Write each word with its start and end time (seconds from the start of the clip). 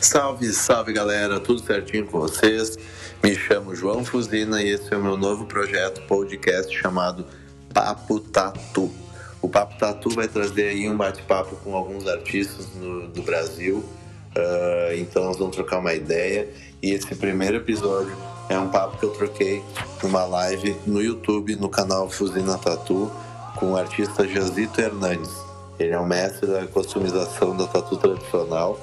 Salve, 0.00 0.52
salve 0.52 0.92
galera, 0.92 1.40
tudo 1.40 1.60
certinho 1.60 2.06
com 2.06 2.20
vocês? 2.20 2.78
Me 3.24 3.34
chamo 3.34 3.74
João 3.74 4.04
Fuzina 4.04 4.62
e 4.62 4.68
esse 4.68 4.92
é 4.92 4.96
o 4.96 5.02
meu 5.02 5.16
novo 5.16 5.46
projeto 5.46 6.02
podcast 6.02 6.72
chamado 6.76 7.24
Papo 7.72 8.20
Tatu. 8.20 8.92
O 9.40 9.48
Papo 9.48 9.76
Tatu 9.78 10.10
vai 10.10 10.28
trazer 10.28 10.68
aí 10.68 10.88
um 10.88 10.96
bate-papo 10.96 11.56
com 11.56 11.74
alguns 11.74 12.06
artistas 12.06 12.68
no, 12.76 13.08
do 13.08 13.22
Brasil, 13.22 13.78
uh, 13.78 14.94
então 14.96 15.24
nós 15.24 15.38
vamos 15.38 15.56
trocar 15.56 15.78
uma 15.78 15.94
ideia. 15.94 16.46
E 16.82 16.92
esse 16.92 17.14
primeiro 17.14 17.56
episódio 17.56 18.14
é 18.48 18.58
um 18.58 18.68
papo 18.68 18.98
que 18.98 19.04
eu 19.04 19.10
troquei 19.10 19.62
numa 20.02 20.24
live 20.24 20.76
no 20.86 21.02
YouTube, 21.02 21.56
no 21.56 21.70
canal 21.70 22.08
Fuzina 22.10 22.58
Tatu, 22.58 23.10
com 23.56 23.72
o 23.72 23.76
artista 23.76 24.28
Jazito 24.28 24.80
Hernandes. 24.80 25.46
Ele 25.78 25.92
é 25.92 25.98
um 25.98 26.06
mestre 26.06 26.46
da 26.46 26.66
customização 26.66 27.56
da 27.56 27.66
tatu 27.66 27.96
tradicional. 27.96 28.78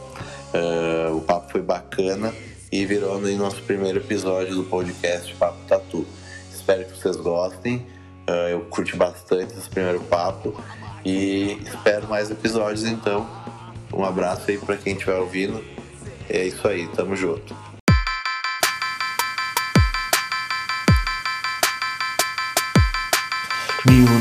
Uh, 0.53 1.17
o 1.17 1.21
papo 1.21 1.51
foi 1.51 1.61
bacana 1.61 2.33
e 2.71 2.85
virou 2.85 3.19
no 3.19 3.29
nosso 3.35 3.61
primeiro 3.63 3.99
episódio 3.99 4.55
do 4.55 4.63
podcast 4.63 5.33
Papo 5.35 5.57
Tatu. 5.67 6.05
Espero 6.53 6.85
que 6.85 6.97
vocês 6.97 7.15
gostem. 7.17 7.77
Uh, 8.29 8.49
eu 8.51 8.59
curti 8.61 8.95
bastante 8.95 9.53
esse 9.53 9.69
primeiro 9.69 9.99
papo 10.01 10.55
e 11.03 11.57
espero 11.65 12.07
mais 12.07 12.29
episódios 12.29 12.85
então. 12.85 13.27
Um 13.91 14.03
abraço 14.03 14.49
aí 14.49 14.57
para 14.57 14.77
quem 14.77 14.93
estiver 14.93 15.17
ouvindo. 15.17 15.63
É 16.29 16.45
isso 16.45 16.67
aí, 16.67 16.87
tamo 16.87 17.15
junto. 17.15 17.72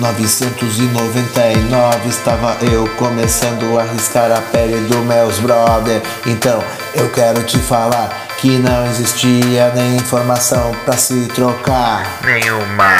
1999 0.03 2.09
estava 2.09 2.57
eu 2.65 2.89
começando 2.97 3.79
a 3.79 3.85
riscar 3.85 4.33
a 4.33 4.41
pele 4.41 4.81
do 4.89 4.99
meus 4.99 5.39
brother. 5.39 6.03
Então 6.27 6.61
eu 6.95 7.09
quero 7.11 7.45
te 7.45 7.57
falar 7.59 8.27
que 8.39 8.59
não 8.59 8.85
existia 8.87 9.71
nem 9.75 9.97
informação 9.97 10.73
pra 10.85 10.97
se 10.97 11.29
trocar. 11.29 12.05
Nenhuma. 12.25 12.97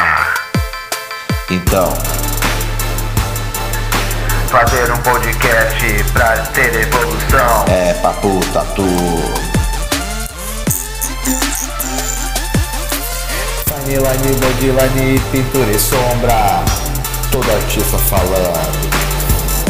Então. 1.51 1.93
Fazer 4.49 4.93
um 4.93 4.99
podcast 4.99 6.05
pra 6.13 6.37
ter 6.53 6.83
evolução. 6.83 7.65
É 7.67 7.95
papo 7.95 8.39
tatu. 8.53 8.87
Line, 13.89 14.37
bodyline, 14.41 15.19
pintura 15.33 15.71
e 15.71 15.79
sombra 15.79 16.82
Todo 17.33 17.51
artista 17.51 17.99
falando 17.99 18.91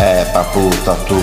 É 0.01 0.25
papo 0.27 0.69
tatu 0.85 1.15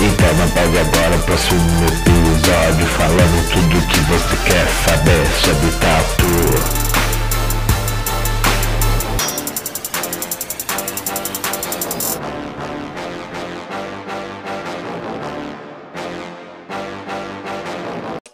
Então 0.00 0.34
não 0.34 0.50
perde 0.50 0.78
agora 0.78 1.14
o 1.14 1.22
próximo 1.22 1.84
episódio 1.84 2.86
Falando 2.86 3.50
tudo 3.52 3.86
que 3.86 4.00
você 4.00 4.36
quer 4.48 4.66
saber 4.88 5.26
sobre 5.44 5.70
tatu 5.78 6.84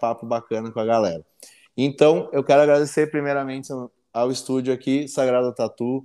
papo 0.00 0.24
bacana 0.24 0.70
com 0.72 0.80
a 0.80 0.84
galera. 0.84 1.29
Então, 1.76 2.28
eu 2.32 2.42
quero 2.44 2.62
agradecer 2.62 3.10
primeiramente 3.10 3.72
ao 4.12 4.30
estúdio 4.30 4.72
aqui, 4.72 5.06
Sagrada 5.08 5.54
Tatu, 5.54 5.98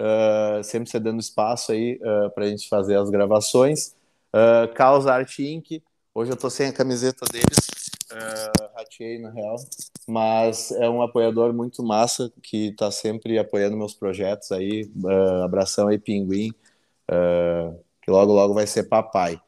uh, 0.00 0.62
sempre 0.62 0.88
cedendo 0.88 1.20
espaço 1.20 1.72
aí 1.72 1.98
uh, 2.02 2.30
para 2.34 2.44
a 2.44 2.48
gente 2.48 2.68
fazer 2.68 2.96
as 2.96 3.10
gravações. 3.10 3.94
Uh, 4.34 4.72
Caos 4.74 5.06
Art 5.06 5.38
Inc. 5.38 5.82
Hoje 6.14 6.30
eu 6.30 6.36
tô 6.36 6.50
sem 6.50 6.68
a 6.68 6.72
camiseta 6.72 7.24
deles, 7.32 7.90
uh, 8.12 8.70
ratei 8.76 9.18
na 9.18 9.30
real, 9.30 9.56
mas 10.06 10.70
é 10.72 10.88
um 10.88 11.00
apoiador 11.02 11.54
muito 11.54 11.82
massa 11.82 12.30
que 12.42 12.68
está 12.68 12.90
sempre 12.90 13.38
apoiando 13.38 13.76
meus 13.76 13.94
projetos 13.94 14.52
aí. 14.52 14.90
Uh, 14.96 15.42
abração 15.42 15.88
aí, 15.88 15.98
Pinguim, 15.98 16.52
que 18.02 18.10
logo 18.10 18.32
logo 18.32 18.54
vai 18.54 18.66
ser 18.66 18.84
papai. 18.84 19.40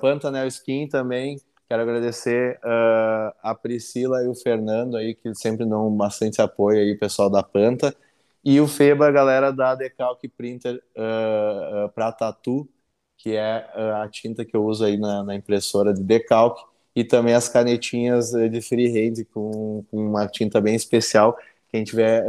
Pantanel 0.00 0.46
Skin 0.46 0.88
também, 0.88 1.38
Quero 1.72 1.84
agradecer 1.84 2.60
uh, 2.62 3.32
a 3.42 3.54
Priscila 3.54 4.22
e 4.22 4.28
o 4.28 4.34
Fernando 4.34 4.94
aí, 4.94 5.14
que 5.14 5.34
sempre 5.34 5.64
dão 5.64 5.90
bastante 5.90 6.42
apoio 6.42 6.78
aí, 6.78 6.94
pessoal 6.98 7.30
da 7.30 7.42
Panta. 7.42 7.96
E 8.44 8.60
o 8.60 8.68
Feba, 8.68 9.10
galera 9.10 9.50
da 9.50 9.74
Decalque 9.74 10.28
Printer 10.28 10.82
uh, 10.94 11.86
uh, 11.86 11.88
para 11.94 12.12
Tatu, 12.12 12.68
que 13.16 13.36
é 13.36 13.66
a 14.02 14.06
tinta 14.06 14.44
que 14.44 14.54
eu 14.54 14.62
uso 14.66 14.84
aí 14.84 14.98
na, 14.98 15.24
na, 15.24 15.34
impressora 15.34 15.94
de 15.94 16.02
decalque. 16.02 16.62
E 16.94 17.04
também 17.04 17.32
as 17.32 17.48
canetinhas 17.48 18.32
de 18.32 18.60
freehand 18.60 19.24
com, 19.32 19.82
com 19.90 19.96
uma 19.96 20.28
tinta 20.28 20.60
bem 20.60 20.74
especial. 20.74 21.38
Quem 21.70 21.84
tiver, 21.84 22.22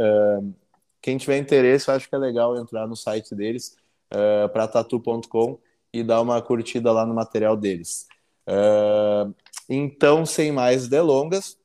quem 1.02 1.18
tiver 1.18 1.36
interesse, 1.36 1.90
eu 1.90 1.94
acho 1.94 2.08
que 2.08 2.14
é 2.14 2.18
legal 2.18 2.56
entrar 2.56 2.86
no 2.86 2.96
site 2.96 3.34
deles, 3.34 3.76
uh, 4.10 4.68
tatu.com 4.68 5.58
e 5.92 6.02
dar 6.02 6.22
uma 6.22 6.40
curtida 6.40 6.90
lá 6.90 7.04
no 7.04 7.12
material 7.12 7.58
deles. 7.58 8.08
Uh, 8.46 9.34
então, 9.68 10.26
sem 10.26 10.52
mais 10.52 10.88
delongas, 10.88 11.58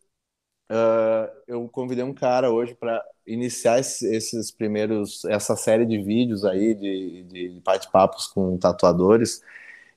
uh, 0.72 1.30
eu 1.48 1.68
convidei 1.70 2.04
um 2.04 2.14
cara 2.14 2.52
hoje 2.52 2.76
para 2.76 3.04
iniciar 3.28 3.80
esses, 3.80 4.02
esses, 4.04 4.52
primeiros, 4.52 5.26
essa 5.26 5.56
série 5.56 5.86
de 5.86 6.02
vídeos 6.02 6.46
aí 6.46 6.74
de, 6.74 7.24
de 7.24 7.62
bate-papos 7.64 8.28
com 8.28 8.58
tatuadores. 8.58 9.42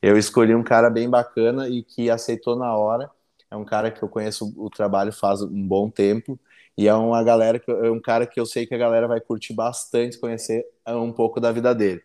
Eu 0.03 0.19
escolhi 0.19 0.55
um 0.55 0.65
cara 0.65 0.91
bem 0.91 1.09
bacana 1.09 1.69
e 1.69 1.83
que 1.83 2.11
aceitou 2.11 2.57
na 2.57 2.77
hora. 2.77 3.11
É 3.51 3.57
um 3.57 3.65
cara 3.65 3.91
que 3.91 4.03
eu 4.03 4.09
conheço 4.09 4.53
o 4.57 4.71
trabalho 4.71 5.13
faz 5.13 5.43
um 5.43 5.69
bom 5.69 5.91
tempo 5.91 6.39
e 6.77 6.89
é 6.89 6.95
uma 6.95 7.23
galera 7.23 7.59
que 7.59 7.71
é 7.71 7.91
um 7.91 8.01
cara 8.01 8.27
que 8.27 8.41
eu 8.41 8.47
sei 8.47 8.67
que 8.67 8.75
a 8.75 8.79
galera 8.79 9.07
vai 9.07 9.21
curtir 9.21 9.55
bastante 9.55 10.19
conhecer 10.19 10.67
um 10.89 11.13
pouco 11.13 11.41
da 11.41 11.53
vida 11.53 11.75
dele. 11.75 12.03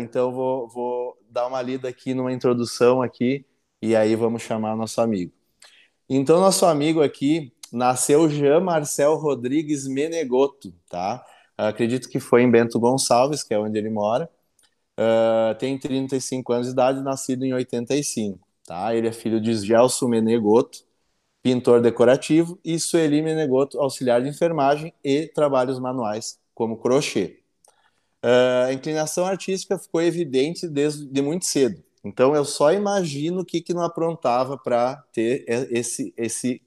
Então 0.00 0.32
vou, 0.32 0.68
vou 0.68 1.18
dar 1.28 1.46
uma 1.46 1.60
lida 1.62 1.88
aqui 1.88 2.14
numa 2.14 2.32
introdução 2.32 3.02
aqui 3.02 3.44
e 3.80 3.94
aí 3.96 4.14
vamos 4.16 4.42
chamar 4.42 4.76
nosso 4.76 5.00
amigo. 5.00 5.32
Então, 6.08 6.40
nosso 6.40 6.66
amigo 6.66 7.02
aqui 7.02 7.52
nasceu 7.72 8.28
Jean 8.30 8.60
Marcel 8.60 9.16
Rodrigues 9.16 9.86
Menegoto, 9.86 10.72
tá? 10.88 11.24
Acredito 11.56 12.08
que 12.08 12.20
foi 12.20 12.42
em 12.42 12.50
Bento 12.50 12.78
Gonçalves, 12.78 13.42
que 13.42 13.54
é 13.54 13.58
onde 13.58 13.78
ele 13.78 13.90
mora. 13.90 14.30
Uh, 14.98 15.54
tem 15.58 15.78
35 15.78 16.52
anos 16.52 16.66
de 16.68 16.72
idade, 16.72 17.02
nascido 17.02 17.44
em 17.44 17.52
85, 17.52 18.38
tá? 18.64 18.94
Ele 18.94 19.08
é 19.08 19.12
filho 19.12 19.40
de 19.40 19.54
Gelson 19.54 20.08
Menegoto, 20.08 20.84
pintor 21.42 21.80
decorativo, 21.80 22.58
e 22.64 22.78
Sueli 22.78 23.22
Menegoto, 23.22 23.78
auxiliar 23.80 24.22
de 24.22 24.28
enfermagem 24.28 24.92
e 25.04 25.28
trabalhos 25.28 25.78
manuais, 25.78 26.38
como 26.54 26.78
crochê. 26.78 27.40
Uh, 28.24 28.66
a 28.68 28.72
inclinação 28.72 29.26
artística 29.26 29.78
ficou 29.78 30.00
evidente 30.00 30.66
desde 30.68 31.06
de 31.06 31.22
muito 31.22 31.44
cedo. 31.44 31.82
Então 32.06 32.36
eu 32.36 32.44
só 32.44 32.72
imagino 32.72 33.40
o 33.40 33.44
que, 33.44 33.60
que 33.60 33.74
não 33.74 33.82
aprontava 33.82 34.56
para 34.56 34.96
ter 35.12 35.44
esse, 35.48 36.14
esse 36.16 36.62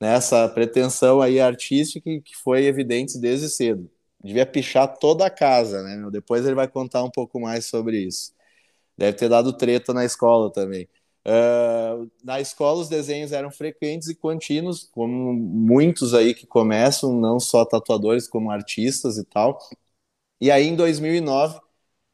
né, 0.00 0.18
pretensão 0.54 1.20
aí 1.20 1.38
artística 1.40 2.10
que 2.20 2.36
foi 2.36 2.64
evidente 2.64 3.18
desde 3.18 3.48
cedo. 3.48 3.90
Devia 4.22 4.44
pichar 4.46 4.98
toda 4.98 5.26
a 5.26 5.30
casa, 5.30 5.82
né? 5.82 6.10
Depois 6.10 6.44
ele 6.44 6.54
vai 6.54 6.68
contar 6.68 7.02
um 7.04 7.10
pouco 7.10 7.40
mais 7.40 7.66
sobre 7.66 7.98
isso. 7.98 8.32
Deve 8.96 9.16
ter 9.16 9.28
dado 9.28 9.52
treta 9.56 9.94
na 9.94 10.04
escola 10.04 10.52
também. 10.52 10.88
Uh, 11.26 12.10
na 12.24 12.40
escola 12.40 12.80
os 12.80 12.88
desenhos 12.88 13.32
eram 13.32 13.50
frequentes 13.50 14.08
e 14.08 14.14
contínuos, 14.14 14.84
como 14.92 15.32
muitos 15.32 16.14
aí 16.14 16.34
que 16.34 16.46
começam, 16.46 17.12
não 17.20 17.38
só 17.40 17.64
tatuadores 17.64 18.28
como 18.28 18.50
artistas 18.50 19.18
e 19.18 19.24
tal. 19.24 19.58
E 20.40 20.50
aí 20.50 20.66
em 20.66 20.76
2009 20.76 21.60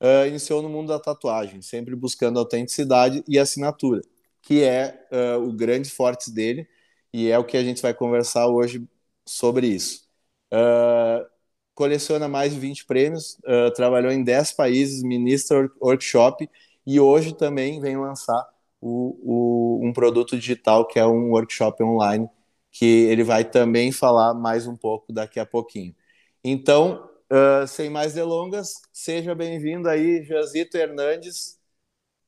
uh, 0.06 0.26
iniciou 0.26 0.62
no 0.62 0.68
mundo 0.68 0.88
da 0.88 0.98
tatuagem, 0.98 1.60
sempre 1.62 1.97
buscando 1.97 2.38
autenticidade 2.38 3.24
e 3.28 3.38
assinatura, 3.38 4.03
que 4.42 4.62
é 4.62 5.06
uh, 5.12 5.42
o 5.42 5.53
grande 5.53 5.91
forte 5.91 6.30
dele 6.30 6.68
e 7.12 7.30
é 7.30 7.38
o 7.38 7.44
que 7.44 7.56
a 7.56 7.64
gente 7.64 7.82
vai 7.82 7.94
conversar 7.94 8.47
hoje 8.48 8.86
sobre 9.26 9.66
isso. 9.66 10.06
Uh, 10.53 11.26
coleciona 11.74 12.28
mais 12.28 12.54
de 12.54 12.60
20 12.60 12.86
prêmios, 12.86 13.36
trabalhou 13.74 14.10
em 14.10 14.24
10 14.24 14.53
países, 14.53 15.03
ministra 15.03 15.70
workshop 15.78 16.48
e 16.86 16.98
hoje 16.98 17.34
também 17.34 17.80
vem 17.80 17.98
lançar 17.98 18.48
o, 18.80 19.80
o, 19.82 19.86
um 19.86 19.92
produto 19.92 20.38
digital 20.38 20.86
que 20.86 20.98
é 20.98 21.06
um 21.06 21.32
workshop 21.32 21.82
online 21.82 22.30
que 22.72 22.84
ele 22.84 23.24
vai 23.24 23.44
também 23.44 23.92
falar 23.92 24.32
mais 24.34 24.66
um 24.66 24.76
pouco 24.76 25.12
daqui 25.12 25.38
a 25.38 25.44
pouquinho. 25.47 25.94
Então, 26.42 27.09
Uh, 27.28 27.66
sem 27.66 27.90
mais 27.90 28.14
delongas, 28.14 28.74
seja 28.92 29.34
bem-vindo 29.34 29.88
aí, 29.88 30.22
Jazito 30.22 30.76
Hernandes. 30.76 31.58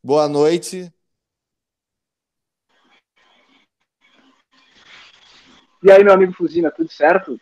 Boa 0.03 0.29
noite. 0.29 0.93
E 5.81 5.93
aí, 5.93 6.03
meu 6.03 6.13
amigo 6.13 6.33
Fuzina, 6.33 6.73
tudo 6.73 6.91
certo? 6.91 7.39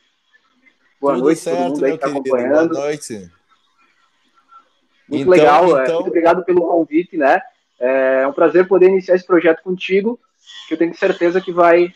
Boa 1.01 1.15
tudo 1.15 1.25
noite, 1.25 1.41
certo, 1.41 1.57
todo 1.57 1.69
mundo 1.71 1.85
aí 1.87 1.93
que 1.93 1.99
tá 1.99 2.09
acompanhando. 2.09 2.69
Boa 2.75 2.85
noite. 2.85 3.33
Muito 5.09 5.23
então, 5.23 5.31
legal, 5.31 5.65
então... 5.65 5.79
É, 5.79 5.93
muito 5.95 6.09
obrigado 6.09 6.45
pelo 6.45 6.69
convite, 6.69 7.17
né? 7.17 7.41
É 7.79 8.27
um 8.27 8.35
prazer 8.35 8.69
poder 8.69 8.89
iniciar 8.89 9.15
esse 9.15 9.27
projeto 9.27 9.63
contigo, 9.63 10.21
que 10.69 10.75
eu 10.75 10.79
tenho 10.79 10.95
certeza 10.95 11.41
que 11.41 11.53
vai, 11.53 11.95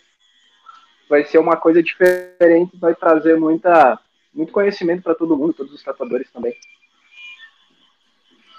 vai 1.06 1.22
ser 1.24 1.36
uma 1.36 1.58
coisa 1.58 1.82
diferente, 1.82 2.78
vai 2.78 2.94
trazer 2.94 3.38
muita, 3.38 3.98
muito 4.32 4.52
conhecimento 4.52 5.02
para 5.02 5.14
todo 5.14 5.36
mundo, 5.36 5.52
todos 5.52 5.72
os 5.72 5.82
tatuadores 5.82 6.30
também. 6.30 6.54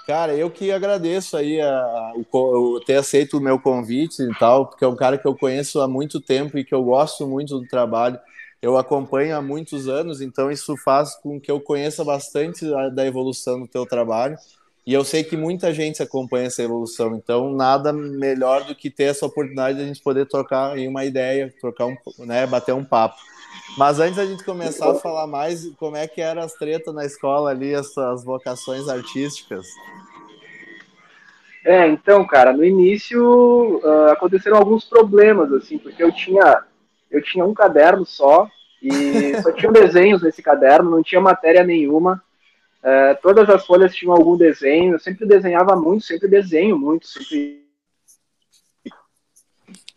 Cara, 0.06 0.36
eu 0.36 0.50
que 0.50 0.72
agradeço 0.72 1.38
aí 1.38 1.62
a, 1.62 1.70
a, 1.70 2.14
o, 2.34 2.80
ter 2.86 2.96
aceito 2.96 3.38
o 3.38 3.42
meu 3.42 3.60
convite 3.60 4.24
e 4.24 4.36
tal, 4.38 4.66
porque 4.66 4.84
é 4.84 4.88
um 4.88 4.96
cara 4.96 5.18
que 5.18 5.28
eu 5.28 5.36
conheço 5.36 5.80
há 5.80 5.88
muito 5.88 6.20
tempo 6.20 6.58
e 6.58 6.66
que 6.66 6.74
eu 6.74 6.84
gosto 6.84 7.28
muito 7.28 7.60
do 7.60 7.68
trabalho. 7.68 8.20
Eu 8.62 8.78
acompanho 8.78 9.36
há 9.36 9.42
muitos 9.42 9.88
anos, 9.88 10.22
então 10.22 10.52
isso 10.52 10.76
faz 10.78 11.16
com 11.16 11.40
que 11.40 11.50
eu 11.50 11.60
conheça 11.60 12.04
bastante 12.04 12.66
da 12.94 13.06
evolução 13.06 13.60
do 13.60 13.68
teu 13.68 13.86
trabalho. 13.86 14.38
E 14.86 14.94
eu 14.94 15.04
sei 15.04 15.24
que 15.24 15.38
muita 15.38 15.74
gente 15.74 16.02
acompanha 16.02 16.48
essa 16.48 16.64
evolução, 16.64 17.16
então 17.16 17.54
nada 17.54 17.94
melhor 17.94 18.66
do 18.66 18.76
que 18.76 18.90
ter 18.90 19.06
essa 19.06 19.26
oportunidade 19.26 19.78
de 19.78 19.84
a 19.84 19.88
gente 19.88 20.02
poder 20.02 20.28
trocar 20.28 20.74
aí 20.74 20.88
uma 20.88 21.06
ideia, 21.06 21.54
trocar 21.62 21.86
um, 21.86 21.96
né, 22.20 22.48
bater 22.48 22.74
um 22.74 22.84
papo. 22.84 23.16
Mas 23.78 24.00
antes 24.00 24.18
da 24.18 24.26
gente 24.26 24.44
começar 24.44 24.92
a 24.92 24.96
falar 24.96 25.28
mais, 25.28 25.70
como 25.78 25.96
é 25.96 26.08
que 26.08 26.20
eram 26.22 26.42
as 26.42 26.54
tretas 26.54 26.94
na 26.94 27.06
escola 27.06 27.52
ali, 27.52 27.74
essas 27.74 28.24
vocações 28.24 28.90
artísticas? 28.90 29.66
É, 31.64 31.88
então, 31.88 32.26
cara, 32.26 32.52
no 32.52 32.66
início 32.66 33.80
uh, 33.84 34.12
aconteceram 34.12 34.58
alguns 34.58 34.84
problemas, 34.84 35.54
assim, 35.54 35.78
porque 35.78 36.04
eu 36.04 36.12
tinha, 36.12 36.64
eu 37.10 37.22
tinha 37.22 37.46
um 37.46 37.54
caderno 37.54 38.06
só, 38.06 38.50
e 38.82 39.40
só 39.42 39.52
tinha 39.52 39.72
desenhos 39.72 40.24
nesse 40.24 40.42
caderno, 40.42 40.90
não 40.90 41.04
tinha 41.04 41.22
matéria 41.22 41.64
nenhuma. 41.64 42.22
Uh, 42.80 43.16
todas 43.22 43.48
as 43.48 43.64
folhas 43.66 43.94
tinham 43.94 44.14
algum 44.14 44.36
desenho, 44.36 44.94
eu 44.94 45.00
sempre 45.00 45.26
desenhava 45.26 45.76
muito, 45.76 46.04
sempre 46.04 46.28
desenho 46.28 46.78
muito, 46.78 47.08
sempre 47.08 47.62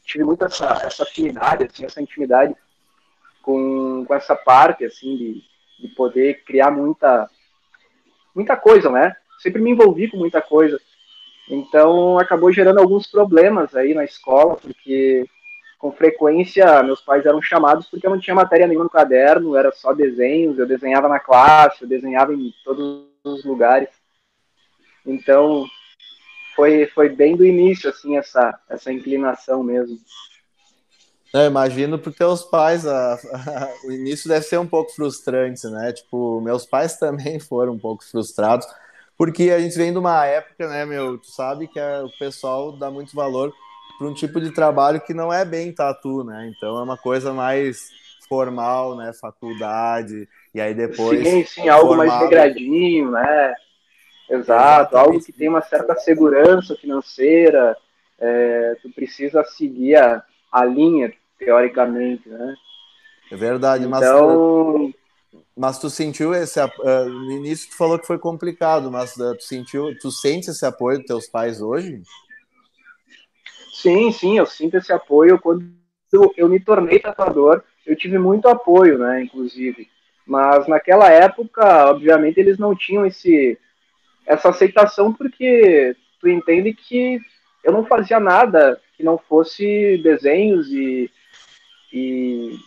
tive 0.04 0.22
muito 0.22 0.44
essa, 0.44 0.66
essa 0.84 1.02
afinidade, 1.02 1.64
assim, 1.64 1.86
essa 1.86 2.00
intimidade 2.00 2.54
com, 3.44 4.04
com 4.06 4.14
essa 4.14 4.34
parte, 4.34 4.84
assim, 4.84 5.16
de, 5.16 5.42
de 5.80 5.88
poder 5.94 6.42
criar 6.44 6.70
muita, 6.70 7.28
muita 8.34 8.56
coisa, 8.56 8.90
né? 8.90 9.14
Sempre 9.38 9.60
me 9.60 9.70
envolvi 9.70 10.10
com 10.10 10.16
muita 10.16 10.40
coisa. 10.40 10.80
Então 11.48 12.18
acabou 12.18 12.50
gerando 12.50 12.80
alguns 12.80 13.06
problemas 13.06 13.76
aí 13.76 13.92
na 13.92 14.04
escola, 14.04 14.56
porque 14.56 15.26
com 15.78 15.92
frequência 15.92 16.82
meus 16.82 17.02
pais 17.02 17.26
eram 17.26 17.42
chamados 17.42 17.86
porque 17.86 18.06
eu 18.06 18.10
não 18.10 18.18
tinha 18.18 18.34
matéria 18.34 18.66
nenhuma 18.66 18.84
no 18.84 18.90
caderno, 18.90 19.54
era 19.54 19.70
só 19.70 19.92
desenhos, 19.92 20.58
eu 20.58 20.66
desenhava 20.66 21.06
na 21.06 21.20
classe, 21.20 21.82
eu 21.82 21.88
desenhava 21.88 22.32
em 22.32 22.50
todos 22.64 23.04
os 23.22 23.44
lugares. 23.44 23.90
Então 25.04 25.66
foi, 26.56 26.86
foi 26.86 27.10
bem 27.10 27.36
do 27.36 27.44
início 27.44 27.90
assim 27.90 28.16
essa, 28.16 28.58
essa 28.70 28.90
inclinação 28.90 29.62
mesmo. 29.62 29.98
Eu 31.34 31.46
imagino 31.46 31.98
para 31.98 32.12
teus 32.12 32.44
pais 32.44 32.86
a, 32.86 33.14
a, 33.14 33.68
o 33.84 33.92
início 33.92 34.28
deve 34.28 34.46
ser 34.46 34.58
um 34.58 34.66
pouco 34.66 34.92
frustrante, 34.92 35.66
né? 35.66 35.92
Tipo, 35.92 36.40
meus 36.40 36.64
pais 36.64 36.96
também 36.98 37.40
foram 37.40 37.72
um 37.72 37.78
pouco 37.78 38.04
frustrados 38.04 38.66
porque 39.16 39.50
a 39.50 39.60
gente 39.60 39.76
vem 39.76 39.92
de 39.92 39.98
uma 39.98 40.24
época, 40.26 40.68
né, 40.68 40.84
meu, 40.84 41.18
tu 41.18 41.28
sabe 41.28 41.68
que 41.68 41.78
é, 41.78 42.00
o 42.02 42.10
pessoal 42.18 42.72
dá 42.72 42.90
muito 42.90 43.14
valor 43.14 43.52
para 43.96 44.08
um 44.08 44.14
tipo 44.14 44.40
de 44.40 44.50
trabalho 44.50 45.00
que 45.00 45.14
não 45.14 45.32
é 45.32 45.44
bem 45.44 45.72
tatu, 45.72 46.24
né? 46.24 46.52
Então 46.54 46.78
é 46.78 46.82
uma 46.82 46.96
coisa 46.96 47.32
mais 47.32 47.90
formal, 48.28 48.96
né, 48.96 49.12
faculdade, 49.12 50.28
e 50.52 50.60
aí 50.60 50.74
depois 50.74 51.26
Sim, 51.26 51.44
sim, 51.44 51.68
algo 51.68 51.96
mais 51.96 52.12
regradinho, 52.20 53.12
né? 53.12 53.54
Exato, 54.28 54.96
algo 54.96 55.22
que 55.22 55.32
tem 55.32 55.48
uma 55.48 55.62
certa 55.62 55.94
segurança 55.96 56.74
financeira, 56.74 57.76
é, 58.18 58.76
tu 58.82 58.90
precisa 58.90 59.44
seguir 59.44 59.96
a, 59.96 60.24
a 60.50 60.64
linha, 60.64 61.12
teoricamente, 61.38 62.28
né? 62.28 62.54
É 63.30 63.36
verdade, 63.36 63.86
mas 63.86 64.02
então, 64.02 64.92
mas 65.56 65.78
tu 65.78 65.88
sentiu 65.88 66.34
esse 66.34 66.60
uh, 66.60 67.08
no 67.08 67.32
início 67.32 67.70
tu 67.70 67.76
falou 67.76 67.98
que 67.98 68.06
foi 68.06 68.18
complicado, 68.18 68.90
mas 68.90 69.16
uh, 69.16 69.34
tu 69.36 69.42
sentiu, 69.44 69.96
tu 69.98 70.10
sente 70.10 70.50
esse 70.50 70.64
apoio 70.66 70.98
dos 70.98 71.06
teus 71.06 71.26
pais 71.26 71.60
hoje? 71.60 72.02
Sim, 73.72 74.10
sim, 74.12 74.38
eu 74.38 74.46
sinto 74.46 74.76
esse 74.76 74.92
apoio 74.92 75.38
quando 75.38 75.64
eu 76.36 76.48
me 76.48 76.60
tornei 76.60 76.98
tatuador, 76.98 77.62
eu 77.84 77.96
tive 77.96 78.18
muito 78.18 78.48
apoio, 78.48 78.98
né, 78.98 79.22
inclusive. 79.22 79.88
Mas 80.26 80.66
naquela 80.68 81.10
época, 81.10 81.90
obviamente, 81.90 82.38
eles 82.38 82.58
não 82.58 82.74
tinham 82.74 83.04
esse 83.04 83.58
essa 84.26 84.48
aceitação 84.48 85.12
porque 85.12 85.94
tu 86.18 86.28
entende 86.28 86.72
que 86.72 87.20
eu 87.62 87.72
não 87.72 87.84
fazia 87.84 88.18
nada 88.18 88.80
que 88.96 89.02
não 89.02 89.18
fosse 89.18 89.98
desenhos 90.02 90.68
e, 90.68 91.10
e 91.94 92.58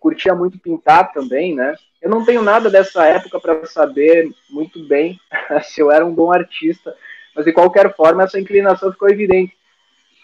curtia 0.00 0.34
muito 0.34 0.58
pintar 0.58 1.12
também, 1.12 1.54
né? 1.54 1.74
Eu 2.00 2.08
não 2.08 2.24
tenho 2.24 2.40
nada 2.40 2.70
dessa 2.70 3.04
época 3.04 3.38
para 3.38 3.66
saber 3.66 4.30
muito 4.48 4.82
bem 4.86 5.20
se 5.64 5.80
eu 5.80 5.90
era 5.90 6.04
um 6.06 6.14
bom 6.14 6.32
artista, 6.32 6.96
mas 7.34 7.44
de 7.44 7.52
qualquer 7.52 7.94
forma 7.94 8.22
essa 8.22 8.40
inclinação 8.40 8.90
ficou 8.90 9.10
evidente. 9.10 9.54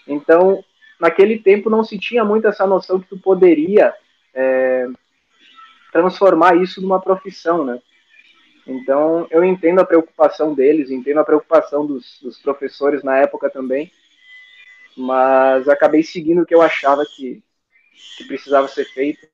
Então, 0.08 0.64
naquele 0.98 1.38
tempo 1.38 1.68
não 1.68 1.84
se 1.84 1.98
tinha 1.98 2.24
muito 2.24 2.48
essa 2.48 2.66
noção 2.66 2.98
que 2.98 3.08
tu 3.08 3.18
poderia 3.18 3.92
é, 4.34 4.86
transformar 5.92 6.56
isso 6.56 6.80
numa 6.80 7.00
profissão, 7.00 7.64
né? 7.64 7.78
Então, 8.66 9.26
eu 9.30 9.44
entendo 9.44 9.80
a 9.80 9.84
preocupação 9.84 10.54
deles, 10.54 10.90
entendo 10.90 11.18
a 11.18 11.24
preocupação 11.24 11.84
dos, 11.84 12.18
dos 12.22 12.38
professores 12.38 13.02
na 13.02 13.18
época 13.18 13.50
também, 13.50 13.90
mas 14.96 15.68
acabei 15.68 16.02
seguindo 16.02 16.42
o 16.42 16.46
que 16.46 16.54
eu 16.54 16.62
achava 16.62 17.04
que, 17.04 17.42
que 18.16 18.24
precisava 18.24 18.68
ser 18.68 18.84
feito 18.86 19.26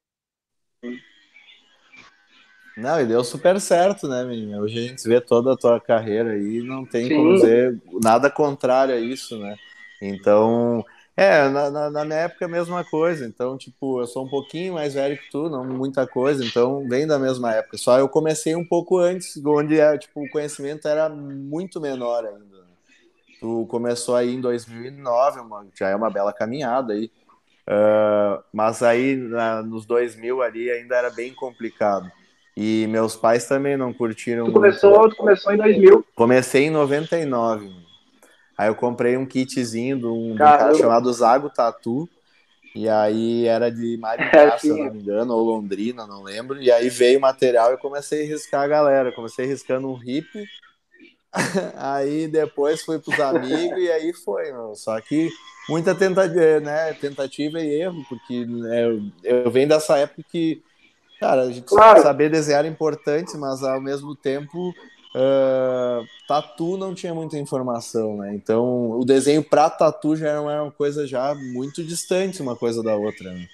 não, 2.78 3.00
e 3.00 3.06
deu 3.06 3.24
super 3.24 3.60
certo, 3.60 4.06
né, 4.06 4.22
menina? 4.22 4.60
Hoje 4.60 4.78
a 4.78 4.82
gente 4.82 5.02
vê 5.02 5.20
toda 5.20 5.52
a 5.52 5.56
tua 5.56 5.80
carreira 5.80 6.30
aí, 6.30 6.62
não 6.62 6.86
tem 6.86 7.08
Sim. 7.08 7.16
como 7.16 7.34
dizer 7.34 7.82
nada 8.00 8.30
contrário 8.30 8.94
a 8.94 8.98
isso, 9.00 9.36
né? 9.36 9.56
Então, 10.00 10.84
é, 11.16 11.48
na, 11.48 11.72
na, 11.72 11.90
na, 11.90 12.04
minha 12.04 12.20
época 12.20 12.44
é 12.44 12.46
a 12.46 12.50
mesma 12.50 12.84
coisa. 12.84 13.26
Então, 13.26 13.58
tipo, 13.58 14.00
eu 14.00 14.06
sou 14.06 14.24
um 14.24 14.28
pouquinho 14.28 14.74
mais 14.74 14.94
velho 14.94 15.18
que 15.18 15.28
tu, 15.28 15.50
não 15.50 15.64
muita 15.64 16.06
coisa, 16.06 16.44
então 16.44 16.88
vem 16.88 17.04
da 17.04 17.18
mesma 17.18 17.52
época. 17.52 17.76
Só 17.76 17.98
eu 17.98 18.08
comecei 18.08 18.54
um 18.54 18.64
pouco 18.64 18.98
antes, 18.98 19.36
onde 19.44 19.80
é, 19.80 19.98
tipo, 19.98 20.22
o 20.22 20.30
conhecimento 20.30 20.86
era 20.86 21.08
muito 21.08 21.80
menor 21.80 22.24
ainda. 22.24 22.58
Tu 23.40 23.66
começou 23.66 24.14
aí 24.14 24.32
em 24.32 24.40
2009, 24.40 25.40
uma, 25.40 25.66
já 25.76 25.88
é 25.88 25.96
uma 25.96 26.10
bela 26.10 26.32
caminhada 26.32 26.92
aí. 26.92 27.10
Uh, 27.68 28.42
mas 28.50 28.82
aí 28.82 29.14
na, 29.14 29.62
nos 29.62 29.84
2000 29.84 30.40
ali 30.40 30.70
ainda 30.70 30.96
era 30.96 31.10
bem 31.10 31.34
complicado. 31.34 32.10
E 32.56 32.86
meus 32.88 33.14
pais 33.14 33.46
também 33.46 33.76
não 33.76 33.92
curtiram. 33.92 34.46
Tu 34.46 34.52
começou, 34.52 34.98
muito. 34.98 35.14
tu 35.14 35.16
começou 35.18 35.52
em 35.52 35.58
2000? 35.58 36.06
Comecei 36.14 36.64
em 36.64 36.70
99. 36.70 37.70
Aí 38.56 38.68
eu 38.68 38.74
comprei 38.74 39.16
um 39.16 39.26
kitzinho 39.26 39.98
de 39.98 40.06
um, 40.06 40.34
cara 40.34 40.74
chamado 40.74 41.12
Zago 41.12 41.50
Tatu. 41.50 42.08
E 42.74 42.88
aí 42.88 43.46
era 43.46 43.70
de 43.70 43.96
Maringá, 43.98 44.40
é, 44.40 44.56
se 44.58 44.68
não 44.68 44.90
me 44.92 45.00
engano, 45.00 45.34
ou 45.34 45.44
Londrina, 45.44 46.06
não 46.06 46.22
lembro. 46.22 46.60
E 46.60 46.72
aí 46.72 46.88
veio 46.88 47.18
o 47.18 47.22
material 47.22 47.74
e 47.74 47.78
comecei 47.78 48.24
a 48.24 48.26
riscar 48.26 48.62
a 48.62 48.68
galera. 48.68 49.12
Comecei 49.12 49.46
riscando 49.46 49.88
um 49.88 49.94
hippie. 49.94 50.46
aí 51.76 52.26
depois 52.26 52.82
fui 52.82 52.98
pros 52.98 53.20
amigos 53.20 53.78
e 53.78 53.90
aí 53.92 54.12
foi, 54.12 54.50
meu. 54.50 54.74
Só 54.74 54.98
que 55.00 55.28
muita 55.68 55.94
tentativa, 55.94 56.60
né, 56.60 56.92
tentativa 56.94 57.60
e 57.60 57.80
erro, 57.80 58.04
porque 58.08 58.44
né, 58.46 58.86
eu, 58.86 59.02
eu 59.22 59.50
venho 59.50 59.68
dessa 59.68 59.98
época 59.98 60.22
que, 60.30 60.62
cara, 61.20 61.42
a 61.42 61.52
gente 61.52 61.62
claro. 61.62 62.00
saber 62.00 62.30
desenhar 62.30 62.64
é 62.64 62.68
importante, 62.68 63.36
mas 63.36 63.62
ao 63.62 63.80
mesmo 63.80 64.16
tempo 64.16 64.70
uh, 65.14 66.06
tatu 66.26 66.76
não 66.76 66.94
tinha 66.94 67.14
muita 67.14 67.38
informação, 67.38 68.16
né? 68.16 68.34
Então 68.34 68.92
o 68.92 69.04
desenho 69.04 69.42
para 69.42 69.68
tatu 69.68 70.16
já 70.16 70.28
era 70.28 70.42
uma 70.42 70.72
coisa 70.72 71.06
já 71.06 71.34
muito 71.34 71.84
distante 71.84 72.42
uma 72.42 72.56
coisa 72.56 72.82
da 72.82 72.94
outra. 72.96 73.30
Né? 73.32 73.46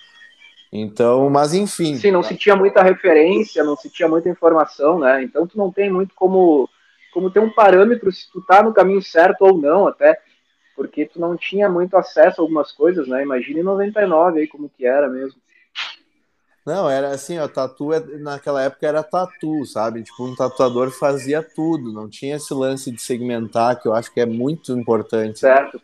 Então, 0.72 1.30
mas 1.30 1.54
enfim. 1.54 1.96
Sim, 1.96 2.10
não 2.10 2.22
se 2.22 2.36
tinha 2.36 2.56
muita 2.56 2.82
referência, 2.82 3.62
não 3.62 3.76
se 3.76 3.88
tinha 3.88 4.08
muita 4.08 4.28
informação, 4.28 4.98
né? 4.98 5.22
Então 5.22 5.46
tu 5.46 5.56
não 5.56 5.70
tem 5.70 5.90
muito 5.90 6.14
como 6.14 6.68
como 7.12 7.30
ter 7.30 7.38
um 7.38 7.50
parâmetro 7.50 8.10
se 8.10 8.28
tu 8.32 8.42
tá 8.42 8.60
no 8.60 8.74
caminho 8.74 9.00
certo 9.00 9.42
ou 9.42 9.56
não, 9.56 9.86
até 9.86 10.18
porque 10.74 11.06
tu 11.06 11.20
não 11.20 11.36
tinha 11.36 11.68
muito 11.68 11.96
acesso 11.96 12.40
a 12.40 12.44
algumas 12.44 12.72
coisas, 12.72 13.06
né? 13.06 13.22
Imagina 13.22 13.60
em 13.60 13.64
99 13.64 14.40
aí 14.40 14.46
como 14.46 14.68
que 14.68 14.86
era 14.86 15.08
mesmo. 15.08 15.40
Não, 16.66 16.88
era 16.88 17.10
assim, 17.10 17.38
ó, 17.38 17.46
tatu 17.46 17.92
é, 17.92 18.00
naquela 18.18 18.62
época 18.62 18.86
era 18.86 19.02
tatu, 19.02 19.66
sabe? 19.66 20.02
Tipo, 20.02 20.24
um 20.24 20.34
tatuador 20.34 20.90
fazia 20.90 21.42
tudo, 21.42 21.92
não 21.92 22.08
tinha 22.08 22.36
esse 22.36 22.54
lance 22.54 22.90
de 22.90 23.02
segmentar, 23.02 23.78
que 23.78 23.86
eu 23.86 23.92
acho 23.92 24.12
que 24.12 24.20
é 24.20 24.24
muito 24.24 24.72
importante 24.72 25.42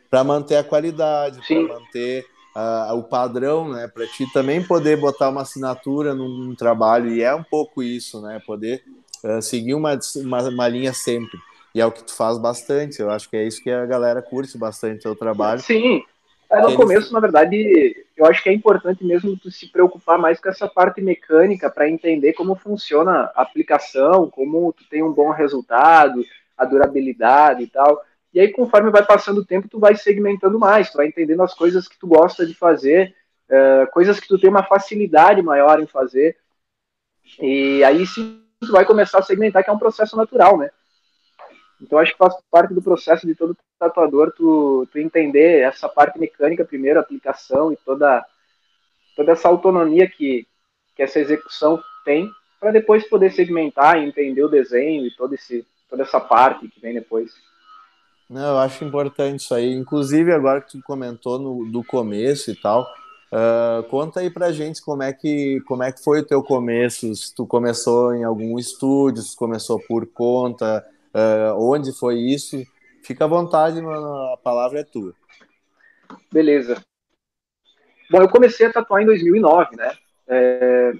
para 0.08 0.24
manter 0.24 0.56
a 0.56 0.64
qualidade, 0.64 1.38
para 1.46 1.74
manter 1.74 2.24
uh, 2.56 2.94
o 2.94 3.02
padrão, 3.02 3.68
né? 3.68 3.88
Para 3.88 4.06
ti 4.06 4.26
também 4.32 4.62
poder 4.62 4.96
botar 4.96 5.28
uma 5.28 5.42
assinatura 5.42 6.14
num, 6.14 6.28
num, 6.28 6.54
trabalho, 6.54 7.12
e 7.12 7.22
é 7.22 7.34
um 7.34 7.44
pouco 7.44 7.82
isso, 7.82 8.22
né? 8.22 8.40
Poder 8.46 8.82
uh, 9.22 9.42
seguir 9.42 9.74
uma, 9.74 9.98
uma, 10.16 10.48
uma 10.48 10.68
linha 10.68 10.94
sempre. 10.94 11.38
E 11.74 11.80
é 11.80 11.86
o 11.86 11.92
que 11.92 12.04
tu 12.04 12.14
faz 12.14 12.38
bastante. 12.38 13.00
Eu 13.00 13.10
acho 13.10 13.28
que 13.28 13.36
é 13.36 13.44
isso 13.46 13.62
que 13.62 13.70
a 13.70 13.86
galera 13.86 14.22
curte 14.22 14.56
bastante 14.58 14.98
o 14.98 15.02
teu 15.02 15.16
trabalho. 15.16 15.60
Sim. 15.60 16.02
É, 16.50 16.60
no 16.60 16.74
começo, 16.74 17.12
na 17.12 17.20
verdade, 17.20 18.04
eu 18.16 18.26
acho 18.26 18.42
que 18.42 18.48
é 18.48 18.52
importante 18.52 19.04
mesmo 19.04 19.38
tu 19.38 19.52
se 19.52 19.70
preocupar 19.70 20.18
mais 20.18 20.40
com 20.40 20.48
essa 20.48 20.66
parte 20.66 21.00
mecânica 21.00 21.70
para 21.70 21.88
entender 21.88 22.32
como 22.32 22.56
funciona 22.56 23.30
a 23.36 23.42
aplicação, 23.42 24.28
como 24.28 24.72
tu 24.72 24.82
tem 24.90 25.00
um 25.00 25.12
bom 25.12 25.30
resultado, 25.30 26.24
a 26.58 26.64
durabilidade 26.64 27.62
e 27.62 27.66
tal. 27.68 28.02
E 28.34 28.40
aí, 28.40 28.48
conforme 28.52 28.90
vai 28.90 29.04
passando 29.04 29.38
o 29.38 29.44
tempo, 29.44 29.68
tu 29.68 29.78
vai 29.78 29.94
segmentando 29.94 30.58
mais, 30.58 30.90
tu 30.90 30.96
vai 30.96 31.06
entendendo 31.06 31.42
as 31.42 31.54
coisas 31.54 31.86
que 31.86 31.98
tu 31.98 32.08
gosta 32.08 32.44
de 32.44 32.54
fazer, 32.54 33.14
uh, 33.48 33.90
coisas 33.92 34.18
que 34.18 34.26
tu 34.26 34.38
tem 34.38 34.50
uma 34.50 34.64
facilidade 34.64 35.40
maior 35.42 35.80
em 35.80 35.86
fazer. 35.86 36.36
E 37.40 37.82
aí 37.84 38.04
sim 38.06 38.42
tu 38.60 38.72
vai 38.72 38.84
começar 38.84 39.20
a 39.20 39.22
segmentar, 39.22 39.62
que 39.62 39.70
é 39.70 39.72
um 39.72 39.78
processo 39.78 40.16
natural, 40.16 40.58
né? 40.58 40.70
Então 41.80 41.98
acho 41.98 42.12
que 42.12 42.18
faz 42.18 42.34
parte 42.50 42.74
do 42.74 42.82
processo 42.82 43.26
de 43.26 43.34
todo 43.34 43.56
tatuador 43.78 44.32
tu, 44.36 44.86
tu 44.92 44.98
entender 44.98 45.60
essa 45.60 45.88
parte 45.88 46.18
mecânica 46.18 46.64
primeiro, 46.64 46.98
a 46.98 47.02
aplicação 47.02 47.72
e 47.72 47.76
toda, 47.76 48.24
toda 49.16 49.32
essa 49.32 49.48
autonomia 49.48 50.08
que, 50.08 50.46
que 50.94 51.02
essa 51.02 51.18
execução 51.18 51.82
tem, 52.04 52.30
para 52.60 52.70
depois 52.70 53.08
poder 53.08 53.32
segmentar 53.32 53.98
e 53.98 54.06
entender 54.06 54.44
o 54.44 54.48
desenho 54.48 55.06
e 55.06 55.16
todo 55.16 55.34
esse, 55.34 55.66
toda 55.88 56.02
essa 56.02 56.20
parte 56.20 56.68
que 56.68 56.80
vem 56.80 56.92
depois. 56.92 57.32
Não, 58.28 58.50
eu 58.52 58.58
acho 58.58 58.84
importante 58.84 59.40
isso 59.40 59.54
aí. 59.54 59.72
Inclusive, 59.72 60.32
agora 60.32 60.60
que 60.60 60.72
tu 60.72 60.82
comentou 60.84 61.38
no, 61.38 61.64
do 61.64 61.82
começo 61.82 62.50
e 62.50 62.54
tal, 62.54 62.82
uh, 63.32 63.82
conta 63.88 64.20
aí 64.20 64.30
pra 64.30 64.52
gente 64.52 64.82
como 64.82 65.02
é, 65.02 65.12
que, 65.12 65.60
como 65.66 65.82
é 65.82 65.90
que 65.90 66.04
foi 66.04 66.20
o 66.20 66.26
teu 66.26 66.42
começo, 66.42 67.12
se 67.16 67.34
tu 67.34 67.46
começou 67.46 68.14
em 68.14 68.22
algum 68.22 68.58
estúdio, 68.58 69.22
se 69.22 69.34
começou 69.34 69.80
por 69.80 70.06
conta, 70.06 70.86
uh, 71.14 71.54
onde 71.58 71.92
foi 71.98 72.18
isso. 72.18 72.62
Fica 73.02 73.24
à 73.24 73.28
vontade, 73.28 73.80
mano, 73.80 74.32
a 74.32 74.36
palavra 74.36 74.80
é 74.80 74.84
tua. 74.84 75.14
Beleza. 76.32 76.82
Bom, 78.10 78.20
eu 78.20 78.28
comecei 78.28 78.66
a 78.66 78.72
tatuar 78.72 79.02
em 79.02 79.06
2009, 79.06 79.76
né? 79.76 79.92
É, 80.26 80.92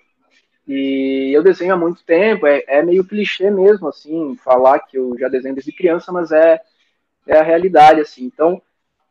e 0.66 1.32
eu 1.34 1.42
desenho 1.42 1.74
há 1.74 1.76
muito 1.76 2.04
tempo, 2.04 2.46
é, 2.46 2.62
é, 2.68 2.82
meio 2.82 3.04
clichê 3.04 3.50
mesmo, 3.50 3.88
assim, 3.88 4.36
falar 4.36 4.78
que 4.80 4.96
eu 4.96 5.16
já 5.18 5.28
desenho 5.28 5.54
desde 5.54 5.72
criança, 5.72 6.12
mas 6.12 6.30
é, 6.30 6.60
é 7.26 7.38
a 7.38 7.42
realidade, 7.42 8.00
assim. 8.00 8.24
Então, 8.24 8.62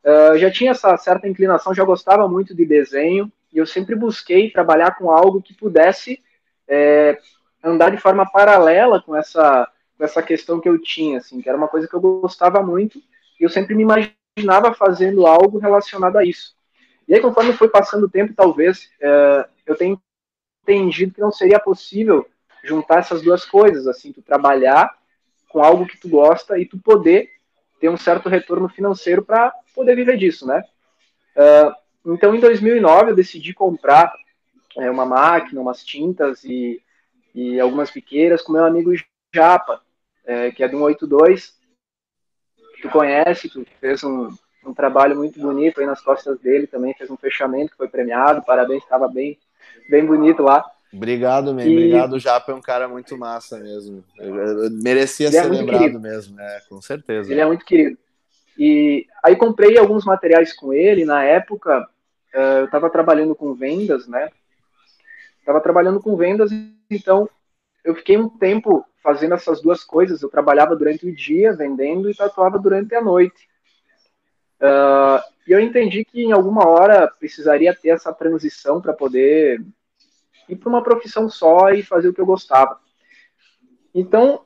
uh, 0.04 0.38
já 0.38 0.50
tinha 0.50 0.72
essa 0.72 0.96
certa 0.96 1.28
inclinação, 1.28 1.74
já 1.74 1.84
gostava 1.84 2.28
muito 2.28 2.56
de 2.56 2.66
desenho, 2.66 3.32
e 3.52 3.58
eu 3.58 3.66
sempre 3.66 3.96
busquei 3.96 4.50
trabalhar 4.50 4.92
com 4.98 5.12
algo 5.12 5.42
que 5.42 5.54
pudesse 5.54 6.24
é, 6.68 7.18
andar 7.64 7.90
de 7.90 7.98
forma 7.98 8.30
paralela 8.30 9.02
com 9.02 9.16
essa 9.16 9.70
essa 10.00 10.24
questão 10.24 10.60
que 10.60 10.70
eu 10.70 10.80
tinha, 10.82 11.18
assim, 11.18 11.42
que 11.42 11.50
era 11.50 11.58
uma 11.58 11.68
coisa 11.68 11.88
que 11.88 11.94
eu 11.94 12.00
gostava 12.00 12.62
muito 12.64 13.00
e 13.40 13.44
eu 13.44 13.50
sempre 13.50 13.76
me 13.76 13.84
imaginava 13.84 14.74
fazendo 14.74 15.28
algo 15.28 15.58
relacionado 15.58 16.18
a 16.18 16.26
isso. 16.26 16.56
E 17.08 17.14
aí, 17.14 17.22
conforme 17.22 17.54
foi 17.54 17.68
passando 17.68 18.06
o 18.06 18.10
tempo, 18.10 18.34
talvez 18.36 18.90
é, 19.02 19.48
eu 19.66 19.76
tenha 19.76 20.00
entendido 20.64 21.14
que 21.14 21.22
não 21.22 21.32
seria 21.32 21.60
possível 21.60 22.28
juntar 22.64 23.00
essas 23.00 23.22
duas 23.22 23.46
coisas, 23.46 23.88
assim, 23.88 24.12
tu 24.12 24.22
trabalhar 24.22 24.90
com 25.50 25.64
algo 25.64 25.88
que 25.88 25.98
tu 25.98 26.08
gosta 26.08 26.58
e 26.60 26.66
tu 26.66 26.78
poder 26.78 27.30
ter 27.80 27.90
um 27.90 27.98
certo 27.98 28.30
retorno 28.30 28.70
financeiro 28.70 29.24
para 29.24 29.54
poder 29.74 29.96
viver 29.96 30.18
disso, 30.18 30.46
né? 30.46 30.64
Uh, 31.36 32.14
então, 32.14 32.36
em 32.36 32.40
2009, 32.40 33.12
eu 33.12 33.16
decidi 33.16 33.54
comprar 33.54 34.14
é, 34.78 34.92
uma 34.92 35.06
máquina, 35.06 35.62
umas 35.62 35.84
tintas 35.84 36.44
e, 36.44 36.82
e 37.34 37.60
algumas 37.60 37.90
piqueiras 37.90 38.42
com 38.42 38.54
meu 38.54 38.66
amigo 38.66 38.92
Japa 39.34 39.82
é, 40.30 40.52
que 40.52 40.64
é 40.64 40.68
do 40.68 40.78
182. 40.78 41.58
Tu 42.82 42.90
conhece, 42.90 43.50
tu 43.50 43.66
fez 43.82 44.04
um, 44.04 44.30
um 44.66 44.74
trabalho 44.74 45.16
muito 45.16 45.40
bonito 45.40 45.82
aí 45.82 45.88
nas 45.88 46.02
costas 46.02 46.40
dele 46.40 46.68
também, 46.68 46.94
fez 46.94 47.10
um 47.10 47.18
fechamento 47.18 47.72
que 47.72 47.78
foi 47.78 47.90
premiado, 47.90 48.46
parabéns, 48.46 48.84
estava 48.84 49.08
bem, 49.08 49.38
bem 49.90 50.06
bonito 50.06 50.44
lá. 50.44 50.64
Obrigado, 50.94 51.54
man. 51.54 51.64
E... 51.64 51.72
Obrigado, 51.72 52.14
o 52.14 52.20
Japa 52.20 52.52
é 52.52 52.56
um 52.56 52.62
cara 52.62 52.88
muito 52.88 53.18
massa 53.18 53.58
mesmo. 53.58 54.04
Eu, 54.18 54.36
eu 54.36 54.72
merecia 54.72 55.28
ele 55.28 55.38
é 55.38 55.42
ser 55.42 55.48
é 55.48 55.52
lembrado 55.52 55.80
querido. 55.80 56.00
mesmo, 56.00 56.36
né? 56.36 56.62
Com 56.70 56.82
certeza. 56.82 57.32
Ele 57.32 57.42
é 57.42 57.46
muito 57.46 57.66
querido. 57.66 57.98
E 58.58 59.08
aí 59.24 59.36
comprei 59.36 59.78
alguns 59.78 60.06
materiais 60.06 60.54
com 60.54 60.74
ele. 60.74 61.06
Na 61.06 61.24
época, 61.24 61.88
uh, 62.34 62.60
eu 62.60 62.66
estava 62.66 62.90
trabalhando 62.90 63.36
com 63.36 63.54
vendas, 63.54 64.08
né? 64.08 64.30
Estava 65.40 65.62
trabalhando 65.62 66.00
com 66.00 66.16
vendas, 66.16 66.52
então 66.90 67.30
eu 67.84 67.96
fiquei 67.96 68.18
um 68.18 68.30
tempo 68.30 68.86
fazendo 69.02 69.34
essas 69.34 69.62
duas 69.62 69.84
coisas. 69.84 70.22
Eu 70.22 70.30
trabalhava 70.30 70.76
durante 70.76 71.08
o 71.08 71.16
dia 71.16 71.54
vendendo 71.54 72.10
e 72.10 72.16
tatuava 72.16 72.60
durante 72.60 72.94
a 72.96 73.02
noite. 73.02 73.48
Uh, 74.62 75.24
e 75.48 75.52
eu 75.52 75.60
entendi 75.60 76.04
que 76.04 76.22
em 76.22 76.32
alguma 76.32 76.68
hora 76.68 77.08
precisaria 77.08 77.74
ter 77.74 77.90
essa 77.90 78.14
transição 78.14 78.82
para 78.82 78.94
poder 78.94 79.64
ir 80.50 80.56
para 80.56 80.70
uma 80.70 80.84
profissão 80.84 81.30
só 81.30 81.70
e 81.70 81.82
fazer 81.82 82.10
o 82.10 82.14
que 82.14 82.22
eu 82.22 82.26
gostava. 82.26 82.80
Então, 83.94 84.42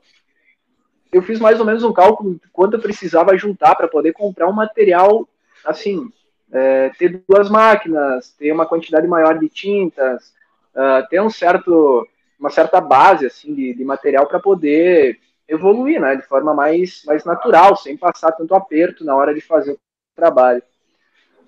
eu 1.12 1.22
fiz 1.22 1.40
mais 1.40 1.60
ou 1.60 1.66
menos 1.66 1.84
um 1.84 1.94
cálculo 1.94 2.36
de 2.36 2.50
quanto 2.52 2.76
eu 2.76 2.82
precisava 2.82 3.38
juntar 3.38 3.76
para 3.76 3.88
poder 3.88 4.14
comprar 4.14 4.48
um 4.48 4.54
material, 4.54 5.28
assim, 5.66 6.12
é, 6.52 6.90
ter 6.98 7.24
duas 7.28 7.50
máquinas, 7.50 8.32
ter 8.32 8.52
uma 8.52 8.66
quantidade 8.66 9.08
maior 9.08 9.38
de 9.40 9.50
tintas, 9.50 10.34
uh, 10.76 11.08
ter 11.10 11.22
um 11.22 11.30
certo 11.30 12.08
uma 12.44 12.50
certa 12.50 12.82
base 12.82 13.26
assim 13.26 13.54
de, 13.56 13.74
de 13.74 13.86
material 13.86 14.28
para 14.28 14.38
poder 14.38 15.18
evoluir, 15.48 16.02
né, 16.02 16.18
de 16.18 16.24
forma 16.24 16.54
mais 16.54 17.02
mais 17.06 17.24
natural, 17.24 17.78
sem 17.78 17.96
passar 17.96 18.34
tanto 18.34 18.54
aperto 18.54 19.06
na 19.06 19.16
hora 19.16 19.34
de 19.34 19.40
fazer 19.40 19.72
o 19.72 19.80
trabalho. 20.14 20.62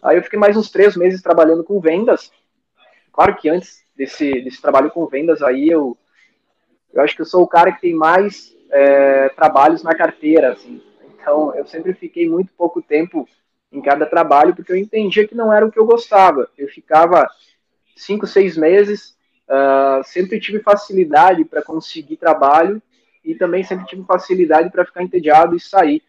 Aí 0.02 0.16
eu 0.16 0.24
fiquei 0.24 0.40
mais 0.40 0.56
uns 0.56 0.72
três 0.72 0.96
meses 0.96 1.22
trabalhando 1.22 1.66
com 1.66 1.82
vendas. 1.82 2.32
Claro 3.12 3.36
que 3.36 3.50
antes 3.50 3.84
desse, 3.94 4.42
desse 4.42 4.62
trabalho 4.62 4.90
com 4.90 5.06
vendas 5.06 5.42
aí 5.42 5.68
eu 5.68 5.98
eu 6.94 7.02
acho 7.02 7.14
que 7.14 7.22
eu 7.22 7.26
sou 7.26 7.44
o 7.44 7.48
cara 7.48 7.74
que 7.74 7.82
tem 7.82 7.94
mais 7.94 8.56
é, 8.72 9.28
trabalhos 9.30 9.84
na 9.84 9.94
carteira, 9.94 10.54
assim. 10.54 10.82
Então 11.14 11.54
eu 11.56 11.66
sempre 11.66 11.94
fiquei 11.94 12.30
muito 12.30 12.54
pouco 12.54 12.82
tempo 12.82 13.28
em 13.70 13.82
cada 13.82 14.06
trabalho 14.06 14.56
porque 14.56 14.72
eu 14.72 14.78
entendia 14.78 15.28
que 15.28 15.36
não 15.36 15.52
era 15.52 15.66
o 15.66 15.72
que 15.72 15.78
eu 15.78 15.86
gostava. 15.86 16.50
Eu 16.58 16.70
ficava 16.70 17.30
cinco, 17.98 18.26
seis 18.26 18.56
meses 18.56 19.16
Uh, 19.48 20.04
sempre 20.04 20.40
tive 20.40 20.60
facilidade 20.60 21.46
para 21.46 21.62
conseguir 21.62 22.18
trabalho 22.18 22.82
e 23.24 23.36
também 23.36 23.64
sempre 23.64 23.86
tive 23.86 24.04
facilidade 24.04 24.72
para 24.72 24.86
ficar 24.86 25.04
entediado 25.04 25.56
e 25.56 25.60
sair. 25.60 26.02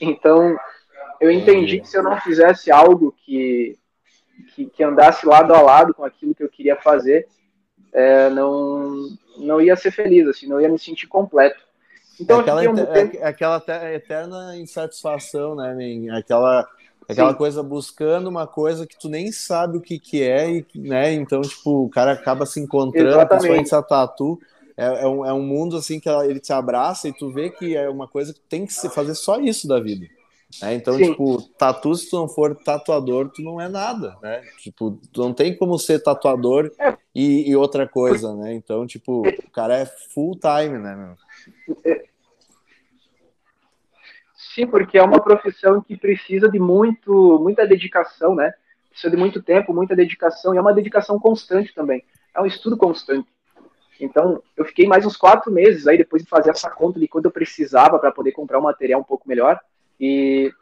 Então, 0.00 0.56
eu 1.20 1.30
entendi 1.30 1.80
que 1.80 1.88
se 1.88 1.96
eu 1.96 2.02
não 2.02 2.20
fizesse 2.20 2.70
algo 2.70 3.14
que, 3.24 3.78
que, 4.54 4.66
que 4.66 4.82
andasse 4.82 5.26
lado 5.26 5.54
a 5.54 5.60
lado 5.60 5.94
com 5.94 6.04
aquilo 6.04 6.34
que 6.34 6.42
eu 6.42 6.48
queria 6.48 6.76
fazer, 6.76 7.28
é, 7.92 8.28
não, 8.30 9.08
não 9.38 9.60
ia 9.60 9.76
ser 9.76 9.90
feliz, 9.90 10.26
assim, 10.26 10.46
não 10.46 10.60
ia 10.60 10.68
me 10.68 10.78
sentir 10.78 11.06
completo. 11.06 11.60
Então, 12.20 12.38
é 12.38 12.40
aquela, 12.40 12.62
um 12.62 12.78
é 12.78 13.24
aquela 13.24 13.64
eterna 13.94 14.56
insatisfação, 14.56 15.54
né, 15.54 15.74
man? 15.74 16.18
Aquela 16.18 16.68
Aquela 17.12 17.32
Sim. 17.32 17.38
coisa 17.38 17.62
buscando 17.62 18.28
uma 18.28 18.46
coisa 18.46 18.86
que 18.86 18.98
tu 18.98 19.08
nem 19.08 19.30
sabe 19.30 19.76
o 19.76 19.80
que 19.80 19.98
que 19.98 20.22
é, 20.22 20.50
e, 20.50 20.66
né? 20.74 21.12
Então, 21.12 21.40
tipo, 21.42 21.84
o 21.84 21.88
cara 21.88 22.12
acaba 22.12 22.46
se 22.46 22.60
encontrando, 22.60 23.08
Exatamente. 23.08 23.28
principalmente 23.28 23.66
essa 23.66 23.82
tatu. 23.82 24.40
É, 24.76 25.04
é, 25.04 25.06
um, 25.06 25.24
é 25.24 25.32
um 25.32 25.42
mundo 25.42 25.76
assim 25.76 26.00
que 26.00 26.08
ele 26.08 26.40
te 26.40 26.52
abraça 26.52 27.06
e 27.06 27.12
tu 27.12 27.30
vê 27.30 27.50
que 27.50 27.76
é 27.76 27.88
uma 27.88 28.08
coisa 28.08 28.32
que 28.32 28.40
tem 28.40 28.64
que 28.64 28.72
se 28.72 28.88
fazer 28.88 29.14
só 29.14 29.38
isso 29.38 29.68
da 29.68 29.78
vida. 29.78 30.06
Né? 30.60 30.74
Então, 30.74 30.94
Sim. 30.94 31.10
tipo, 31.10 31.42
tatu, 31.56 31.94
se 31.94 32.10
tu 32.10 32.16
não 32.16 32.28
for 32.28 32.54
tatuador, 32.56 33.30
tu 33.30 33.42
não 33.42 33.60
é 33.60 33.68
nada, 33.68 34.16
né? 34.22 34.42
Tipo, 34.58 34.98
tu 35.12 35.22
não 35.22 35.32
tem 35.32 35.56
como 35.56 35.78
ser 35.78 36.02
tatuador 36.02 36.70
é. 36.78 36.96
e, 37.14 37.50
e, 37.50 37.56
outra 37.56 37.86
coisa, 37.86 38.34
né? 38.34 38.52
Então, 38.54 38.86
tipo, 38.86 39.22
o 39.26 39.50
cara 39.50 39.78
é 39.78 39.86
full 39.86 40.36
time, 40.38 40.78
né, 40.78 40.96
meu? 40.96 42.02
Sim, 44.54 44.66
porque 44.66 44.98
é 44.98 45.02
uma 45.02 45.20
profissão 45.20 45.80
que 45.80 45.96
precisa 45.96 46.48
de 46.48 46.58
muito, 46.58 47.38
muita 47.40 47.66
dedicação, 47.66 48.34
né? 48.34 48.52
Precisa 48.90 49.10
de 49.10 49.16
muito 49.16 49.42
tempo, 49.42 49.72
muita 49.72 49.96
dedicação, 49.96 50.54
e 50.54 50.58
é 50.58 50.60
uma 50.60 50.74
dedicação 50.74 51.18
constante 51.18 51.74
também. 51.74 52.04
É 52.34 52.40
um 52.40 52.44
estudo 52.44 52.76
constante. 52.76 53.26
Então, 53.98 54.42
eu 54.54 54.64
fiquei 54.66 54.86
mais 54.86 55.06
uns 55.06 55.16
quatro 55.16 55.50
meses 55.50 55.86
aí, 55.86 55.96
depois 55.96 56.22
de 56.22 56.28
fazer 56.28 56.50
essa 56.50 56.68
conta 56.68 57.00
de 57.00 57.08
quando 57.08 57.26
eu 57.26 57.30
precisava 57.30 57.98
para 57.98 58.12
poder 58.12 58.32
comprar 58.32 58.58
um 58.58 58.62
material 58.62 59.00
um 59.00 59.04
pouco 59.04 59.26
melhor. 59.26 59.58
E, 59.98 60.52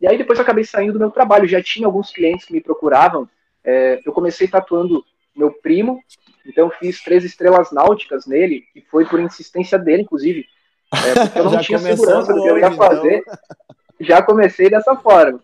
e 0.00 0.06
aí 0.06 0.16
depois 0.16 0.38
eu 0.38 0.44
acabei 0.44 0.62
saindo 0.62 0.92
do 0.92 0.98
meu 1.00 1.10
trabalho. 1.10 1.48
Já 1.48 1.60
tinha 1.60 1.86
alguns 1.86 2.12
clientes 2.12 2.46
que 2.46 2.52
me 2.52 2.60
procuravam. 2.60 3.28
É, 3.64 4.00
eu 4.06 4.12
comecei 4.12 4.46
tatuando 4.46 5.04
meu 5.34 5.52
primo, 5.52 6.00
então 6.46 6.70
fiz 6.70 7.02
três 7.02 7.24
estrelas 7.24 7.72
náuticas 7.72 8.26
nele, 8.26 8.64
que 8.72 8.80
foi 8.82 9.04
por 9.06 9.18
insistência 9.18 9.78
dele, 9.78 10.02
inclusive. 10.02 10.46
É, 10.92 11.24
porque 11.24 11.38
eu 11.38 11.44
não 11.44 11.60
tinha 11.60 11.78
segurança 11.78 12.32
do 12.32 12.42
que 12.42 12.48
eu 12.48 12.58
ia 12.58 12.72
fazer. 12.72 13.18
Então. 13.18 13.38
Já 14.00 14.22
comecei 14.22 14.70
dessa 14.70 14.96
forma. 14.96 15.40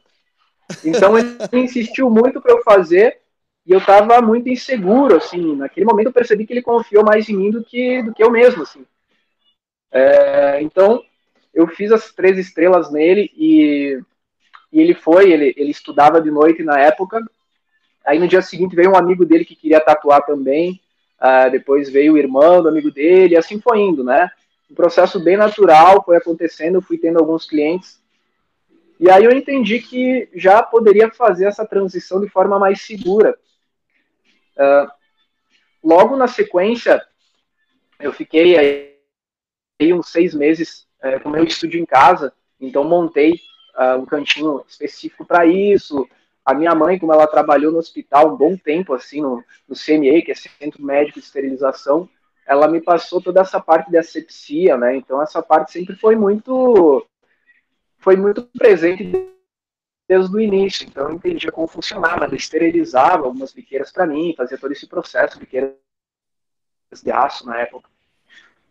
Então 0.85 1.17
ele 1.19 1.37
insistiu 1.53 2.11
muito 2.11 2.41
para 2.41 2.53
eu 2.53 2.63
fazer 2.63 3.19
e 3.65 3.73
eu 3.73 3.79
estava 3.79 4.21
muito 4.21 4.49
inseguro, 4.49 5.17
assim. 5.17 5.57
Naquele 5.57 5.87
momento 5.87 6.07
eu 6.07 6.13
percebi 6.13 6.47
que 6.47 6.53
ele 6.53 6.63
confiou 6.63 7.05
mais 7.05 7.29
em 7.29 7.37
mim 7.37 7.51
do 7.51 7.63
que, 7.63 8.03
do 8.03 8.13
que 8.13 8.23
eu 8.23 8.31
mesmo, 8.31 8.63
assim. 8.63 8.85
É, 9.93 10.61
então 10.63 11.03
eu 11.55 11.67
fiz 11.69 11.93
as 11.93 12.13
três 12.13 12.39
estrelas 12.39 12.91
nele 12.91 13.31
e, 13.37 14.01
e 14.73 14.81
ele 14.81 14.95
foi, 14.95 15.31
ele, 15.31 15.55
ele 15.57 15.71
estudava 15.71 16.21
de 16.21 16.31
noite 16.31 16.63
na 16.63 16.79
época. 16.79 17.21
Aí 18.05 18.19
no 18.19 18.29
dia 18.29 18.43
seguinte 18.43 18.77
veio 18.77 18.93
um 18.93 18.97
amigo 18.97 19.25
dele 19.25 19.45
que 19.45 19.57
queria 19.57 19.81
tatuar 19.81 20.25
também. 20.25 20.81
Uh, 21.21 21.51
depois 21.51 21.89
veio 21.89 22.13
o 22.13 22.19
irmão 22.19 22.63
do 22.63 22.69
amigo 22.69 22.91
dele, 22.91 23.35
e 23.35 23.37
assim 23.39 23.59
foi 23.59 23.81
indo, 23.81 24.05
né? 24.05 24.31
Um 24.71 24.75
processo 24.75 25.23
bem 25.23 25.37
natural 25.37 26.03
foi 26.05 26.17
acontecendo, 26.17 26.83
fui 26.83 26.99
tendo 26.99 27.19
alguns 27.19 27.47
clientes. 27.47 28.01
E 28.99 29.11
aí 29.11 29.25
eu 29.25 29.31
entendi 29.31 29.81
que 29.81 30.29
já 30.35 30.63
poderia 30.63 31.11
fazer 31.11 31.47
essa 31.47 31.67
transição 31.67 32.21
de 32.21 32.29
forma 32.29 32.59
mais 32.59 32.81
segura. 32.81 33.39
Uh, 34.57 34.91
logo 35.85 36.17
na 36.17 36.27
sequência, 36.27 37.05
eu 38.01 38.13
fiquei 38.13 38.57
aí 38.59 39.93
uns 39.93 40.11
seis 40.11 40.35
meses 40.35 40.87
é, 41.01 41.19
com 41.19 41.29
meu 41.29 41.45
estúdio 41.45 41.81
em 41.81 41.87
casa, 41.87 42.33
então 42.59 42.83
montei 42.83 43.35
uh, 43.77 44.01
um 44.01 44.07
cantinho 44.07 44.65
específico 44.67 45.25
para 45.25 45.47
isso. 45.47 46.09
A 46.45 46.55
minha 46.55 46.75
mãe, 46.75 46.99
como 46.99 47.13
ela 47.13 47.27
trabalhou 47.27 47.71
no 47.71 47.79
hospital 47.79 48.33
um 48.33 48.37
bom 48.37 48.57
tempo, 48.57 48.95
assim, 48.95 49.21
no, 49.21 49.45
no 49.69 49.77
CME, 49.77 50.23
que 50.23 50.33
é 50.33 50.35
Centro 50.35 50.83
Médico 50.83 51.21
de 51.21 51.27
Esterilização, 51.27 52.09
ela 52.47 52.69
me 52.69 52.81
passou 52.81 53.21
toda 53.21 53.41
essa 53.41 53.61
parte 53.61 53.91
de 53.91 53.99
asepsia, 53.99 54.77
né? 54.77 54.97
Então 54.97 55.21
essa 55.21 55.43
parte 55.43 55.73
sempre 55.73 55.97
foi 55.97 56.15
muito 56.15 57.07
foi 57.99 58.17
muito 58.17 58.43
presente 58.57 59.11
desde 60.09 60.35
o 60.35 60.41
início. 60.41 60.87
Então 60.87 61.09
eu 61.09 61.15
entendia 61.15 61.51
como 61.51 61.67
funcionava, 61.67 62.25
ela 62.25 62.37
esterilizava 62.37 63.25
algumas 63.25 63.53
biqueiras 63.53 63.91
para 63.91 64.07
mim, 64.07 64.35
fazia 64.37 64.57
todo 64.57 64.73
esse 64.73 64.87
processo, 64.87 65.39
biqueiras 65.41 65.75
de 67.03 67.11
aço 67.11 67.45
na 67.45 67.59
época. 67.59 67.89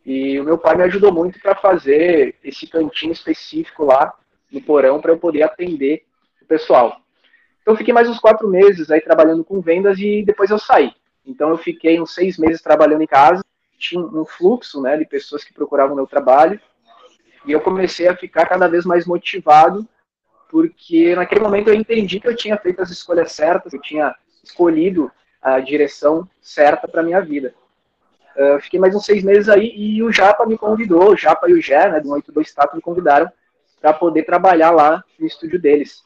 E 0.05 0.39
o 0.39 0.43
meu 0.43 0.57
pai 0.57 0.75
me 0.77 0.83
ajudou 0.83 1.11
muito 1.11 1.39
para 1.39 1.55
fazer 1.55 2.35
esse 2.43 2.67
cantinho 2.67 3.11
específico 3.11 3.83
lá 3.83 4.13
no 4.51 4.61
porão 4.61 5.01
para 5.01 5.11
eu 5.11 5.17
poder 5.17 5.43
atender 5.43 6.05
o 6.41 6.45
pessoal. 6.45 7.01
Então 7.61 7.75
fiquei 7.75 7.93
mais 7.93 8.07
uns 8.07 8.19
quatro 8.19 8.47
meses 8.47 8.89
aí 8.91 9.01
trabalhando 9.01 9.43
com 9.43 9.59
vendas 9.59 9.97
e 9.99 10.23
depois 10.23 10.51
eu 10.51 10.59
saí. 10.59 10.93
Então 11.25 11.49
eu 11.49 11.57
fiquei 11.57 11.99
uns 11.99 12.13
seis 12.13 12.37
meses 12.37 12.61
trabalhando 12.61 13.01
em 13.01 13.07
casa, 13.07 13.43
tinha 13.77 14.01
um 14.01 14.25
fluxo 14.25 14.81
né, 14.81 14.97
de 14.97 15.05
pessoas 15.05 15.43
que 15.43 15.53
procuravam 15.53 15.95
meu 15.95 16.07
trabalho 16.07 16.59
e 17.45 17.51
eu 17.51 17.61
comecei 17.61 18.07
a 18.07 18.15
ficar 18.15 18.47
cada 18.47 18.67
vez 18.67 18.85
mais 18.85 19.05
motivado 19.05 19.87
porque 20.49 21.15
naquele 21.15 21.41
momento 21.41 21.67
eu 21.69 21.73
entendi 21.73 22.19
que 22.19 22.27
eu 22.27 22.35
tinha 22.35 22.57
feito 22.57 22.81
as 22.81 22.89
escolhas 22.89 23.31
certas, 23.31 23.73
eu 23.73 23.81
tinha 23.81 24.15
escolhido 24.43 25.11
a 25.41 25.59
direção 25.59 26.27
certa 26.41 26.87
para 26.87 27.03
minha 27.03 27.19
vida. 27.21 27.53
Uh, 28.35 28.59
fiquei 28.59 28.79
mais 28.79 28.95
uns 28.95 29.05
seis 29.05 29.23
meses 29.23 29.47
aí 29.47 29.73
e 29.75 30.03
o 30.03 30.11
Japa 30.11 30.45
me 30.45 30.57
convidou, 30.57 31.11
o 31.11 31.17
Japa 31.17 31.49
e 31.49 31.53
o 31.53 31.61
Gé, 31.61 31.89
né, 31.89 31.99
do 31.99 32.07
182 32.07 32.47
Status, 32.47 32.75
me 32.75 32.81
convidaram 32.81 33.31
para 33.79 33.93
poder 33.93 34.23
trabalhar 34.23 34.71
lá 34.71 35.03
no 35.19 35.25
estúdio 35.25 35.59
deles. 35.59 36.03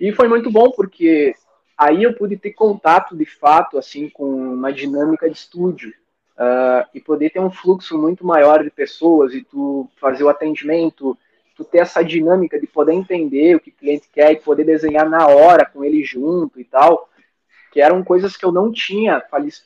E 0.00 0.12
foi 0.12 0.28
muito 0.28 0.50
bom 0.50 0.70
porque 0.70 1.34
aí 1.76 2.02
eu 2.02 2.14
pude 2.14 2.36
ter 2.36 2.52
contato 2.52 3.16
de 3.16 3.24
fato 3.24 3.78
assim 3.78 4.08
com 4.10 4.24
uma 4.24 4.72
dinâmica 4.72 5.28
de 5.28 5.36
estúdio 5.36 5.92
uh, 6.38 6.88
e 6.94 7.00
poder 7.00 7.30
ter 7.30 7.40
um 7.40 7.50
fluxo 7.50 7.98
muito 7.98 8.26
maior 8.26 8.62
de 8.62 8.70
pessoas 8.70 9.34
e 9.34 9.42
tu 9.42 9.88
fazer 10.00 10.24
o 10.24 10.28
atendimento, 10.28 11.16
tu 11.56 11.64
ter 11.64 11.78
essa 11.78 12.02
dinâmica 12.02 12.58
de 12.60 12.66
poder 12.66 12.92
entender 12.92 13.56
o 13.56 13.60
que 13.60 13.70
o 13.70 13.74
cliente 13.74 14.08
quer 14.12 14.32
e 14.32 14.40
poder 14.40 14.64
desenhar 14.64 15.08
na 15.08 15.26
hora 15.26 15.64
com 15.64 15.84
ele 15.84 16.04
junto 16.04 16.60
e 16.60 16.64
tal, 16.64 17.08
que 17.72 17.80
eram 17.80 18.02
coisas 18.04 18.36
que 18.36 18.44
eu 18.44 18.52
não 18.52 18.70
tinha 18.70 19.22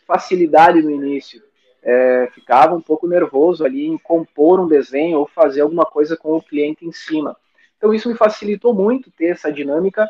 facilidade 0.06 0.82
no 0.82 0.90
início 0.90 1.42
é, 1.86 2.28
ficava 2.34 2.74
um 2.74 2.80
pouco 2.80 3.06
nervoso 3.06 3.64
ali 3.64 3.86
em 3.86 3.96
compor 3.96 4.58
um 4.58 4.66
desenho 4.66 5.20
ou 5.20 5.26
fazer 5.28 5.60
alguma 5.60 5.86
coisa 5.86 6.16
com 6.16 6.36
o 6.36 6.42
cliente 6.42 6.84
em 6.84 6.90
cima. 6.90 7.36
Então 7.78 7.94
isso 7.94 8.08
me 8.08 8.16
facilitou 8.16 8.74
muito 8.74 9.08
ter 9.12 9.26
essa 9.26 9.52
dinâmica 9.52 10.08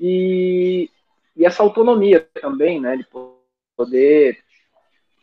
e, 0.00 0.88
e 1.36 1.44
essa 1.44 1.62
autonomia 1.62 2.26
também, 2.40 2.80
né, 2.80 2.96
de 2.96 3.06
poder 3.76 4.38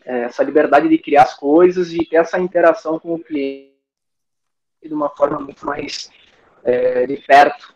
essa 0.05 0.43
liberdade 0.43 0.87
de 0.87 0.97
criar 0.97 1.23
as 1.23 1.33
coisas 1.33 1.91
e 1.91 2.05
ter 2.05 2.17
essa 2.17 2.39
interação 2.39 2.99
com 2.99 3.13
o 3.15 3.19
cliente 3.19 3.73
de 4.83 4.93
uma 4.93 5.09
forma 5.09 5.39
muito 5.39 5.65
mais 5.65 6.11
é, 6.63 7.07
de 7.07 7.17
perto. 7.17 7.75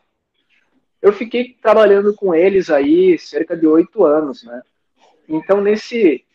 Eu 1.02 1.12
fiquei 1.12 1.58
trabalhando 1.62 2.14
com 2.14 2.36
eles 2.36 2.70
aí 2.70 3.18
cerca 3.18 3.58
de 3.58 3.66
oito 3.66 4.04
anos, 4.04 4.44
né? 4.44 4.62
Então 5.28 5.62
nesse 5.62 6.26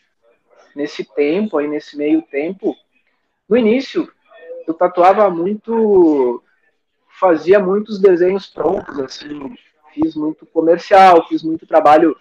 nesse 0.74 1.04
tempo, 1.04 1.58
aí 1.58 1.68
nesse 1.68 1.96
meio 1.96 2.20
tempo, 2.22 2.76
no 3.48 3.56
início, 3.56 4.12
eu 4.66 4.74
tatuava 4.74 5.30
muito, 5.30 6.42
fazia 7.20 7.60
muitos 7.60 8.00
desenhos 8.00 8.46
prontos, 8.46 8.98
assim, 8.98 9.54
fiz 9.92 10.16
muito 10.16 10.44
comercial, 10.46 11.28
fiz 11.28 11.44
muito 11.44 11.66
trabalho 11.66 12.16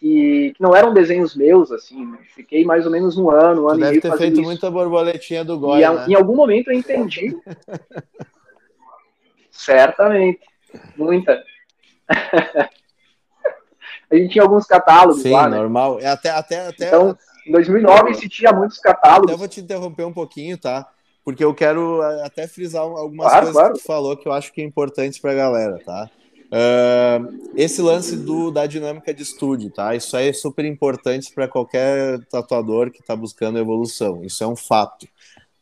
que, 0.00 0.54
que 0.56 0.62
não 0.62 0.74
eram 0.74 0.94
desenhos 0.94 1.36
meus, 1.36 1.70
assim, 1.70 2.14
fiquei 2.34 2.64
mais 2.64 2.86
ou 2.86 2.90
menos 2.90 3.18
um 3.18 3.30
ano, 3.30 3.64
um 3.64 3.68
ano 3.68 3.78
Deve 3.80 3.88
e 3.88 3.90
meio 3.90 4.02
ter 4.02 4.16
feito 4.16 4.32
isso. 4.40 4.42
muita 4.42 4.70
borboletinha 4.70 5.44
do 5.44 5.58
Goi, 5.58 5.82
e 5.82 5.88
né? 5.88 6.06
em 6.08 6.14
algum 6.14 6.34
momento 6.34 6.70
eu 6.70 6.78
entendi, 6.78 7.36
certamente, 9.52 10.40
muita. 10.96 11.42
a 14.10 14.16
gente 14.16 14.32
tinha 14.32 14.42
alguns 14.42 14.66
catálogos 14.66 15.22
Sim, 15.22 15.32
lá, 15.32 15.48
né? 15.48 15.58
normal. 15.58 16.00
É 16.00 16.06
até, 16.06 16.30
até, 16.30 16.68
até, 16.68 16.86
Então, 16.86 17.16
em 17.46 17.52
2009 17.52 18.10
existia 18.10 18.52
muitos 18.52 18.78
catálogos. 18.78 19.30
até 19.30 19.38
vou 19.38 19.48
te 19.48 19.60
interromper 19.60 20.04
um 20.04 20.12
pouquinho, 20.12 20.56
tá? 20.56 20.88
Porque 21.22 21.44
eu 21.44 21.54
quero 21.54 22.02
eh, 22.02 22.22
até 22.24 22.48
frisar 22.48 22.82
algumas 22.82 23.28
Claro, 23.28 23.46
coisas 23.46 23.60
claro. 23.60 23.74
que 23.74 23.80
tu 23.80 23.86
falou 23.86 24.16
que 24.16 24.26
eu 24.26 24.32
acho 24.32 24.52
que 24.52 24.62
é 24.62 24.64
importante 24.64 25.20
pra 25.20 25.34
galera, 25.34 25.78
tá? 25.84 26.10
Esse 27.56 27.82
lance 27.82 28.16
do, 28.16 28.50
da 28.50 28.66
dinâmica 28.66 29.12
de 29.12 29.22
estúdio, 29.22 29.70
tá? 29.70 29.94
Isso 29.94 30.16
aí 30.16 30.28
é 30.28 30.32
super 30.32 30.64
importante 30.64 31.32
para 31.34 31.48
qualquer 31.48 32.18
tatuador 32.30 32.90
que 32.90 33.00
está 33.00 33.14
buscando 33.14 33.58
evolução. 33.58 34.24
Isso 34.24 34.42
é 34.42 34.46
um 34.46 34.56
fato. 34.56 35.06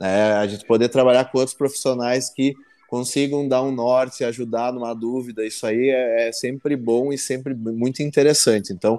Né? 0.01 0.33
A 0.35 0.47
gente 0.47 0.65
poder 0.67 0.89
trabalhar 0.89 1.25
com 1.31 1.39
outros 1.39 1.57
profissionais 1.57 2.31
que 2.31 2.55
consigam 2.89 3.47
dar 3.47 3.63
um 3.63 3.73
norte, 3.73 4.25
ajudar 4.25 4.73
numa 4.73 4.95
dúvida, 4.95 5.45
isso 5.45 5.67
aí 5.67 5.91
é, 5.91 6.29
é 6.29 6.33
sempre 6.33 6.75
bom 6.77 7.13
e 7.13 7.19
sempre 7.19 7.55
muito 7.55 8.03
interessante. 8.03 8.73
Então, 8.73 8.99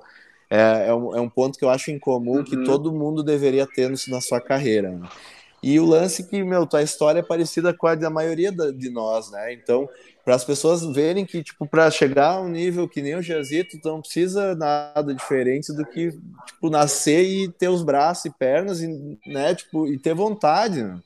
é, 0.50 0.88
é, 0.88 0.94
um, 0.94 1.16
é 1.16 1.22
um 1.22 1.30
ponto 1.30 1.58
que 1.58 1.66
eu 1.66 1.70
acho 1.70 1.90
em 1.90 1.98
comum 2.00 2.44
que 2.44 2.56
Uhum. 2.56 2.64
todo 2.64 2.92
mundo 2.94 3.24
deveria 3.24 3.66
ter 3.66 3.90
no- 3.90 3.98
na 4.10 4.22
sua 4.22 4.40
carreira. 4.42 4.92
né? 4.92 5.08
E 5.62 5.80
o 5.80 5.86
lance 5.86 6.30
que, 6.30 6.42
meu, 6.44 6.66
tua 6.66 6.82
história 6.82 7.20
é 7.20 7.24
parecida 7.24 7.74
com 7.74 7.86
a 7.88 7.94
da 7.96 8.10
maioria 8.10 8.52
da- 8.52 8.72
de 8.72 8.90
nós, 8.90 9.30
né? 9.32 9.52
Então, 9.54 9.90
para 10.30 10.36
as 10.36 10.46
pessoas 10.46 10.86
verem 10.86 11.26
que, 11.26 11.42
tipo, 11.42 11.66
para 11.66 11.90
chegar 11.90 12.34
a 12.34 12.40
um 12.40 12.48
nível 12.48 12.88
que 12.88 13.02
nem 13.02 13.16
o 13.16 13.22
Jazito, 13.22 13.80
tu 13.82 13.88
não 13.88 14.00
precisa 14.00 14.54
nada 14.54 15.12
diferente 15.12 15.74
do 15.74 15.84
que, 15.84 16.12
tipo, 16.46 16.70
nascer 16.70 17.24
e 17.24 17.50
ter 17.50 17.68
os 17.68 17.82
braços 17.82 18.26
e 18.26 18.30
pernas, 18.30 18.80
e, 18.80 19.18
né? 19.26 19.56
Tipo, 19.56 19.88
e 19.88 19.98
ter 19.98 20.14
vontade, 20.14 20.84
né? 20.84 21.00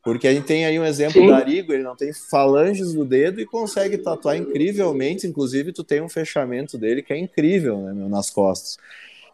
Porque 0.00 0.28
a 0.28 0.32
gente 0.32 0.44
tem 0.46 0.64
aí 0.64 0.78
um 0.78 0.84
exemplo 0.84 1.20
Sim. 1.20 1.26
do 1.26 1.34
Arigo, 1.34 1.72
ele 1.72 1.82
não 1.82 1.96
tem 1.96 2.12
falanges 2.12 2.94
no 2.94 3.04
dedo 3.04 3.40
e 3.40 3.46
consegue 3.46 3.98
tatuar 3.98 4.36
incrivelmente, 4.36 5.26
inclusive 5.26 5.72
tu 5.72 5.82
tem 5.82 6.00
um 6.00 6.08
fechamento 6.08 6.78
dele 6.78 7.02
que 7.02 7.12
é 7.12 7.18
incrível, 7.18 7.78
né, 7.80 7.92
meu, 7.92 8.08
nas 8.08 8.30
costas. 8.30 8.78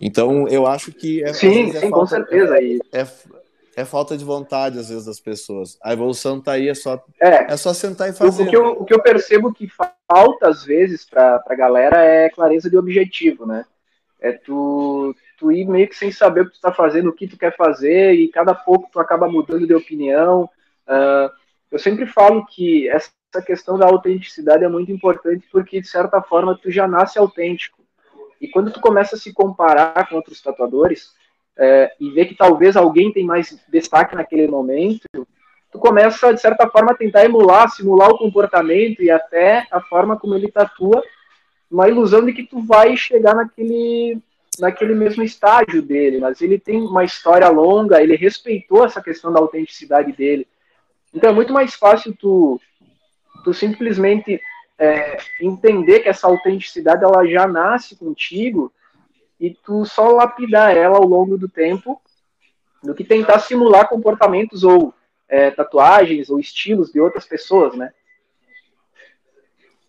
Então, 0.01 0.48
eu 0.48 0.66
acho 0.66 0.90
que... 0.90 1.22
É, 1.22 1.35
Sim, 1.35 1.68
é 1.68 1.81
sim, 1.81 1.90
com 1.90 2.07
falta- 2.07 2.16
certeza. 2.16 2.59
E, 2.62 2.81
é, 2.90 3.07
é 3.77 3.85
falta 3.85 4.17
de 4.17 4.25
vontade, 4.25 4.79
às 4.79 4.89
vezes, 4.89 5.07
das 5.07 5.21
pessoas. 5.21 5.79
A 5.83 5.93
evolução 5.93 6.41
tá 6.41 6.53
aí, 6.53 6.69
é 6.69 6.75
só, 6.75 7.03
é, 7.21 7.53
é 7.53 7.57
só 7.57 7.73
sentar 7.73 8.09
e 8.09 8.13
fazer. 8.13 8.43
o 8.43 8.51
que 8.51 8.57
eu, 8.57 8.67
o 8.73 8.85
que 8.85 8.95
eu 8.95 9.03
percebo 9.03 9.53
que 9.53 9.69
falta, 10.09 10.49
às 10.49 10.65
vezes, 10.65 11.05
para 11.05 11.43
a 11.47 11.55
galera 11.55 12.05
é 12.05 12.29
clareza 12.29 12.69
de 12.69 12.77
objetivo, 12.77 13.47
né? 13.47 13.65
É 14.21 14.33
tu, 14.33 15.15
tu 15.39 15.51
ir 15.51 15.65
meio 15.65 15.89
que 15.89 15.97
sem 15.97 16.13
saber 16.13 16.43
o 16.43 16.47
que 16.47 16.53
tu 16.53 16.61
tá 16.61 16.73
fazendo, 16.73 17.09
o 17.09 17.13
que 17.13 17.27
tu 17.27 17.37
quer 17.37 17.57
fazer, 17.57 18.13
e 18.13 18.29
cada 18.29 18.55
pouco 18.55 18.89
tu 18.93 19.01
acaba 19.01 19.29
mudando 19.29 19.67
de 19.67 19.75
opinião. 19.75 20.49
Ah, 20.87 21.31
eu 21.71 21.79
sempre 21.79 22.05
falo 22.07 22.45
que 22.45 22.89
essa 22.89 23.11
questão 23.47 23.79
da 23.79 23.87
autenticidade 23.87 24.63
é 24.63 24.69
muito 24.69 24.93
importante 24.93 25.49
porque, 25.51 25.81
de 25.81 25.89
certa 25.89 26.21
forma, 26.21 26.59
tu 26.61 26.71
já 26.71 26.87
nasce 26.87 27.19
autêntico. 27.19 27.83
E 28.39 28.49
quando 28.49 28.71
tu 28.71 28.81
começa 28.81 29.17
a 29.17 29.19
se 29.19 29.33
comparar 29.33 30.09
com 30.09 30.17
outros 30.17 30.43
tatuadores 30.43 31.13
é, 31.59 31.93
e 32.01 32.11
ver 32.11 32.27
que 32.27 32.35
talvez 32.35 32.77
alguém 32.77 33.12
tem 33.12 33.25
mais 33.25 33.59
destaque 33.69 34.15
naquele 34.15 34.47
momento, 34.49 35.07
tu 35.71 35.79
começa, 35.79 36.33
de 36.33 36.41
certa 36.41 36.69
forma, 36.69 36.93
a 36.93 36.97
tentar 36.97 37.25
emular, 37.25 37.71
simular 37.71 38.11
o 38.11 38.19
comportamento 38.19 39.03
e 39.03 39.11
até 39.11 39.67
a 39.71 39.81
forma 39.81 40.19
como 40.19 40.35
ele 40.35 40.51
tatua, 40.51 41.03
uma 41.71 41.88
ilusão 41.88 42.25
de 42.25 42.33
que 42.33 42.43
tu 42.43 42.61
vai 42.61 42.97
chegar 42.97 43.35
naquele, 43.35 44.19
naquele 44.59 44.95
mesmo 44.95 45.23
estágio 45.23 45.81
dele, 45.81 46.19
mas 46.19 46.43
ele 46.43 46.59
tem 46.59 46.81
uma 46.81 47.05
história 47.05 47.49
longa, 47.49 48.03
ele 48.03 48.17
respeitou 48.17 48.85
essa 48.85 49.03
questão 49.03 49.33
da 49.33 49.41
autenticidade 49.41 50.12
dele. 50.12 50.47
Então 51.15 51.31
é 51.31 51.33
muito 51.33 51.53
mais 51.53 51.75
fácil 51.75 52.15
tu, 52.19 52.61
tu 53.43 53.55
simplesmente 53.55 54.38
é, 54.79 55.17
entender 55.41 56.01
que 56.01 56.09
essa 56.09 56.27
autenticidade 56.27 57.05
ela 57.05 57.27
já 57.27 57.47
nasce 57.47 57.97
contigo 57.97 58.73
e 59.43 59.51
tu 59.51 59.85
só 59.85 60.13
lapidar 60.13 60.77
ela 60.77 60.99
ao 60.99 61.05
longo 61.05 61.37
do 61.37 61.49
tempo 61.49 62.01
do 62.81 62.95
que 62.95 63.03
tentar 63.03 63.41
simular 63.41 63.89
comportamentos 63.89 64.63
ou 64.63 64.95
é, 65.29 65.51
tatuagens 65.51 66.31
ou 66.31 66.39
estilos 66.39 66.93
de 66.93 67.01
outras 67.01 67.27
pessoas, 67.27 67.77
né? 67.77 67.93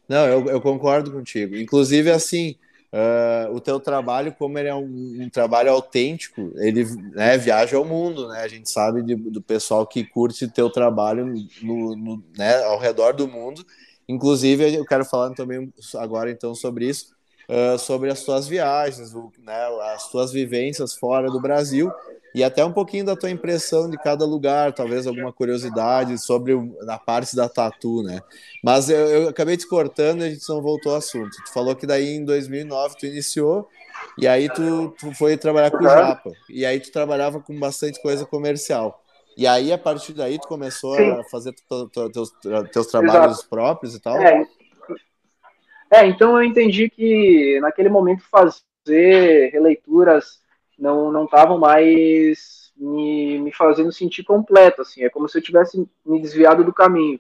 Não, 0.10 0.26
eu, 0.26 0.46
eu 0.48 0.60
concordo 0.60 1.12
contigo. 1.12 1.56
Inclusive, 1.56 2.10
assim, 2.10 2.56
uh, 2.92 3.54
o 3.54 3.60
teu 3.60 3.80
trabalho, 3.80 4.34
como 4.34 4.58
ele 4.58 4.70
é 4.70 4.76
um, 4.76 5.20
um 5.22 5.30
trabalho 5.30 5.72
autêntico, 5.72 6.52
ele 6.56 6.86
né, 7.12 7.38
viaja 7.38 7.78
ao 7.78 7.86
mundo, 7.86 8.30
né? 8.30 8.42
A 8.42 8.48
gente 8.48 8.72
sabe 8.72 9.04
de, 9.04 9.16
do 9.16 9.42
pessoal 9.42 9.86
que 9.86 10.04
curte 10.04 10.48
teu 10.48 10.68
trabalho 10.68 11.32
no, 11.62 11.96
no, 11.96 12.24
né, 12.36 12.64
ao 12.64 12.80
redor 12.80 13.14
do 13.14 13.28
mundo. 13.28 13.64
Inclusive, 14.10 14.76
eu 14.76 14.86
quero 14.86 15.06
falar 15.06 15.30
também 15.36 15.72
agora 15.98 16.32
então 16.32 16.56
sobre 16.56 16.90
isso, 16.90 17.16
uh, 17.50 17.78
sobre 17.78 18.10
as 18.10 18.24
tuas 18.24 18.48
viagens, 18.48 19.14
o, 19.14 19.32
né, 19.44 19.68
as 19.94 20.10
tuas 20.10 20.32
vivências 20.32 20.94
fora 20.94 21.30
do 21.30 21.40
Brasil 21.40 21.92
e 22.36 22.44
até 22.44 22.66
um 22.66 22.72
pouquinho 22.72 23.06
da 23.06 23.16
tua 23.16 23.30
impressão 23.30 23.88
de 23.88 23.98
cada 23.98 24.26
lugar, 24.26 24.74
talvez 24.74 25.06
alguma 25.06 25.32
curiosidade 25.32 26.18
sobre 26.18 26.54
a 26.88 26.98
parte 26.98 27.36
da 27.36 27.48
tatu, 27.48 28.02
né? 28.02 28.22
Mas 28.64 28.90
eu, 28.90 29.08
eu 29.08 29.30
acabei 29.30 29.56
te 29.56 29.68
cortando 29.68 30.22
e 30.22 30.26
a 30.26 30.30
gente 30.32 30.50
não 30.50 30.60
voltou 30.60 30.94
ao 30.94 30.98
assunto. 30.98 31.30
Tu 31.46 31.54
falou 31.54 31.76
que 31.76 31.86
daí 31.86 32.16
em 32.16 32.26
2009 32.26 32.96
tu 32.98 33.06
iniciou 33.06 33.70
e 34.18 34.28
aí 34.28 34.50
tu, 34.50 34.96
tu 35.00 35.14
foi 35.14 35.38
trabalhar 35.38 35.70
com 35.70 35.78
o 35.78 35.84
Japa. 35.84 36.32
E 36.50 36.66
aí 36.66 36.80
tu 36.80 36.92
trabalhava 36.92 37.40
com 37.40 37.58
bastante 37.60 38.02
coisa 38.02 38.26
comercial. 38.26 39.00
E 39.36 39.48
aí, 39.48 39.74
a 39.74 39.78
partir 39.78 40.14
daí, 40.14 40.40
tu 40.40 40.48
começou 40.48 40.96
Sim. 40.96 41.10
a 41.10 41.24
fazer 41.24 41.56
teus, 42.14 42.32
teus 42.72 42.88
trabalhos 42.88 43.38
Exato. 43.38 43.50
próprios 43.50 43.96
e 43.96 44.00
tal? 44.00 44.16
É. 44.18 44.46
é, 45.94 46.08
então 46.08 46.38
eu 46.38 46.44
entendi 46.44 46.90
que 46.90 47.60
naquele 47.62 47.90
momento 47.90 48.24
fazer 48.30 49.50
releituras 49.52 50.42
não 50.78 51.26
estavam 51.26 51.58
mais 51.58 52.72
me, 52.76 53.40
me 53.40 53.52
fazendo 53.54 53.92
sentir 53.92 54.24
completo, 54.24 54.82
assim, 54.82 55.04
é 55.04 55.10
como 55.10 55.30
se 55.30 55.38
eu 55.38 55.42
tivesse 55.42 55.88
me 56.06 56.22
desviado 56.22 56.64
do 56.64 56.74
caminho. 56.74 57.20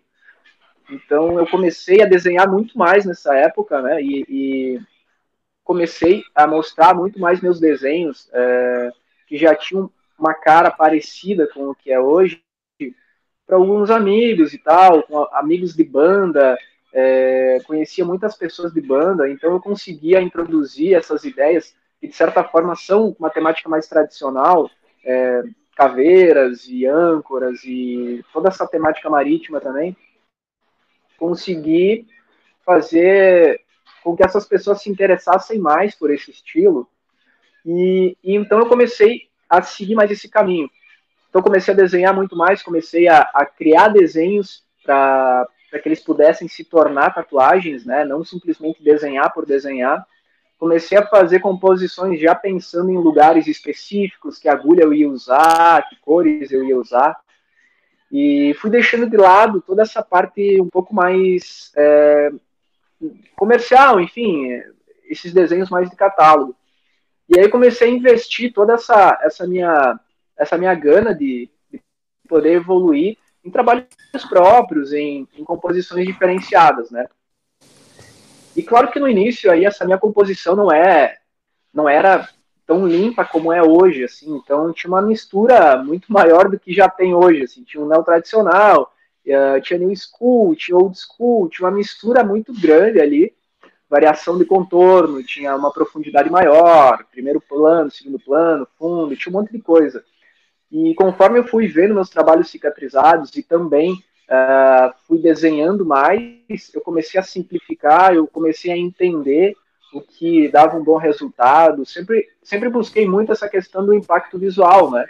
Então 0.89 1.39
eu 1.39 1.47
comecei 1.47 2.01
a 2.01 2.07
desenhar 2.07 2.49
muito 2.49 2.77
mais 2.77 3.05
nessa 3.05 3.35
época, 3.35 3.81
né, 3.81 4.01
e, 4.01 4.25
e 4.27 4.81
comecei 5.63 6.23
a 6.35 6.45
mostrar 6.45 6.93
muito 6.93 7.19
mais 7.19 7.41
meus 7.41 7.59
desenhos, 7.59 8.29
é, 8.33 8.91
que 9.27 9.37
já 9.37 9.55
tinham 9.55 9.89
uma 10.17 10.33
cara 10.33 10.69
parecida 10.69 11.47
com 11.47 11.69
o 11.69 11.75
que 11.75 11.91
é 11.91 11.99
hoje, 11.99 12.43
para 13.45 13.57
alguns 13.57 13.89
amigos 13.89 14.53
e 14.53 14.57
tal, 14.57 15.03
com 15.03 15.19
amigos 15.31 15.75
de 15.75 15.83
banda, 15.83 16.57
é, 16.93 17.59
conhecia 17.65 18.05
muitas 18.05 18.37
pessoas 18.37 18.71
de 18.71 18.79
banda, 18.79 19.27
então 19.27 19.51
eu 19.51 19.59
conseguia 19.59 20.21
introduzir 20.21 20.93
essas 20.93 21.23
ideias 21.23 21.75
que 21.99 22.07
de 22.07 22.15
certa 22.15 22.43
forma 22.43 22.75
são 22.75 23.15
uma 23.17 23.29
temática 23.29 23.67
mais 23.67 23.87
tradicional, 23.87 24.69
é, 25.03 25.43
caveiras 25.75 26.67
e 26.67 26.85
âncoras 26.85 27.63
e 27.63 28.23
toda 28.31 28.49
essa 28.49 28.67
temática 28.67 29.09
marítima 29.09 29.59
também, 29.59 29.97
conseguir 31.17 32.05
fazer 32.63 33.61
com 34.03 34.15
que 34.15 34.23
essas 34.23 34.45
pessoas 34.45 34.81
se 34.81 34.89
interessassem 34.89 35.57
mais 35.57 35.95
por 35.95 36.11
esse 36.11 36.29
estilo. 36.29 36.87
E, 37.65 38.17
e 38.23 38.35
então 38.35 38.59
eu 38.59 38.67
comecei 38.67 39.29
a 39.49 39.61
seguir 39.61 39.95
mais 39.95 40.11
esse 40.11 40.29
caminho. 40.29 40.69
Então 41.29 41.41
comecei 41.41 41.73
a 41.73 41.77
desenhar 41.77 42.13
muito 42.13 42.35
mais, 42.35 42.61
comecei 42.61 43.07
a, 43.07 43.21
a 43.33 43.45
criar 43.45 43.87
desenhos 43.87 44.63
para 44.83 45.47
que 45.79 45.87
eles 45.87 45.99
pudessem 45.99 46.47
se 46.47 46.63
tornar 46.63 47.13
tatuagens, 47.13 47.85
né? 47.85 48.05
Não 48.05 48.23
simplesmente 48.23 48.83
desenhar 48.83 49.33
por 49.33 49.45
desenhar 49.45 50.05
comecei 50.63 50.97
a 50.97 51.05
fazer 51.05 51.41
composições 51.41 52.21
já 52.21 52.33
pensando 52.33 52.89
em 52.89 52.97
lugares 52.97 53.47
específicos, 53.47 54.39
que 54.39 54.47
agulha 54.47 54.83
eu 54.83 54.93
ia 54.93 55.09
usar, 55.09 55.89
que 55.89 55.97
cores 55.97 56.53
eu 56.53 56.63
ia 56.63 56.77
usar. 56.77 57.19
E 58.09 58.53
fui 58.61 58.69
deixando 58.69 59.09
de 59.09 59.17
lado 59.17 59.59
toda 59.59 59.81
essa 59.81 60.01
parte 60.01 60.61
um 60.61 60.69
pouco 60.69 60.95
mais 60.95 61.69
é, 61.75 62.31
comercial, 63.35 63.99
enfim, 63.99 64.47
esses 65.09 65.33
desenhos 65.33 65.69
mais 65.69 65.89
de 65.89 65.97
catálogo. 65.97 66.55
E 67.27 67.37
aí 67.37 67.49
comecei 67.49 67.89
a 67.89 67.91
investir 67.91 68.53
toda 68.53 68.75
essa, 68.75 69.19
essa, 69.21 69.45
minha, 69.45 69.99
essa 70.37 70.57
minha 70.57 70.73
gana 70.75 71.13
de, 71.13 71.49
de 71.69 71.81
poder 72.25 72.53
evoluir 72.53 73.17
em 73.43 73.51
trabalhos 73.51 73.85
próprios, 74.29 74.93
em, 74.93 75.27
em 75.37 75.43
composições 75.43 76.05
diferenciadas, 76.05 76.89
né? 76.91 77.07
E 78.55 78.61
claro 78.61 78.91
que 78.91 78.99
no 78.99 79.07
início 79.07 79.51
aí 79.51 79.65
essa 79.65 79.83
minha 79.85 79.97
composição 79.97 80.55
não 80.55 80.71
é 80.71 81.17
não 81.73 81.89
era 81.89 82.29
tão 82.65 82.87
limpa 82.87 83.25
como 83.25 83.51
é 83.51 83.61
hoje, 83.61 84.03
assim, 84.03 84.35
então 84.35 84.71
tinha 84.71 84.89
uma 84.89 85.01
mistura 85.01 85.75
muito 85.83 86.11
maior 86.11 86.49
do 86.49 86.59
que 86.59 86.71
já 86.71 86.87
tem 86.87 87.13
hoje, 87.13 87.43
assim, 87.43 87.63
tinha 87.63 87.83
um 87.83 87.87
neo 87.87 88.03
tradicional, 88.03 88.93
uh, 89.27 89.61
tinha 89.61 89.79
new 89.79 89.93
school, 89.95 90.55
tinha 90.55 90.77
old 90.77 90.97
school, 90.97 91.49
tinha 91.49 91.67
uma 91.67 91.75
mistura 91.75 92.23
muito 92.23 92.53
grande 92.53 93.01
ali, 93.01 93.33
variação 93.89 94.37
de 94.37 94.45
contorno, 94.45 95.23
tinha 95.23 95.55
uma 95.55 95.71
profundidade 95.71 96.29
maior, 96.29 97.03
primeiro 97.11 97.41
plano, 97.41 97.91
segundo 97.91 98.19
plano, 98.19 98.67
fundo, 98.77 99.15
tinha 99.15 99.31
um 99.35 99.39
monte 99.39 99.51
de 99.51 99.59
coisa. 99.59 100.03
E 100.73 100.95
conforme 100.95 101.37
eu 101.37 101.43
fui 101.43 101.67
vendo 101.67 101.93
meus 101.93 102.09
trabalhos 102.09 102.49
cicatrizados 102.49 103.29
e 103.35 103.43
também 103.43 103.93
uh, 103.93 104.91
fui 105.07 105.19
desenhando 105.19 105.85
mais, 105.85 106.73
eu 106.73 106.81
comecei 106.81 107.19
a 107.19 107.23
simplificar, 107.23 108.15
eu 108.15 108.25
comecei 108.25 108.71
a 108.71 108.77
entender 108.77 109.55
o 109.93 110.01
que 110.01 110.47
dava 110.47 110.75
um 110.75 110.83
bom 110.83 110.97
resultado. 110.97 111.85
Sempre, 111.85 112.27
sempre 112.41 112.69
busquei 112.69 113.07
muito 113.07 113.31
essa 113.31 113.47
questão 113.47 113.85
do 113.85 113.93
impacto 113.93 114.39
visual, 114.39 114.89
né? 114.89 115.05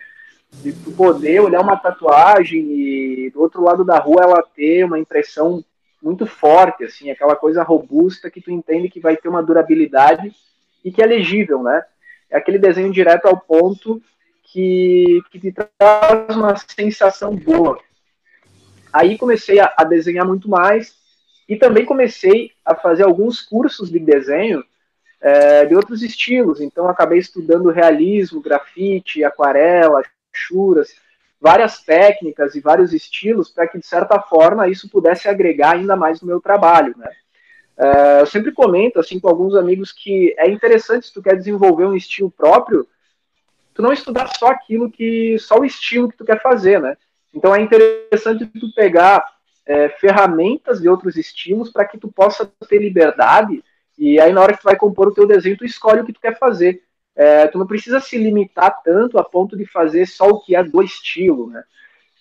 De 0.51 0.73
tu 0.73 0.91
poder 0.91 1.39
olhar 1.39 1.61
uma 1.61 1.77
tatuagem 1.77 2.59
e 2.59 3.29
do 3.29 3.39
outro 3.39 3.63
lado 3.63 3.85
da 3.85 3.97
rua 3.97 4.21
ela 4.21 4.43
ter 4.53 4.83
uma 4.83 4.99
impressão 4.99 5.63
muito 6.01 6.25
forte, 6.25 6.83
assim, 6.83 7.09
aquela 7.09 7.37
coisa 7.37 7.63
robusta 7.63 8.29
que 8.29 8.41
tu 8.41 8.51
entende 8.51 8.89
que 8.89 8.99
vai 8.99 9.15
ter 9.15 9.29
uma 9.29 9.41
durabilidade 9.41 10.35
e 10.83 10.91
que 10.91 11.01
é 11.01 11.05
legível, 11.05 11.63
né? 11.63 11.85
É 12.29 12.35
aquele 12.35 12.59
desenho 12.59 12.91
direto 12.91 13.27
ao 13.27 13.39
ponto 13.39 14.01
que, 14.53 15.23
que 15.31 15.39
te 15.39 15.51
traz 15.51 16.35
uma 16.35 16.55
sensação 16.55 17.35
boa. 17.35 17.79
Aí 18.93 19.17
comecei 19.17 19.59
a, 19.59 19.73
a 19.75 19.83
desenhar 19.83 20.27
muito 20.27 20.47
mais 20.47 20.95
e 21.49 21.55
também 21.55 21.83
comecei 21.83 22.51
a 22.63 22.75
fazer 22.75 23.03
alguns 23.03 23.41
cursos 23.41 23.89
de 23.89 23.97
desenho 23.97 24.63
é, 25.19 25.65
de 25.65 25.75
outros 25.75 26.03
estilos. 26.03 26.61
Então 26.61 26.87
acabei 26.87 27.17
estudando 27.17 27.71
realismo, 27.71 28.41
grafite, 28.41 29.23
aquarela, 29.23 30.03
churas, 30.31 30.95
várias 31.41 31.81
técnicas 31.81 32.53
e 32.53 32.59
vários 32.61 32.93
estilos 32.93 33.49
para 33.49 33.67
que 33.67 33.79
de 33.79 33.87
certa 33.87 34.19
forma 34.21 34.69
isso 34.69 34.87
pudesse 34.87 35.27
agregar 35.27 35.71
ainda 35.71 35.95
mais 35.95 36.21
no 36.21 36.27
meu 36.27 36.39
trabalho, 36.39 36.93
né? 36.95 37.09
É, 37.75 38.21
eu 38.21 38.27
sempre 38.27 38.51
comento 38.51 38.99
assim 38.99 39.19
com 39.19 39.27
alguns 39.27 39.55
amigos 39.55 39.91
que 39.91 40.35
é 40.37 40.47
interessante 40.47 41.07
se 41.07 41.13
tu 41.13 41.23
quer 41.23 41.35
desenvolver 41.35 41.85
um 41.85 41.95
estilo 41.95 42.29
próprio, 42.29 42.87
tu 43.73 43.81
não 43.81 43.91
estudar 43.91 44.27
só 44.37 44.47
aquilo 44.47 44.89
que 44.89 45.37
só 45.39 45.59
o 45.59 45.65
estilo 45.65 46.09
que 46.09 46.17
tu 46.17 46.25
quer 46.25 46.41
fazer, 46.41 46.79
né? 46.79 46.95
Então 47.33 47.55
é 47.55 47.61
interessante 47.61 48.45
tu 48.45 48.73
pegar 48.75 49.23
é, 49.65 49.89
ferramentas 49.89 50.81
de 50.81 50.87
outros 50.87 51.17
estilos 51.17 51.71
para 51.71 51.85
que 51.85 51.97
tu 51.97 52.11
possa 52.11 52.45
ter 52.67 52.79
liberdade 52.79 53.63
e 53.97 54.19
aí 54.19 54.31
na 54.31 54.41
hora 54.41 54.53
que 54.53 54.61
tu 54.61 54.65
vai 54.65 54.75
compor 54.75 55.07
o 55.07 55.13
teu 55.13 55.27
desenho 55.27 55.57
tu 55.57 55.65
escolhe 55.65 56.01
o 56.01 56.05
que 56.05 56.13
tu 56.13 56.19
quer 56.19 56.37
fazer. 56.37 56.83
É, 57.15 57.47
tu 57.47 57.59
não 57.59 57.67
precisa 57.67 57.99
se 57.99 58.17
limitar 58.17 58.81
tanto 58.83 59.19
a 59.19 59.23
ponto 59.23 59.55
de 59.55 59.65
fazer 59.67 60.07
só 60.07 60.29
o 60.29 60.39
que 60.39 60.55
é 60.55 60.63
do 60.63 60.81
estilo, 60.81 61.47
né? 61.49 61.63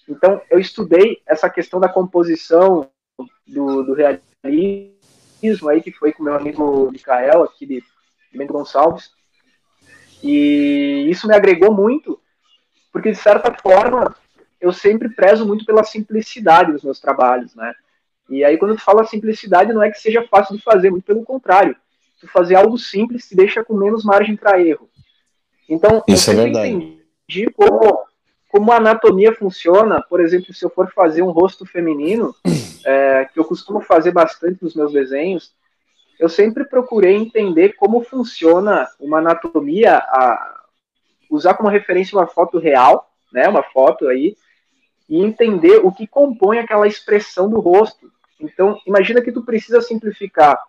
Então 0.09 0.41
eu 0.51 0.59
estudei 0.59 1.23
essa 1.27 1.49
questão 1.49 1.81
da 1.81 1.88
composição 1.88 2.91
do, 3.47 3.83
do 3.83 3.95
realismo 3.95 5.69
aí 5.69 5.83
que 5.83 5.93
foi 5.93 6.12
com 6.12 6.23
meu 6.23 6.35
amigo 6.35 6.91
Micael 6.91 7.43
aqui 7.43 7.67
de 7.67 7.83
Bento 8.33 8.53
Gonçalves 8.53 9.11
e 10.22 11.06
isso 11.11 11.26
me 11.26 11.35
agregou 11.35 11.74
muito 11.74 12.18
porque 12.92 13.11
de 13.11 13.18
certa 13.18 13.52
forma 13.54 14.14
eu 14.61 14.72
sempre 14.72 15.08
prezo 15.08 15.46
muito 15.46 15.64
pela 15.64 15.82
simplicidade 15.82 16.72
dos 16.72 16.85
meus 16.85 17.00
trabalhos, 17.00 17.54
né? 17.54 17.74
E 18.28 18.44
aí, 18.44 18.56
quando 18.56 18.76
tu 18.76 18.82
fala 18.82 19.04
simplicidade, 19.04 19.72
não 19.72 19.82
é 19.82 19.90
que 19.90 20.00
seja 20.00 20.26
fácil 20.30 20.56
de 20.56 20.62
fazer, 20.62 20.90
muito 20.90 21.04
pelo 21.04 21.24
contrário. 21.24 21.74
Tu 22.20 22.28
fazer 22.28 22.54
algo 22.54 22.78
simples 22.78 23.28
te 23.28 23.35
deixa 23.35 23.64
com 23.64 23.74
menos 23.74 24.04
margem 24.04 24.37
para 24.37 24.61
erro. 24.61 24.88
Então, 25.68 26.02
Isso 26.06 26.30
eu 26.30 26.38
é 26.38 26.44
verdade. 26.44 26.70
entendi 26.70 27.50
como, 27.50 28.04
como 28.48 28.70
a 28.70 28.76
anatomia 28.76 29.35
funciona. 29.35 30.00
Por 30.00 30.20
exemplo, 30.20 30.54
se 30.54 30.64
eu 30.64 30.70
for 30.70 30.92
fazer 30.92 31.22
um 31.22 31.32
rosto 31.32 31.66
feminino, 31.66 32.35
é, 32.87 33.24
que 33.35 33.40
eu 33.40 33.44
costumo 33.44 33.80
fazer 33.80 34.12
bastante 34.12 34.62
nos 34.62 34.74
meus 34.74 34.92
desenhos, 34.92 35.52
eu 36.22 36.28
sempre 36.28 36.64
procurei 36.64 37.16
entender 37.16 37.72
como 37.72 38.04
funciona 38.04 38.88
uma 39.00 39.18
anatomia, 39.18 39.96
a, 39.96 40.62
usar 41.28 41.54
como 41.54 41.68
referência 41.68 42.16
uma 42.16 42.28
foto 42.28 42.61
real, 42.61 43.12
né, 43.32 43.48
uma 43.48 43.64
foto 43.64 44.06
aí, 44.06 44.37
e 45.08 45.20
entender 45.20 45.78
o 45.85 45.90
que 45.90 46.06
compõe 46.06 46.61
aquela 46.61 46.87
expressão 46.87 47.50
do 47.50 47.58
rosto. 47.58 48.08
Então, 48.38 48.78
imagina 48.87 49.20
que 49.20 49.32
tu 49.32 49.42
precisa 49.42 49.80
simplificar 49.80 50.62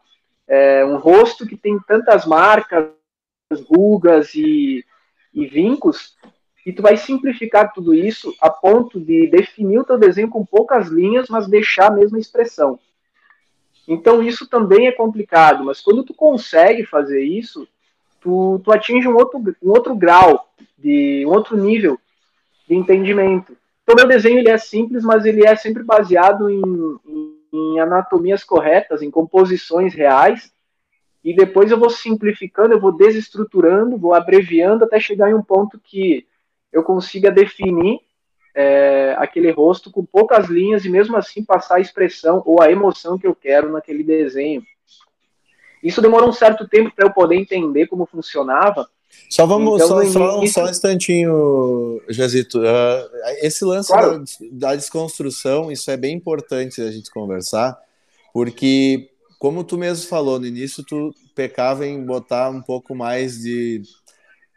é, 0.47 0.83
um 0.83 0.97
rosto 0.97 1.45
que 1.45 1.55
tem 1.55 1.79
tantas 1.87 2.25
marcas, 2.25 2.89
rugas 3.69 4.33
e, 4.33 4.83
e 5.31 5.45
vincos, 5.45 6.17
e 6.65 6.73
tu 6.73 6.81
vai 6.81 6.97
simplificar 6.97 7.71
tudo 7.73 7.93
isso 7.93 8.33
a 8.41 8.49
ponto 8.49 8.99
de 8.99 9.27
definir 9.27 9.77
o 9.77 9.83
teu 9.83 9.99
desenho 9.99 10.29
com 10.29 10.43
poucas 10.43 10.87
linhas, 10.87 11.29
mas 11.29 11.47
deixar 11.47 11.91
a 11.91 11.95
mesma 11.95 12.17
expressão. 12.17 12.79
Então 13.88 14.24
isso 14.24 14.48
também 14.48 14.88
é 14.88 14.91
complicado, 14.91 15.63
mas 15.63 15.82
quando 15.82 16.04
tu 16.04 16.13
consegue 16.13 16.86
fazer 16.86 17.22
isso, 17.22 17.67
tu, 18.22 18.60
tu 18.63 18.72
atinge 18.72 19.08
um 19.08 19.15
outro, 19.15 19.39
um 19.62 19.69
outro 19.69 19.96
grau, 19.96 20.50
de 20.78 21.26
um 21.26 21.32
outro 21.32 21.58
nível 21.58 22.00
de 22.67 22.76
entendimento. 22.76 23.56
Então 23.84 23.96
meu 23.96 24.08
desenho 24.08 24.39
ele 24.39 24.50
é 24.50 24.58
simples, 24.58 25.04
mas 25.04 25.26
ele 25.26 25.46
é 25.46 25.56
sempre 25.56 25.84
baseado 25.84 26.50
em, 26.50 26.62
em, 27.06 27.38
em 27.54 27.80
anatomias 27.80 28.43
corretas, 28.43 29.02
em 29.02 29.12
composições 29.12 29.93
reais, 29.93 30.52
e 31.24 31.34
depois 31.34 31.72
eu 31.72 31.80
vou 31.80 31.89
simplificando, 31.89 32.74
eu 32.74 32.80
vou 32.80 32.91
desestruturando, 32.91 33.98
vou 33.98 34.13
abreviando 34.13 34.84
até 34.84 35.00
chegar 35.00 35.30
em 35.30 35.34
um 35.34 35.43
ponto 35.43 35.80
que 35.80 36.26
eu 36.72 36.84
consiga 36.84 37.32
definir 37.32 38.00
é, 38.55 39.15
aquele 39.17 39.51
rosto 39.51 39.91
com 39.91 40.05
poucas 40.05 40.47
linhas 40.47 40.85
e 40.85 40.89
mesmo 40.89 41.17
assim 41.17 41.43
passar 41.43 41.77
a 41.77 41.81
expressão 41.81 42.41
ou 42.45 42.61
a 42.61 42.71
emoção 42.71 43.17
que 43.17 43.27
eu 43.27 43.35
quero 43.35 43.71
naquele 43.71 44.03
desenho. 44.03 44.63
Isso 45.81 46.01
demorou 46.01 46.29
um 46.29 46.33
certo 46.33 46.67
tempo 46.67 46.93
para 46.95 47.07
eu 47.07 47.13
poder 47.13 47.35
entender 47.35 47.87
como 47.87 48.05
funcionava. 48.05 48.87
Só 49.29 49.45
vamos 49.45 49.75
então, 49.75 49.87
só, 49.87 49.95
só, 50.05 50.37
início... 50.37 50.53
só, 50.53 50.65
um 50.65 50.69
instantinho, 50.69 52.01
Jazito. 52.09 52.59
Uh, 52.59 53.09
esse 53.41 53.65
lance 53.65 53.89
claro. 53.89 54.19
da, 54.19 54.69
da 54.69 54.75
desconstrução, 54.75 55.71
isso 55.71 55.91
é 55.91 55.97
bem 55.97 56.15
importante 56.15 56.81
a 56.81 56.91
gente 56.91 57.11
conversar, 57.11 57.77
porque 58.33 59.09
como 59.37 59.63
tu 59.63 59.77
mesmo 59.77 60.07
falou 60.07 60.39
no 60.39 60.45
início, 60.45 60.85
tu 60.85 61.13
pecava 61.35 61.85
em 61.85 62.01
botar 62.03 62.49
um 62.49 62.61
pouco 62.61 62.95
mais 62.95 63.39
de 63.39 63.81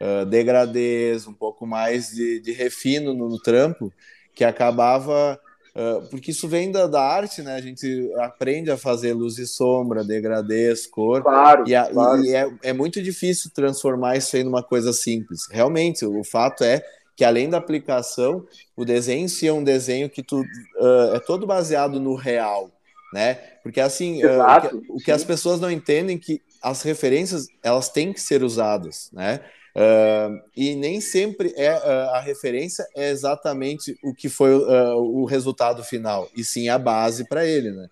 uh, 0.01 0.25
degradez, 0.25 1.27
um 1.27 1.33
pouco 1.33 1.65
mais 1.65 2.09
de, 2.09 2.39
de 2.39 2.51
refino 2.51 3.13
no, 3.13 3.29
no, 3.29 3.39
trampo, 3.39 3.91
que 4.33 4.43
acabava. 4.43 5.39
Uh, 5.75 6.07
porque 6.09 6.31
isso 6.31 6.47
vem 6.47 6.71
da, 6.71 6.87
da, 6.87 7.01
arte, 7.01 7.41
né? 7.41 7.55
A 7.55 7.61
gente 7.61 8.11
aprende 8.17 8.71
a 8.71 8.77
fazer 8.77 9.13
luz 9.13 9.37
e 9.37 9.45
sombra, 9.45 10.03
degradez, 10.03 10.87
cor. 10.87 11.21
Claro. 11.21 11.67
E, 11.67 11.75
a, 11.75 11.85
claro. 11.85 12.23
e 12.23 12.33
é, 12.33 12.51
é 12.63 12.73
muito 12.73 13.01
difícil 13.01 13.51
transformar 13.53 14.17
isso 14.17 14.35
aí 14.35 14.43
numa 14.43 14.63
coisa 14.63 14.91
simples. 14.91 15.47
Realmente, 15.51 16.05
o 16.05 16.23
fato 16.23 16.63
é 16.63 16.83
que 17.17 17.25
além 17.25 17.49
da 17.49 17.57
aplicação, 17.57 18.45
o 18.75 18.85
desenho 18.85 19.25
em 19.25 19.27
si 19.27 19.47
é 19.47 19.51
um 19.51 19.63
desenho 19.63 20.07
que 20.07 20.21
tu, 20.21 20.41
uh, 20.41 21.15
é 21.15 21.19
todo 21.19 21.47
baseado 21.47 21.99
no 21.99 22.13
real, 22.13 22.69
né? 23.11 23.33
Porque 23.63 23.81
assim, 23.81 24.23
uh, 24.23 24.39
o, 24.39 24.61
que, 24.61 24.91
o 24.91 24.97
que 24.97 25.11
as 25.11 25.23
pessoas 25.23 25.59
não 25.59 25.71
entendem 25.71 26.15
é 26.15 26.19
que 26.19 26.41
as 26.61 26.83
referências 26.83 27.47
elas 27.63 27.89
têm 27.89 28.13
que 28.13 28.21
ser 28.21 28.43
usadas, 28.43 29.09
né? 29.11 29.41
Uh, 29.77 30.41
e 30.55 30.73
nem 30.73 30.99
sempre 30.99 31.53
é 31.55 31.71
uh, 31.71 32.09
a 32.15 32.19
referência 32.19 32.83
é 32.95 33.11
exatamente 33.11 33.95
o 34.03 34.11
que 34.11 34.27
foi 34.27 34.55
uh, 34.55 34.97
o 34.97 35.23
resultado 35.23 35.83
final, 35.83 36.27
e 36.35 36.43
sim 36.43 36.67
a 36.67 36.79
base 36.79 37.27
para 37.27 37.45
ele, 37.45 37.71
né? 37.71 37.87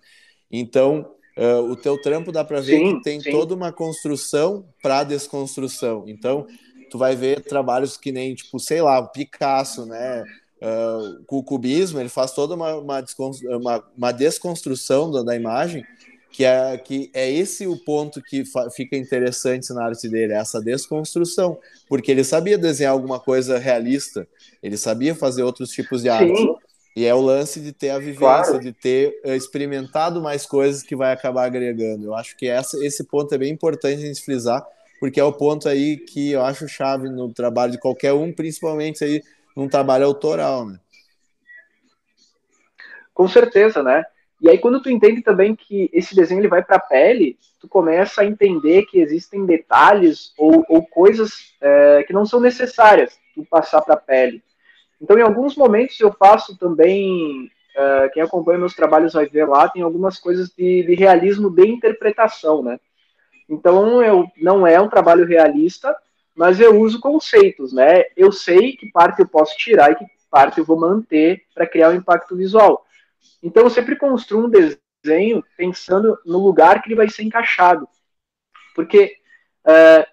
Então, 0.52 1.12
o 1.69 1.76
teu 1.76 2.02
trampo 2.02 2.32
dá 2.32 2.45
para 2.45 2.62
ver 2.62 2.78
sim, 2.78 2.95
que 2.95 3.04
tem 3.04 3.19
sim. 3.19 3.30
toda 3.30 3.54
uma 3.54 3.69
construção 3.69 4.65
para 4.82 5.04
desconstrução. 5.04 6.06
Então, 6.08 6.48
tu 6.89 6.98
vai 6.98 7.13
ver 7.13 7.41
trabalhos 7.41 7.98
que 7.98 8.10
nem, 8.10 8.34
tipo, 8.34 8.58
sei 8.58 8.82
lá, 8.82 9.00
o 9.00 9.12
Picasso, 9.12 9.86
né? 9.86 10.24
com 11.28 11.38
o 11.38 11.43
cubismo, 11.43 12.00
ele 12.00 12.08
faz 12.08 12.32
toda 12.32 12.56
uma, 12.56 12.76
uma, 12.76 13.04
uma, 13.50 13.84
uma 13.98 14.12
desconstrução 14.13 15.12
da, 15.12 15.24
da 15.24 15.36
imagem 15.36 15.84
que 16.36 16.43
é, 16.43 16.78
que 16.78 17.10
é 17.13 17.32
esse 17.32 17.65
o 17.65 17.78
ponto 17.78 18.21
que 18.21 18.43
fica 18.76 18.98
interessante 18.98 19.74
na 19.74 19.86
arte 19.86 20.10
dele, 20.10 20.34
é 20.34 20.36
essa 20.36 20.62
desconstrução, 20.62 21.58
porque 21.88 22.12
ele 22.12 22.26
sabia 22.26 22.58
desenhar 22.58 22.91
alguma 22.91 23.21
coisa 23.21 23.58
realista, 23.58 24.28
ele 24.62 24.76
sabia 24.76 25.15
fazer 25.15 25.43
outros 25.43 25.69
tipos 25.69 26.02
de 26.02 26.10
arte. 26.10 26.36
Sim. 26.36 26.56
E 26.93 27.06
é 27.06 27.15
o 27.15 27.21
lance 27.21 27.62
de 27.62 27.71
ter 27.71 27.91
a 27.91 28.00
vivência, 28.00 28.19
claro. 28.19 28.60
de 28.60 28.74
ter 28.74 29.17
eh, 29.24 29.36
experimentado 29.36 30.21
mais 30.21 30.45
coisas 30.45 30.84
que 30.84 30.95
vai 30.95 31.13
acabar 31.13 31.45
agregando. 31.45 32.06
Eu 32.06 32.15
acho 32.15 32.36
que 32.36 32.48
essa, 32.48 32.78
esse 32.86 33.06
ponto 33.06 33.34
é 33.34 33.38
bem 33.38 33.54
importante 33.54 34.04
a 34.04 34.06
gente 34.06 34.24
frisar, 34.24 34.65
porque 35.00 35.19
é 35.19 35.24
o 35.24 35.32
ponto 35.32 35.69
aí 35.69 35.98
que 35.98 36.32
eu 36.32 36.41
acho 36.41 36.67
chave 36.67 37.10
no 37.10 37.34
trabalho 37.34 37.71
de 37.71 37.80
qualquer 37.80 38.12
um, 38.12 38.32
principalmente 38.32 39.06
aí 39.06 39.24
num 39.56 39.69
trabalho 39.69 40.06
autoral, 40.06 40.65
né? 40.65 40.80
Com 43.13 43.28
certeza, 43.28 43.82
né? 43.82 44.04
E 44.41 44.50
aí, 44.50 44.58
quando 44.58 44.82
tu 44.82 44.89
entende 44.89 45.21
também 45.21 45.56
que 45.56 45.89
esse 45.93 46.15
desenho 46.15 46.41
ele 46.41 46.48
vai 46.48 46.63
para 46.63 46.76
a 46.76 46.80
pele, 46.80 47.38
tu 47.60 47.67
começa 47.67 48.21
a 48.21 48.26
entender 48.26 48.86
que 48.86 49.00
existem 49.00 49.45
detalhes 49.45 50.34
ou, 50.38 50.65
ou 50.67 50.86
coisas 50.86 51.54
é, 51.62 52.04
que 52.04 52.13
não 52.13 52.26
são 52.26 52.39
necessárias 52.39 53.17
tu 53.34 53.45
passar 53.45 53.82
para 53.82 53.95
a 53.95 53.98
pele. 53.98 54.43
Então, 55.02 55.17
em 55.17 55.21
alguns 55.21 55.56
momentos 55.56 56.00
eu 56.00 56.12
faço 56.12 56.58
também, 56.58 57.50
é, 57.76 58.10
quem 58.10 58.24
acompanha 58.24 58.60
meus 58.60 58.76
trabalhos 58.76 59.13
vai 59.13 59.26
ver 59.26 59.48
lá, 59.48 59.69
tem 59.69 59.82
algumas 59.82 60.19
coisas 60.19 60.50
de, 60.50 60.84
de 60.84 60.95
realismo 60.95 61.50
de 61.50 61.67
interpretação, 61.67 62.62
né? 62.62 62.80
Então, 63.50 64.02
eu, 64.02 64.28
não 64.38 64.65
é 64.65 64.80
um 64.82 64.89
trabalho 64.89 65.26
realista, 65.26 65.95
mas 66.36 66.60
eu 66.60 66.80
uso 66.80 67.00
conceitos, 67.00 67.71
né? 67.71 68.04
Eu 68.15 68.32
sei 68.32 68.74
que 68.74 68.91
parte 68.91 69.21
eu 69.21 69.28
posso 69.28 69.56
tirar 69.58 69.91
e 69.91 69.95
que 69.95 70.06
parte 70.30 70.58
eu 70.58 70.65
vou 70.65 70.78
manter 70.78 71.43
para 71.54 71.67
criar 71.67 71.89
um 71.89 71.95
impacto 71.95 72.36
visual. 72.36 72.86
Então 73.41 73.63
eu 73.63 73.69
sempre 73.69 73.95
construo 73.95 74.45
um 74.45 74.49
desenho 74.49 75.43
pensando 75.57 76.17
no 76.25 76.39
lugar 76.39 76.81
que 76.81 76.89
ele 76.89 76.95
vai 76.95 77.09
ser 77.09 77.23
encaixado. 77.23 77.88
Porque 78.73 79.17
uh, 79.65 80.05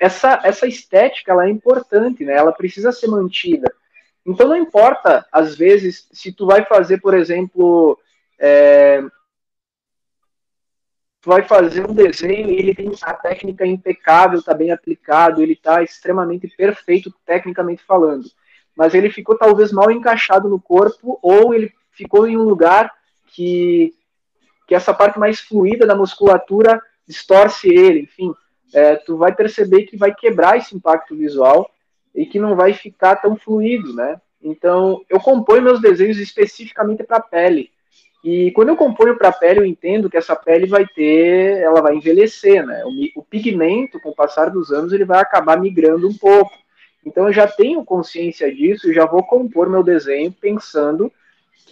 essa, 0.00 0.40
essa 0.44 0.66
estética 0.66 1.32
ela 1.32 1.46
é 1.46 1.50
importante, 1.50 2.24
né? 2.24 2.34
ela 2.34 2.52
precisa 2.52 2.92
ser 2.92 3.08
mantida. 3.08 3.72
Então 4.24 4.48
não 4.48 4.56
importa, 4.56 5.26
às 5.30 5.56
vezes, 5.56 6.08
se 6.12 6.32
tu 6.32 6.46
vai 6.46 6.64
fazer, 6.64 7.00
por 7.00 7.14
exemplo, 7.14 7.98
é, 8.38 9.02
tu 11.20 11.28
vai 11.28 11.42
fazer 11.42 11.88
um 11.88 11.94
desenho 11.94 12.50
e 12.50 12.58
ele 12.58 12.74
tem 12.74 12.90
a 13.02 13.14
técnica 13.14 13.66
impecável, 13.66 14.38
está 14.38 14.54
bem 14.54 14.70
aplicado, 14.70 15.42
ele 15.42 15.52
está 15.52 15.82
extremamente 15.82 16.48
perfeito 16.48 17.12
tecnicamente 17.24 17.82
falando. 17.84 18.24
Mas 18.74 18.94
ele 18.94 19.10
ficou 19.10 19.36
talvez 19.36 19.72
mal 19.72 19.90
encaixado 19.90 20.48
no 20.48 20.60
corpo, 20.60 21.18
ou 21.22 21.52
ele 21.52 21.72
ficou 22.00 22.26
em 22.26 22.36
um 22.36 22.44
lugar 22.44 22.90
que, 23.26 23.92
que 24.66 24.74
essa 24.74 24.94
parte 24.94 25.18
mais 25.18 25.38
fluida 25.40 25.86
da 25.86 25.94
musculatura 25.94 26.80
distorce 27.06 27.68
ele, 27.68 28.00
enfim, 28.00 28.32
é, 28.72 28.96
tu 28.96 29.18
vai 29.18 29.34
perceber 29.34 29.82
que 29.82 29.96
vai 29.96 30.14
quebrar 30.14 30.56
esse 30.56 30.74
impacto 30.74 31.14
visual 31.14 31.70
e 32.14 32.24
que 32.24 32.38
não 32.38 32.56
vai 32.56 32.72
ficar 32.72 33.16
tão 33.16 33.36
fluido, 33.36 33.94
né? 33.94 34.20
Então, 34.42 35.02
eu 35.10 35.20
componho 35.20 35.62
meus 35.62 35.80
desenhos 35.80 36.18
especificamente 36.18 37.02
para 37.04 37.18
a 37.18 37.22
pele. 37.22 37.70
E 38.24 38.50
quando 38.52 38.70
eu 38.70 38.76
componho 38.76 39.16
para 39.16 39.28
a 39.28 39.32
pele, 39.32 39.60
eu 39.60 39.64
entendo 39.64 40.08
que 40.08 40.16
essa 40.16 40.34
pele 40.34 40.66
vai 40.66 40.86
ter, 40.86 41.58
ela 41.58 41.82
vai 41.82 41.96
envelhecer, 41.96 42.64
né? 42.64 42.82
O, 42.84 43.20
o, 43.20 43.22
pigmento, 43.22 44.00
com 44.00 44.10
o 44.10 44.14
passar 44.14 44.50
dos 44.50 44.70
anos, 44.70 44.92
ele 44.92 45.04
vai 45.04 45.20
acabar 45.20 45.60
migrando 45.60 46.08
um 46.08 46.14
pouco. 46.14 46.52
Então, 47.04 47.26
eu 47.26 47.32
já 47.32 47.46
tenho 47.46 47.84
consciência 47.84 48.54
disso, 48.54 48.90
e 48.90 48.94
já 48.94 49.04
vou 49.04 49.22
compor 49.22 49.68
meu 49.68 49.82
desenho 49.82 50.32
pensando 50.32 51.12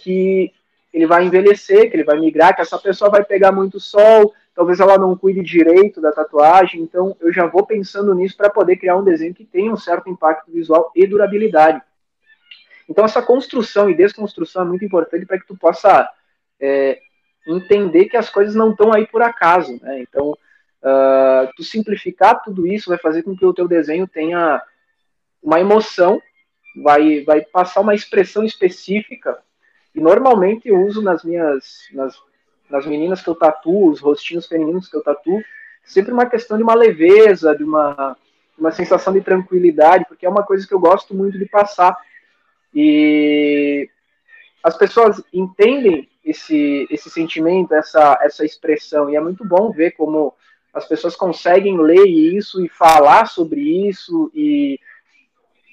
que 0.01 0.51
ele 0.93 1.05
vai 1.05 1.23
envelhecer, 1.23 1.89
que 1.89 1.95
ele 1.95 2.03
vai 2.03 2.19
migrar, 2.19 2.55
que 2.55 2.61
essa 2.61 2.77
pessoa 2.77 3.09
vai 3.09 3.23
pegar 3.23 3.51
muito 3.51 3.79
sol, 3.79 4.33
talvez 4.55 4.79
ela 4.79 4.97
não 4.97 5.15
cuide 5.15 5.41
direito 5.41 6.01
da 6.01 6.11
tatuagem, 6.11 6.81
então 6.81 7.15
eu 7.19 7.31
já 7.31 7.45
vou 7.45 7.65
pensando 7.65 8.13
nisso 8.13 8.35
para 8.35 8.49
poder 8.49 8.77
criar 8.77 8.97
um 8.97 9.03
desenho 9.03 9.33
que 9.33 9.45
tenha 9.45 9.71
um 9.71 9.77
certo 9.77 10.09
impacto 10.09 10.51
visual 10.51 10.91
e 10.95 11.05
durabilidade. 11.05 11.81
Então 12.89 13.05
essa 13.05 13.21
construção 13.21 13.89
e 13.89 13.95
desconstrução 13.95 14.63
é 14.63 14.65
muito 14.65 14.83
importante 14.83 15.25
para 15.25 15.39
que 15.39 15.47
tu 15.47 15.55
possa 15.55 16.09
é, 16.59 16.99
entender 17.47 18.05
que 18.05 18.17
as 18.17 18.29
coisas 18.29 18.55
não 18.55 18.71
estão 18.71 18.91
aí 18.91 19.05
por 19.05 19.21
acaso, 19.21 19.79
né? 19.81 20.01
Então 20.01 20.31
uh, 20.31 21.49
tu 21.55 21.63
simplificar 21.63 22.41
tudo 22.41 22.65
isso 22.65 22.89
vai 22.89 22.97
fazer 22.97 23.21
com 23.21 23.37
que 23.37 23.45
o 23.45 23.53
teu 23.53 23.67
desenho 23.67 24.07
tenha 24.07 24.61
uma 25.41 25.59
emoção, 25.59 26.19
vai, 26.83 27.23
vai 27.23 27.41
passar 27.41 27.81
uma 27.81 27.95
expressão 27.95 28.43
específica 28.43 29.37
e 29.93 29.99
normalmente 29.99 30.69
eu 30.69 30.79
uso 30.85 31.01
nas 31.01 31.23
minhas, 31.23 31.87
nas, 31.91 32.15
nas 32.69 32.85
meninas 32.85 33.21
que 33.21 33.29
eu 33.29 33.35
tatuo, 33.35 33.89
os 33.89 33.99
rostinhos 33.99 34.47
femininos 34.47 34.87
que 34.87 34.95
eu 34.95 35.03
tatuo, 35.03 35.43
sempre 35.83 36.13
uma 36.13 36.25
questão 36.25 36.57
de 36.57 36.63
uma 36.63 36.75
leveza, 36.75 37.55
de 37.55 37.63
uma, 37.63 38.15
uma 38.57 38.71
sensação 38.71 39.11
de 39.13 39.21
tranquilidade, 39.21 40.05
porque 40.07 40.25
é 40.25 40.29
uma 40.29 40.43
coisa 40.43 40.67
que 40.67 40.73
eu 40.73 40.79
gosto 40.79 41.15
muito 41.15 41.37
de 41.37 41.45
passar. 41.45 41.97
E 42.73 43.89
as 44.63 44.77
pessoas 44.77 45.23
entendem 45.33 46.07
esse, 46.23 46.87
esse 46.91 47.09
sentimento, 47.09 47.73
essa, 47.73 48.19
essa 48.21 48.45
expressão, 48.45 49.09
e 49.09 49.15
é 49.15 49.19
muito 49.19 49.43
bom 49.43 49.71
ver 49.71 49.91
como 49.91 50.33
as 50.71 50.87
pessoas 50.87 51.15
conseguem 51.15 51.81
ler 51.81 52.05
isso 52.05 52.63
e 52.63 52.69
falar 52.69 53.25
sobre 53.25 53.87
isso, 53.87 54.31
e 54.35 54.79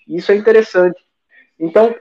isso 0.09 0.33
é 0.33 0.37
interessante. 0.37 1.05
Então, 1.59 1.95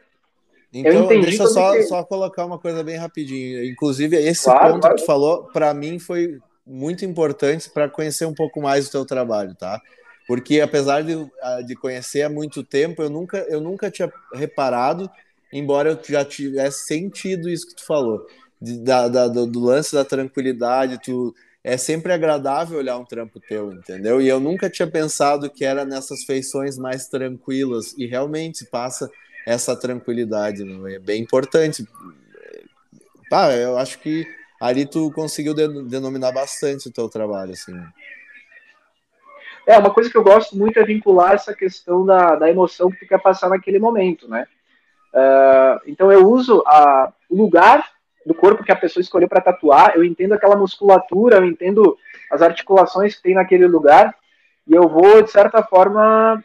então, 0.79 1.07
deixa 1.07 1.43
eu 1.43 1.47
só, 1.47 1.71
que... 1.73 1.83
só 1.83 2.03
colocar 2.03 2.45
uma 2.45 2.59
coisa 2.59 2.83
bem 2.83 2.97
rapidinho. 2.97 3.63
Inclusive, 3.63 4.17
esse 4.17 4.43
claro, 4.43 4.73
ponto 4.73 4.81
claro. 4.81 4.95
que 4.95 5.01
tu 5.01 5.05
falou, 5.05 5.43
para 5.45 5.73
mim, 5.73 5.99
foi 5.99 6.39
muito 6.67 7.05
importante 7.05 7.69
para 7.69 7.87
conhecer 7.87 8.25
um 8.25 8.33
pouco 8.33 8.61
mais 8.61 8.85
do 8.85 8.91
teu 8.91 9.05
trabalho, 9.05 9.55
tá? 9.55 9.81
Porque 10.27 10.59
apesar 10.59 11.01
de, 11.03 11.15
de 11.65 11.75
conhecer 11.75 12.23
há 12.23 12.29
muito 12.29 12.63
tempo, 12.63 13.01
eu 13.01 13.09
nunca, 13.09 13.37
eu 13.47 13.61
nunca 13.61 13.91
tinha 13.91 14.11
reparado, 14.33 15.09
embora 15.53 15.91
eu 15.91 15.99
já 16.03 16.25
tivesse 16.25 16.87
sentido 16.87 17.49
isso 17.49 17.67
que 17.67 17.75
tu 17.75 17.85
falou, 17.85 18.25
de, 18.59 18.79
da, 18.79 19.07
da 19.07 19.27
do, 19.27 19.45
do, 19.45 19.59
lance 19.59 19.93
da 19.93 20.03
tranquilidade, 20.03 20.99
tu 21.01 21.33
é 21.63 21.77
sempre 21.77 22.11
agradável 22.11 22.79
olhar 22.79 22.97
um 22.97 23.05
trampo 23.05 23.39
teu, 23.39 23.71
entendeu? 23.71 24.19
E 24.19 24.27
eu 24.27 24.39
nunca 24.39 24.69
tinha 24.69 24.87
pensado 24.87 25.49
que 25.49 25.63
era 25.63 25.85
nessas 25.85 26.23
feições 26.23 26.77
mais 26.77 27.07
tranquilas, 27.07 27.93
e 27.97 28.07
realmente 28.07 28.65
passa 28.65 29.09
essa 29.45 29.75
tranquilidade, 29.75 30.63
é 30.93 30.99
bem 30.99 31.21
importante. 31.21 31.87
Eu 33.61 33.77
acho 33.77 33.99
que 33.99 34.25
ali 34.59 34.85
tu 34.85 35.11
conseguiu 35.11 35.53
denominar 35.53 36.31
bastante 36.31 36.87
o 36.87 36.91
teu 36.91 37.09
trabalho, 37.09 37.51
assim. 37.51 37.73
É, 39.67 39.77
uma 39.77 39.89
coisa 39.89 40.09
que 40.09 40.17
eu 40.17 40.23
gosto 40.23 40.55
muito 40.55 40.79
é 40.79 40.83
vincular 40.83 41.33
essa 41.33 41.53
questão 41.53 42.05
da, 42.05 42.35
da 42.35 42.49
emoção 42.49 42.89
que 42.89 42.99
tu 42.99 43.07
quer 43.07 43.21
passar 43.21 43.49
naquele 43.49 43.79
momento, 43.79 44.27
né? 44.27 44.47
Uh, 45.13 45.81
então 45.87 46.11
eu 46.11 46.29
uso 46.29 46.61
a, 46.67 47.11
o 47.29 47.37
lugar 47.37 47.89
do 48.25 48.33
corpo 48.33 48.63
que 48.63 48.71
a 48.71 48.75
pessoa 48.75 49.01
escolheu 49.01 49.29
para 49.29 49.41
tatuar, 49.41 49.93
eu 49.95 50.03
entendo 50.03 50.33
aquela 50.33 50.55
musculatura, 50.55 51.37
eu 51.37 51.45
entendo 51.45 51.97
as 52.31 52.41
articulações 52.41 53.15
que 53.15 53.23
tem 53.23 53.35
naquele 53.35 53.67
lugar, 53.67 54.13
e 54.67 54.73
eu 54.73 54.87
vou, 54.87 55.21
de 55.21 55.31
certa 55.31 55.63
forma, 55.63 56.43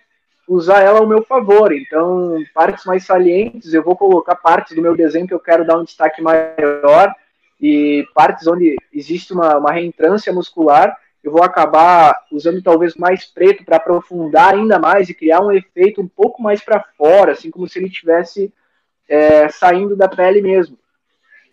usar 0.51 0.83
ela 0.83 0.99
ao 0.99 1.07
meu 1.07 1.23
favor. 1.23 1.73
Então, 1.73 2.43
partes 2.53 2.85
mais 2.85 3.05
salientes, 3.05 3.73
eu 3.73 3.85
vou 3.85 3.97
colocar 3.97 4.35
partes 4.35 4.75
do 4.75 4.83
meu 4.83 4.97
desenho 4.97 5.27
que 5.27 5.35
eu 5.35 5.39
quero 5.39 5.65
dar 5.65 5.79
um 5.79 5.85
destaque 5.85 6.21
maior, 6.21 7.15
e 7.61 8.07
partes 8.15 8.47
onde 8.49 8.75
existe 8.93 9.33
uma, 9.33 9.59
uma 9.59 9.71
reentrância 9.71 10.33
muscular, 10.33 10.97
eu 11.23 11.31
vou 11.31 11.43
acabar 11.43 12.19
usando 12.33 12.63
talvez 12.63 12.97
mais 12.97 13.27
preto 13.27 13.65
para 13.65 13.77
aprofundar 13.77 14.55
ainda 14.55 14.79
mais 14.79 15.09
e 15.09 15.15
criar 15.15 15.41
um 15.41 15.53
efeito 15.53 16.01
um 16.01 16.09
pouco 16.09 16.43
mais 16.43 16.63
para 16.63 16.83
fora, 16.97 17.33
assim 17.33 17.51
como 17.51 17.69
se 17.69 17.79
ele 17.79 17.91
tivesse 17.91 18.53
é, 19.09 19.49
saindo 19.51 19.95
da 19.95 20.09
pele 20.09 20.41
mesmo. 20.41 20.79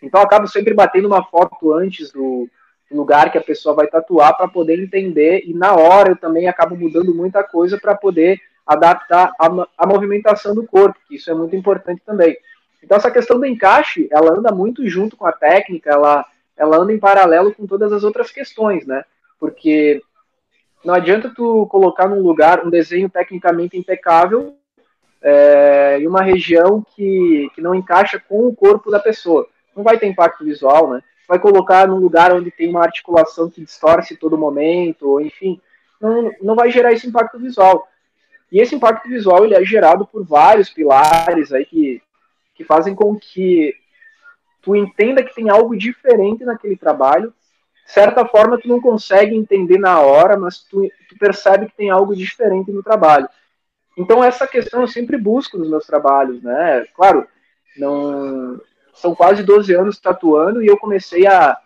Então 0.01 0.21
eu 0.21 0.25
acabo 0.25 0.47
sempre 0.47 0.73
batendo 0.73 1.07
uma 1.07 1.23
foto 1.23 1.73
antes 1.73 2.11
do 2.11 2.49
lugar 2.89 3.29
que 3.29 3.37
a 3.37 3.43
pessoa 3.43 3.75
vai 3.75 3.87
tatuar 3.87 4.37
para 4.37 4.47
poder 4.47 4.81
entender 4.81 5.43
e 5.45 5.53
na 5.53 5.75
hora 5.75 6.11
eu 6.11 6.15
também 6.15 6.47
acabo 6.47 6.77
mudando 6.77 7.13
muita 7.13 7.43
coisa 7.43 7.77
para 7.77 7.93
poder 7.93 8.39
adaptar 8.67 9.31
a, 9.39 9.47
a 9.77 9.87
movimentação 9.87 10.53
do 10.53 10.65
corpo, 10.67 10.99
que 11.07 11.15
isso 11.15 11.31
é 11.31 11.33
muito 11.33 11.55
importante 11.55 12.01
também. 12.05 12.37
Então 12.83 12.97
essa 12.97 13.09
questão 13.09 13.39
do 13.39 13.45
encaixe, 13.45 14.07
ela 14.11 14.37
anda 14.37 14.51
muito 14.51 14.87
junto 14.87 15.15
com 15.15 15.25
a 15.25 15.31
técnica, 15.31 15.91
ela, 15.91 16.25
ela 16.55 16.77
anda 16.77 16.93
em 16.93 16.99
paralelo 16.99 17.53
com 17.53 17.65
todas 17.65 17.91
as 17.93 18.03
outras 18.03 18.31
questões, 18.31 18.85
né? 18.85 19.03
Porque 19.39 20.01
não 20.83 20.93
adianta 20.93 21.31
tu 21.33 21.65
colocar 21.67 22.07
num 22.07 22.21
lugar 22.21 22.65
um 22.65 22.69
desenho 22.69 23.09
tecnicamente 23.09 23.77
impecável 23.77 24.55
é, 25.21 25.97
em 25.99 26.07
uma 26.07 26.21
região 26.21 26.85
que, 26.95 27.49
que 27.55 27.61
não 27.61 27.73
encaixa 27.73 28.19
com 28.19 28.47
o 28.47 28.55
corpo 28.55 28.91
da 28.91 28.99
pessoa. 28.99 29.47
Não 29.75 29.83
vai 29.83 29.97
ter 29.97 30.07
impacto 30.07 30.43
visual, 30.43 30.91
né? 30.91 31.01
Vai 31.27 31.39
colocar 31.39 31.87
num 31.87 31.97
lugar 31.97 32.31
onde 32.33 32.51
tem 32.51 32.69
uma 32.69 32.83
articulação 32.83 33.49
que 33.49 33.63
distorce 33.63 34.15
todo 34.15 34.37
momento, 34.37 35.19
enfim, 35.19 35.59
não, 35.99 36.31
não 36.41 36.55
vai 36.55 36.71
gerar 36.71 36.93
esse 36.93 37.07
impacto 37.07 37.37
visual. 37.37 37.87
E 38.51 38.59
esse 38.61 38.75
impacto 38.75 39.07
visual 39.09 39.45
ele 39.45 39.55
é 39.55 39.63
gerado 39.63 40.05
por 40.05 40.23
vários 40.23 40.69
pilares 40.69 41.51
aí 41.51 41.65
que, 41.65 42.01
que 42.55 42.63
fazem 42.63 42.95
com 42.95 43.17
que 43.17 43.75
tu 44.61 44.75
entenda 44.75 45.23
que 45.23 45.35
tem 45.35 45.49
algo 45.49 45.75
diferente 45.75 46.45
naquele 46.45 46.75
trabalho 46.75 47.33
certa 47.87 48.25
forma 48.25 48.59
tu 48.59 48.67
não 48.67 48.81
consegue 48.81 49.33
entender 49.33 49.79
na 49.79 50.01
hora, 50.01 50.37
mas 50.37 50.59
tu, 50.59 50.87
tu 51.07 51.17
percebe 51.17 51.67
que 51.67 51.75
tem 51.75 51.89
algo 51.89 52.15
diferente 52.15 52.69
no 52.71 52.83
trabalho. 52.83 53.27
Então 53.97 54.23
essa 54.23 54.45
questão 54.45 54.81
eu 54.81 54.87
sempre 54.87 55.17
busco 55.17 55.57
nos 55.57 55.69
meus 55.69 55.87
trabalhos, 55.87 56.43
né? 56.43 56.85
Claro, 56.93 57.25
não 57.77 58.61
são 58.93 59.15
quase 59.15 59.41
12 59.41 59.73
anos 59.73 59.99
tatuando 59.99 60.61
e 60.61 60.67
eu 60.67 60.77
comecei 60.77 61.25
a, 61.25 61.57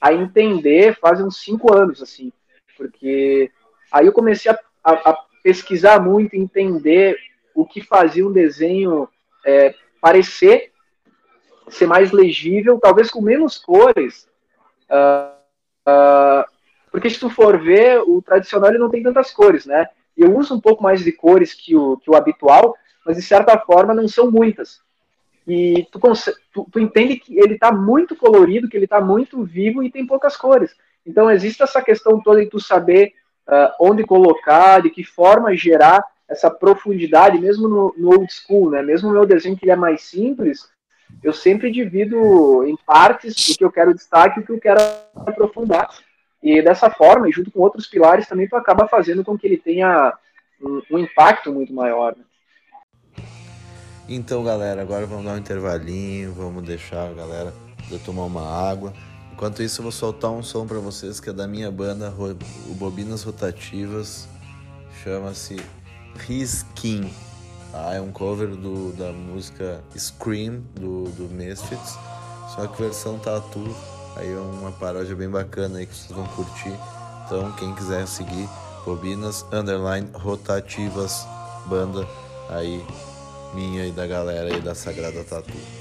a 0.00 0.12
entender 0.12 0.98
faz 0.98 1.20
uns 1.20 1.40
5 1.42 1.72
anos, 1.72 2.02
assim, 2.02 2.32
porque 2.76 3.50
aí 3.92 4.06
eu 4.06 4.12
comecei 4.12 4.50
a, 4.50 4.58
a, 4.82 5.10
a 5.10 5.24
pesquisar 5.42 6.00
muito, 6.00 6.34
entender 6.34 7.16
o 7.54 7.64
que 7.64 7.80
fazia 7.80 8.26
um 8.26 8.32
desenho 8.32 9.08
é, 9.44 9.74
parecer 10.00 10.70
ser 11.68 11.86
mais 11.86 12.10
legível, 12.10 12.80
talvez 12.80 13.10
com 13.10 13.22
menos 13.22 13.56
cores, 13.56 14.28
Uh, 14.90 15.30
uh, 15.88 16.44
porque 16.90 17.08
se 17.08 17.20
tu 17.20 17.30
for 17.30 17.58
ver, 17.62 18.02
o 18.02 18.20
tradicional 18.20 18.70
ele 18.70 18.78
não 18.78 18.90
tem 18.90 19.02
tantas 19.02 19.30
cores, 19.30 19.64
né? 19.64 19.86
Eu 20.16 20.36
uso 20.36 20.54
um 20.54 20.60
pouco 20.60 20.82
mais 20.82 21.04
de 21.04 21.12
cores 21.12 21.54
que 21.54 21.76
o, 21.76 21.96
que 21.98 22.10
o 22.10 22.16
habitual, 22.16 22.74
mas 23.06 23.16
de 23.16 23.22
certa 23.22 23.56
forma 23.58 23.94
não 23.94 24.08
são 24.08 24.30
muitas. 24.30 24.80
E 25.46 25.86
tu, 25.90 26.00
tu, 26.52 26.68
tu 26.70 26.80
entende 26.80 27.16
que 27.16 27.38
ele 27.38 27.54
está 27.54 27.72
muito 27.72 28.16
colorido, 28.16 28.68
que 28.68 28.76
ele 28.76 28.84
está 28.84 29.00
muito 29.00 29.42
vivo 29.44 29.82
e 29.82 29.90
tem 29.90 30.04
poucas 30.04 30.36
cores. 30.36 30.74
Então 31.06 31.30
existe 31.30 31.62
essa 31.62 31.80
questão 31.80 32.20
toda 32.20 32.40
de 32.40 32.50
tu 32.50 32.58
saber 32.58 33.14
uh, 33.50 33.72
onde 33.80 34.04
colocar, 34.04 34.80
de 34.80 34.90
que 34.90 35.02
forma 35.02 35.56
gerar 35.56 36.04
essa 36.28 36.48
profundidade, 36.48 37.38
mesmo 37.38 37.68
no, 37.68 37.94
no 37.98 38.10
old 38.10 38.32
school, 38.32 38.70
né? 38.70 38.82
Mesmo 38.82 39.08
o 39.08 39.12
meu 39.12 39.26
desenho 39.26 39.56
que 39.56 39.64
ele 39.64 39.72
é 39.72 39.76
mais 39.76 40.02
simples, 40.02 40.68
eu 41.22 41.32
sempre 41.32 41.72
divido 41.72 42.64
em 42.64 42.76
partes 42.86 43.48
o 43.48 43.58
que 43.58 43.64
eu 43.64 43.72
quero 43.72 43.94
destaque 43.94 44.38
e 44.38 44.42
o 44.42 44.46
que 44.46 44.52
eu 44.52 44.60
quero 44.60 44.80
aprofundar. 45.26 45.88
E 46.40 46.62
dessa 46.62 46.88
forma, 46.88 47.28
e 47.28 47.32
junto 47.32 47.50
com 47.50 47.60
outros 47.60 47.86
pilares, 47.86 48.28
também 48.28 48.48
tu 48.48 48.56
acaba 48.56 48.86
fazendo 48.86 49.24
com 49.24 49.36
que 49.36 49.46
ele 49.46 49.58
tenha 49.58 50.14
um, 50.62 50.80
um 50.92 50.98
impacto 50.98 51.52
muito 51.52 51.74
maior. 51.74 52.16
Né? 52.16 52.24
Então, 54.08 54.42
galera, 54.42 54.80
agora 54.80 55.04
vamos 55.04 55.24
dar 55.24 55.34
um 55.34 55.38
intervalinho, 55.38 56.32
vamos 56.32 56.62
deixar 56.62 57.10
a 57.10 57.12
galera 57.12 57.52
tomar 58.04 58.24
uma 58.24 58.70
água. 58.70 58.92
Enquanto 59.40 59.62
isso, 59.62 59.80
eu 59.80 59.84
vou 59.84 59.90
soltar 59.90 60.30
um 60.30 60.42
som 60.42 60.66
para 60.66 60.78
vocês 60.80 61.18
que 61.18 61.30
é 61.30 61.32
da 61.32 61.48
minha 61.48 61.70
banda, 61.70 62.12
o 62.68 62.74
Bobinas 62.74 63.22
Rotativas, 63.22 64.28
chama-se 65.02 65.56
Riskin. 66.14 67.10
Ah, 67.72 67.94
é 67.94 68.02
um 68.02 68.12
cover 68.12 68.48
do, 68.48 68.92
da 68.92 69.10
música 69.12 69.82
Scream 69.96 70.60
do, 70.74 71.04
do 71.12 71.22
Misfits, 71.30 71.96
só 72.54 72.66
que 72.66 72.82
versão 72.82 73.18
tatu. 73.18 73.74
Aí 74.16 74.30
é 74.30 74.36
uma 74.36 74.72
paródia 74.72 75.16
bem 75.16 75.30
bacana 75.30 75.78
aí 75.78 75.86
que 75.86 75.94
vocês 75.94 76.10
vão 76.10 76.26
curtir. 76.26 76.74
Então, 77.24 77.50
quem 77.52 77.74
quiser 77.74 78.06
seguir, 78.06 78.46
Bobinas 78.84 79.46
Underline 79.50 80.06
Rotativas 80.12 81.26
Banda 81.64 82.06
aí, 82.50 82.84
minha 83.54 83.86
e 83.86 83.90
da 83.90 84.06
galera 84.06 84.54
aí 84.54 84.60
da 84.60 84.74
Sagrada 84.74 85.24
Tatu. 85.24 85.79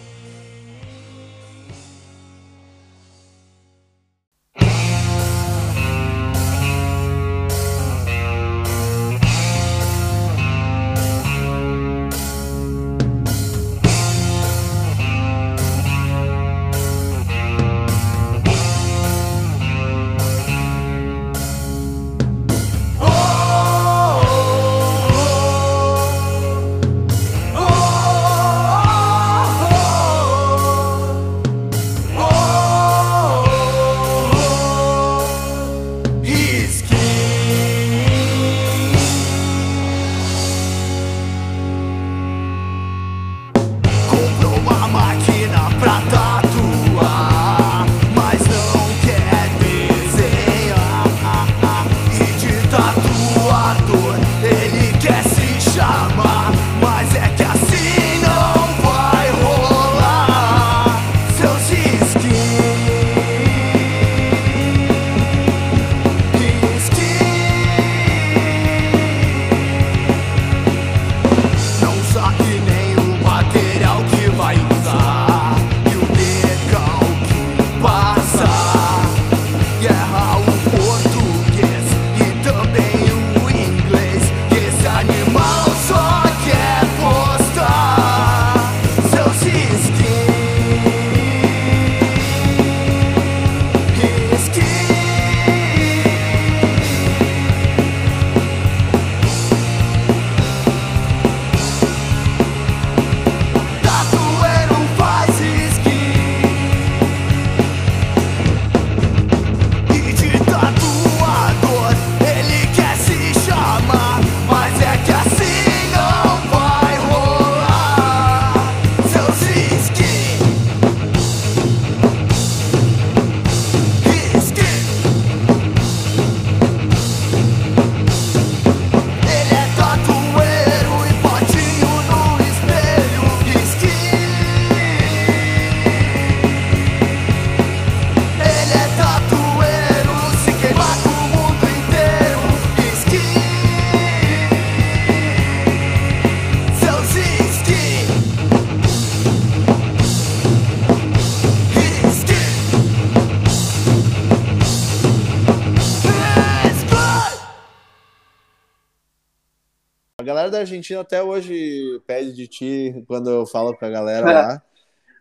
Galera 160.29 160.51
da 160.51 160.59
Argentina 160.59 161.01
até 161.01 161.23
hoje 161.23 161.99
pede 162.05 162.33
de 162.33 162.47
ti 162.47 163.03
quando 163.07 163.31
eu 163.31 163.47
falo 163.47 163.75
com 163.75 163.83
a 163.83 163.89
galera 163.89 164.31
lá. 164.31 164.61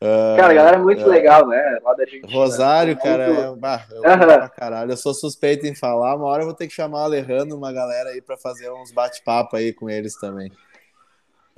Uh, 0.02 0.36
cara, 0.36 0.52
a 0.52 0.54
galera 0.54 0.76
é 0.76 0.80
muito 0.80 1.02
uh, 1.02 1.08
legal, 1.08 1.48
né? 1.48 1.78
Lá 1.82 1.94
da 1.94 2.02
Argentina. 2.02 2.32
Rosário, 2.32 2.92
é 2.92 2.94
cara, 2.94 3.26
muito... 3.26 3.40
é, 3.40 3.56
bah, 3.56 3.86
eu, 3.90 3.96
uhum. 3.96 4.02
pra 4.02 4.48
caralho. 4.50 4.92
eu 4.92 4.96
sou 4.98 5.14
suspeito 5.14 5.66
em 5.66 5.74
falar. 5.74 6.14
Uma 6.14 6.26
hora 6.26 6.42
eu 6.42 6.46
vou 6.46 6.54
ter 6.54 6.68
que 6.68 6.74
chamar 6.74 7.00
o 7.00 7.04
Alejandro, 7.04 7.56
uma 7.56 7.72
galera 7.72 8.10
aí, 8.10 8.20
para 8.20 8.36
fazer 8.36 8.70
uns 8.70 8.92
bate-papo 8.92 9.56
aí 9.56 9.72
com 9.72 9.88
eles 9.88 10.14
também. 10.20 10.52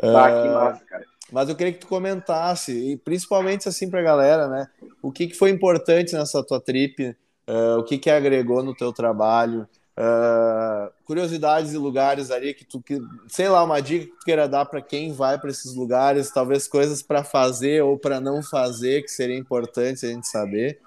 Ah, 0.00 0.42
que 0.42 0.48
massa, 0.48 0.84
cara. 0.86 1.04
Mas 1.32 1.48
eu 1.48 1.56
queria 1.56 1.72
que 1.72 1.80
tu 1.80 1.86
comentasse, 1.86 2.72
e 2.72 2.96
principalmente 2.96 3.68
assim 3.68 3.90
pra 3.90 4.00
galera, 4.00 4.48
né? 4.48 4.68
O 5.02 5.10
que, 5.12 5.26
que 5.26 5.34
foi 5.34 5.50
importante 5.50 6.14
nessa 6.14 6.42
tua 6.42 6.60
trip, 6.60 7.16
uh, 7.48 7.78
o 7.78 7.84
que, 7.84 7.98
que 7.98 8.10
agregou 8.10 8.62
no 8.62 8.74
teu 8.74 8.92
trabalho, 8.92 9.68
uh, 10.00 10.90
curiosidades 11.04 11.72
e 11.74 11.76
lugares 11.76 12.30
ali 12.30 12.54
que 12.54 12.64
tu, 12.64 12.80
que, 12.80 13.00
sei 13.28 13.48
lá, 13.48 13.62
uma 13.62 13.80
dica 13.80 14.06
que 14.06 14.12
tu 14.12 14.24
queira 14.24 14.48
dar 14.48 14.64
para 14.64 14.80
quem 14.80 15.12
vai 15.12 15.38
para 15.38 15.50
esses 15.50 15.74
lugares, 15.74 16.30
talvez 16.30 16.66
coisas 16.66 17.02
para 17.02 17.22
fazer 17.22 17.82
ou 17.82 17.98
para 17.98 18.20
não 18.20 18.42
fazer 18.42 19.02
que 19.02 19.10
seria 19.10 19.36
importante 19.36 20.06
a 20.06 20.08
gente 20.08 20.26
saber. 20.26 20.80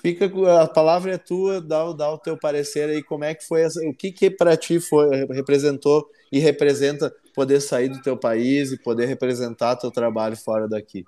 Fica 0.00 0.30
a 0.62 0.66
palavra 0.66 1.14
é 1.14 1.18
tua, 1.18 1.62
dá, 1.62 1.90
dá 1.92 2.12
o 2.12 2.18
teu 2.18 2.36
parecer 2.36 2.90
aí, 2.90 3.02
como 3.02 3.24
é 3.24 3.34
que 3.34 3.46
foi, 3.46 3.62
essa, 3.62 3.80
o 3.88 3.94
que 3.94 4.12
que 4.12 4.30
para 4.30 4.56
ti 4.56 4.78
foi, 4.78 5.24
representou 5.26 6.06
e 6.30 6.38
representa 6.38 7.14
poder 7.34 7.60
sair 7.60 7.88
do 7.88 8.02
teu 8.02 8.16
país 8.16 8.70
e 8.70 8.76
poder 8.78 9.06
representar 9.06 9.76
teu 9.76 9.90
trabalho 9.90 10.36
fora 10.36 10.68
daqui. 10.68 11.04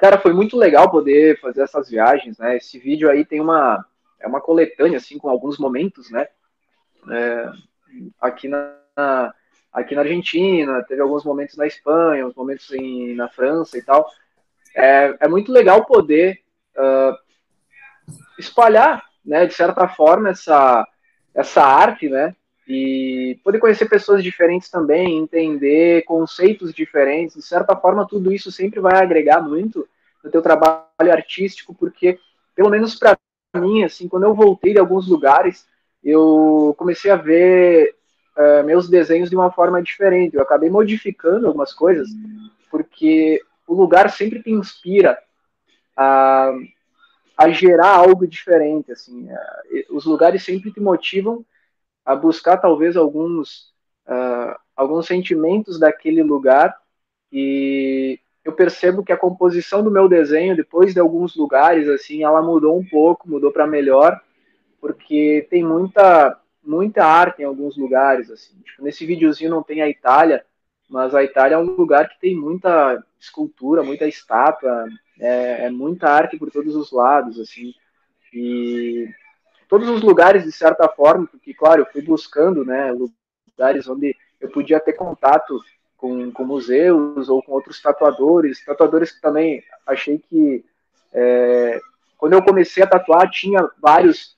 Cara, 0.00 0.18
foi 0.18 0.32
muito 0.32 0.56
legal 0.56 0.90
poder 0.90 1.38
fazer 1.40 1.62
essas 1.62 1.90
viagens, 1.90 2.38
né? 2.38 2.56
Esse 2.56 2.78
vídeo 2.78 3.10
aí 3.10 3.24
tem 3.24 3.40
uma 3.40 3.84
é 4.18 4.26
uma 4.26 4.40
coletânea 4.40 4.98
assim 4.98 5.18
com 5.18 5.28
alguns 5.28 5.58
momentos, 5.58 6.10
né? 6.10 6.26
É, 7.10 7.50
aqui 8.20 8.48
na 8.48 9.34
aqui 9.72 9.94
na 9.94 10.02
Argentina, 10.02 10.82
teve 10.82 11.00
alguns 11.00 11.24
momentos 11.24 11.56
na 11.56 11.66
Espanha, 11.66 12.26
uns 12.26 12.34
momentos 12.34 12.70
em, 12.72 13.14
na 13.14 13.28
França 13.28 13.78
e 13.78 13.82
tal 13.82 14.10
é, 14.74 15.16
é 15.20 15.28
muito 15.28 15.52
legal 15.52 15.84
poder 15.84 16.40
uh, 16.76 17.16
espalhar, 18.38 19.04
né, 19.24 19.46
de 19.46 19.54
certa 19.54 19.88
forma, 19.88 20.30
essa, 20.30 20.86
essa 21.34 21.62
arte, 21.62 22.08
né, 22.08 22.34
e 22.72 23.36
poder 23.42 23.58
conhecer 23.58 23.88
pessoas 23.88 24.22
diferentes 24.22 24.70
também, 24.70 25.18
entender 25.18 26.02
conceitos 26.02 26.72
diferentes, 26.72 27.34
de 27.34 27.42
certa 27.42 27.74
forma, 27.74 28.06
tudo 28.06 28.32
isso 28.32 28.52
sempre 28.52 28.78
vai 28.78 29.02
agregar 29.02 29.42
muito 29.42 29.88
no 30.22 30.30
teu 30.30 30.40
trabalho 30.40 30.86
artístico, 31.12 31.74
porque, 31.74 32.20
pelo 32.54 32.70
menos 32.70 32.94
para 32.94 33.18
mim, 33.56 33.82
assim, 33.82 34.06
quando 34.06 34.22
eu 34.22 34.34
voltei 34.36 34.72
de 34.72 34.78
alguns 34.78 35.08
lugares, 35.08 35.66
eu 36.04 36.72
comecei 36.78 37.10
a 37.10 37.16
ver 37.16 37.96
uh, 38.36 38.64
meus 38.64 38.88
desenhos 38.88 39.28
de 39.28 39.34
uma 39.34 39.50
forma 39.50 39.82
diferente. 39.82 40.36
Eu 40.36 40.42
acabei 40.42 40.70
modificando 40.70 41.48
algumas 41.48 41.72
coisas, 41.72 42.08
porque 42.70 43.42
o 43.66 43.74
lugar 43.74 44.10
sempre 44.10 44.44
te 44.44 44.52
inspira 44.52 45.18
a, 45.96 46.52
a 47.36 47.50
gerar 47.50 47.96
algo 47.96 48.28
diferente, 48.28 48.92
assim, 48.92 49.28
os 49.90 50.04
lugares 50.04 50.44
sempre 50.44 50.70
te 50.70 50.78
motivam 50.78 51.44
a 52.04 52.16
buscar 52.16 52.56
talvez 52.56 52.96
alguns 52.96 53.72
uh, 54.06 54.58
alguns 54.76 55.06
sentimentos 55.06 55.78
daquele 55.78 56.22
lugar. 56.22 56.76
E 57.32 58.18
eu 58.44 58.52
percebo 58.52 59.04
que 59.04 59.12
a 59.12 59.16
composição 59.16 59.82
do 59.82 59.90
meu 59.90 60.08
desenho 60.08 60.56
depois 60.56 60.94
de 60.94 61.00
alguns 61.00 61.36
lugares 61.36 61.88
assim 61.88 62.24
ela 62.24 62.42
mudou 62.42 62.78
um 62.78 62.84
pouco 62.84 63.28
mudou 63.28 63.52
para 63.52 63.66
melhor 63.66 64.20
porque 64.80 65.46
tem 65.50 65.62
muita 65.62 66.36
muita 66.62 67.04
arte 67.04 67.42
em 67.42 67.44
alguns 67.44 67.76
lugares 67.76 68.30
assim. 68.30 68.54
Tipo, 68.64 68.82
nesse 68.82 69.06
videozinho 69.06 69.50
não 69.50 69.62
tem 69.62 69.82
a 69.82 69.88
Itália 69.88 70.44
mas 70.90 71.14
a 71.14 71.22
Itália 71.22 71.54
é 71.54 71.58
um 71.58 71.62
lugar 71.62 72.08
que 72.08 72.18
tem 72.18 72.34
muita 72.34 73.00
escultura, 73.18 73.84
muita 73.84 74.08
estátua, 74.08 74.88
é, 75.20 75.66
é, 75.66 75.70
muita 75.70 76.10
arte 76.10 76.36
por 76.36 76.50
todos 76.50 76.74
os 76.74 76.90
lados, 76.90 77.38
assim, 77.38 77.72
e 78.34 79.08
todos 79.70 79.88
os 79.88 80.02
lugares, 80.02 80.42
de 80.42 80.50
certa 80.50 80.88
forma, 80.88 81.28
porque, 81.28 81.54
claro, 81.54 81.82
eu 81.82 81.86
fui 81.86 82.02
buscando, 82.02 82.64
né, 82.64 82.92
lugares 82.92 83.88
onde 83.88 84.16
eu 84.40 84.50
podia 84.50 84.80
ter 84.80 84.94
contato 84.94 85.60
com, 85.96 86.32
com 86.32 86.44
museus 86.44 87.28
ou 87.28 87.40
com 87.40 87.52
outros 87.52 87.80
tatuadores, 87.80 88.64
tatuadores 88.64 89.12
que 89.12 89.20
também 89.20 89.62
achei 89.86 90.18
que, 90.18 90.64
é, 91.12 91.80
quando 92.18 92.32
eu 92.32 92.42
comecei 92.42 92.82
a 92.82 92.86
tatuar, 92.86 93.30
tinha 93.30 93.70
vários, 93.80 94.36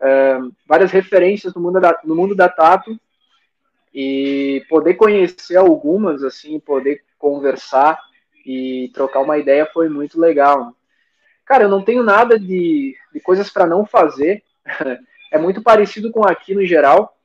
é, 0.00 0.38
várias 0.64 0.92
referências 0.92 1.52
no 1.52 1.60
mundo 1.60 1.80
da, 1.80 1.98
no 2.04 2.14
mundo 2.14 2.36
da 2.36 2.48
tatu, 2.48 2.96
e 3.92 4.64
poder 4.68 4.94
conhecer 4.94 5.56
algumas, 5.56 6.22
assim, 6.22 6.60
poder 6.60 7.02
conversar 7.18 7.98
e 8.46 8.88
trocar 8.94 9.18
uma 9.18 9.36
ideia 9.36 9.66
foi 9.66 9.88
muito 9.88 10.18
legal. 10.18 10.72
Cara, 11.44 11.64
eu 11.64 11.68
não 11.68 11.82
tenho 11.82 12.04
nada 12.04 12.38
de, 12.38 12.96
de 13.12 13.20
coisas 13.20 13.50
para 13.50 13.66
não 13.66 13.84
fazer, 13.84 14.44
é 15.32 15.38
muito 15.38 15.62
parecido 15.62 16.10
com 16.10 16.24
aqui 16.24 16.54
no 16.54 16.64
geral, 16.64 17.16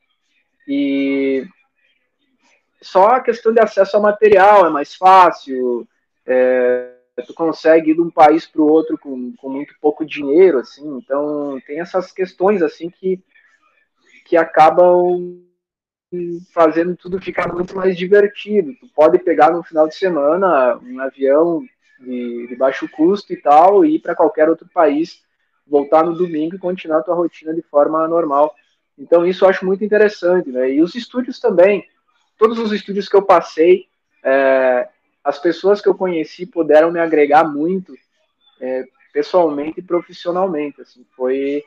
e 0.68 1.46
só 2.82 3.08
a 3.08 3.22
questão 3.22 3.54
de 3.54 3.60
acesso 3.60 3.96
ao 3.96 4.04
material 4.04 4.66
é 4.66 4.70
mais 4.70 4.96
fácil, 4.96 5.88
é, 6.26 6.94
tu 7.26 7.34
consegue 7.34 7.92
ir 7.92 7.96
de 7.96 8.02
um 8.02 8.12
país 8.12 8.46
para 8.46 8.62
o 8.62 8.68
outro 8.68 8.98
com, 8.98 9.34
com 9.38 9.50
muito 9.50 9.74
pouco 9.80 10.06
dinheiro, 10.06 10.60
assim, 10.60 10.98
então 10.98 11.60
tem 11.66 11.80
essas 11.80 12.12
questões, 12.12 12.62
assim, 12.62 12.90
que, 12.90 13.24
que 14.26 14.38
acabam 14.38 15.44
fazendo 16.54 16.96
tudo 16.96 17.20
ficar 17.20 17.52
muito 17.52 17.76
mais 17.76 17.98
divertido. 17.98 18.74
Tu 18.80 18.88
pode 18.96 19.20
pegar 19.20 19.52
no 19.52 19.64
final 19.64 19.88
de 19.88 19.96
semana 19.96 20.78
um 20.78 21.00
avião 21.00 21.64
de, 22.00 22.48
de 22.48 22.56
baixo 22.56 22.88
custo 22.90 23.34
e 23.34 23.38
tal, 23.38 23.84
e 23.84 23.96
ir 23.96 24.00
para 24.00 24.16
qualquer 24.16 24.50
outro 24.50 24.68
país, 24.74 25.24
voltar 25.68 26.04
no 26.04 26.14
domingo 26.14 26.56
e 26.56 26.60
continuar 26.60 27.00
a 27.00 27.04
tua 27.04 27.16
rotina 27.16 27.54
de 27.54 27.62
forma 27.62 28.08
normal. 28.08 28.56
Então 28.98 29.26
isso 29.26 29.44
eu 29.44 29.50
acho 29.50 29.66
muito 29.66 29.84
interessante, 29.84 30.50
né? 30.50 30.72
E 30.72 30.82
os 30.82 30.96
estúdios 30.96 31.40
também, 31.40 31.88
todos 32.38 32.58
os 32.60 32.72
estúdios 32.72 33.10
que 33.10 33.16
eu 33.16 33.22
passei, 33.22 33.88
é, 34.24 34.88
as 35.24 35.40
pessoas 35.40 35.82
que 35.82 35.90
eu 35.90 35.96
conheci 35.96 36.46
puderam 36.46 36.92
me 36.92 37.00
agregar 37.00 37.44
muito 37.44 37.96
é, 38.62 38.86
pessoalmente 39.12 39.80
e 39.80 39.84
profissionalmente. 39.84 40.82
Assim, 40.82 41.06
foi 41.16 41.64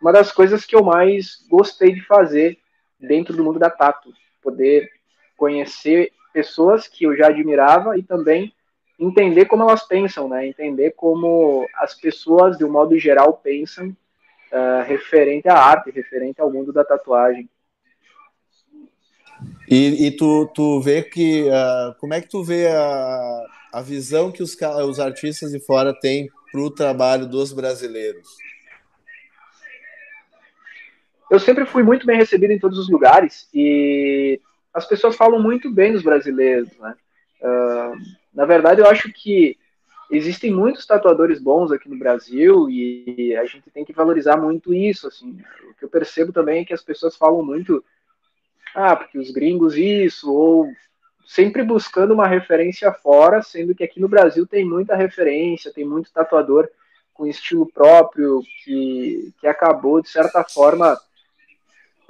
uma 0.00 0.12
das 0.12 0.32
coisas 0.32 0.64
que 0.64 0.74
eu 0.74 0.82
mais 0.82 1.44
gostei 1.48 1.92
de 1.92 2.00
fazer 2.00 2.58
dentro 2.98 3.36
do 3.36 3.44
mundo 3.44 3.58
da 3.58 3.70
tatu, 3.70 4.12
poder 4.42 4.90
conhecer 5.36 6.12
pessoas 6.32 6.88
que 6.88 7.04
eu 7.04 7.16
já 7.16 7.28
admirava 7.28 7.96
e 7.98 8.02
também 8.02 8.52
entender 8.98 9.46
como 9.46 9.62
elas 9.62 9.86
pensam, 9.86 10.28
né? 10.28 10.46
Entender 10.46 10.92
como 10.92 11.66
as 11.74 11.94
pessoas, 11.94 12.56
de 12.56 12.64
um 12.64 12.70
modo 12.70 12.98
geral, 12.98 13.34
pensam 13.34 13.88
uh, 13.88 14.82
referente 14.86 15.48
à 15.48 15.58
arte, 15.58 15.90
referente 15.90 16.40
ao 16.40 16.50
mundo 16.50 16.72
da 16.72 16.84
tatuagem. 16.84 17.48
E, 19.68 20.06
e 20.06 20.10
tu, 20.10 20.46
tu 20.54 20.80
vê 20.80 21.02
que 21.02 21.42
uh, 21.44 21.94
como 22.00 22.14
é 22.14 22.20
que 22.20 22.28
tu 22.28 22.42
vê 22.42 22.68
a, 22.68 23.46
a 23.74 23.82
visão 23.82 24.32
que 24.32 24.42
os, 24.42 24.56
os 24.88 25.00
artistas 25.00 25.52
de 25.52 25.60
fora 25.60 25.92
têm 25.92 26.30
para 26.50 26.60
o 26.60 26.70
trabalho 26.70 27.26
dos 27.26 27.52
brasileiros? 27.52 28.26
eu 31.30 31.40
sempre 31.40 31.66
fui 31.66 31.82
muito 31.82 32.06
bem 32.06 32.16
recebido 32.16 32.52
em 32.52 32.58
todos 32.58 32.78
os 32.78 32.88
lugares 32.88 33.48
e 33.52 34.40
as 34.72 34.86
pessoas 34.86 35.16
falam 35.16 35.42
muito 35.42 35.70
bem 35.70 35.92
dos 35.92 36.02
brasileiros, 36.02 36.70
né? 36.78 36.94
Uh, 37.40 37.96
na 38.36 38.44
verdade, 38.44 38.82
eu 38.82 38.86
acho 38.86 39.10
que 39.10 39.56
existem 40.10 40.52
muitos 40.52 40.84
tatuadores 40.84 41.40
bons 41.40 41.72
aqui 41.72 41.88
no 41.88 41.98
Brasil 41.98 42.68
e 42.68 43.34
a 43.34 43.46
gente 43.46 43.70
tem 43.70 43.82
que 43.82 43.94
valorizar 43.94 44.36
muito 44.36 44.74
isso, 44.74 45.08
assim. 45.08 45.40
O 45.70 45.74
que 45.74 45.86
eu 45.86 45.88
percebo 45.88 46.34
também 46.34 46.60
é 46.60 46.64
que 46.66 46.74
as 46.74 46.82
pessoas 46.82 47.16
falam 47.16 47.42
muito, 47.42 47.82
ah, 48.74 48.94
porque 48.94 49.18
os 49.18 49.30
gringos 49.30 49.74
isso, 49.74 50.30
ou 50.30 50.70
sempre 51.26 51.62
buscando 51.62 52.12
uma 52.12 52.28
referência 52.28 52.92
fora, 52.92 53.42
sendo 53.42 53.74
que 53.74 53.82
aqui 53.82 53.98
no 53.98 54.08
Brasil 54.08 54.46
tem 54.46 54.66
muita 54.66 54.94
referência, 54.94 55.72
tem 55.72 55.86
muito 55.86 56.12
tatuador 56.12 56.68
com 57.14 57.26
estilo 57.26 57.66
próprio 57.72 58.42
que, 58.62 59.32
que 59.40 59.46
acabou, 59.46 60.02
de 60.02 60.10
certa 60.10 60.44
forma, 60.44 61.00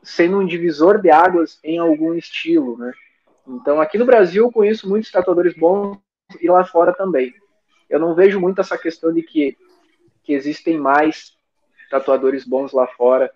sendo 0.02 0.40
um 0.40 0.44
divisor 0.44 1.00
de 1.00 1.08
águas 1.08 1.60
em 1.62 1.78
algum 1.78 2.14
estilo, 2.14 2.76
né? 2.76 2.92
Então, 3.46 3.80
aqui 3.80 3.96
no 3.96 4.04
Brasil 4.04 4.46
eu 4.46 4.50
conheço 4.50 4.88
muitos 4.88 5.12
tatuadores 5.12 5.54
bons 5.54 5.98
e 6.40 6.48
lá 6.48 6.64
fora 6.64 6.92
também. 6.92 7.34
Eu 7.88 7.98
não 7.98 8.14
vejo 8.14 8.40
muito 8.40 8.60
essa 8.60 8.76
questão 8.76 9.12
de 9.12 9.22
que, 9.22 9.56
que 10.24 10.32
existem 10.32 10.76
mais 10.78 11.36
tatuadores 11.90 12.44
bons 12.44 12.72
lá 12.72 12.86
fora. 12.86 13.32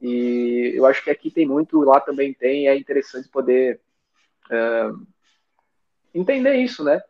E 0.00 0.72
eu 0.74 0.86
acho 0.86 1.02
que 1.02 1.10
aqui 1.10 1.30
tem 1.30 1.46
muito, 1.46 1.80
lá 1.80 2.00
também 2.00 2.32
tem, 2.32 2.68
é 2.68 2.76
interessante 2.76 3.28
poder 3.28 3.80
uh, 4.50 5.06
entender 6.14 6.54
isso, 6.56 6.82
né? 6.84 7.02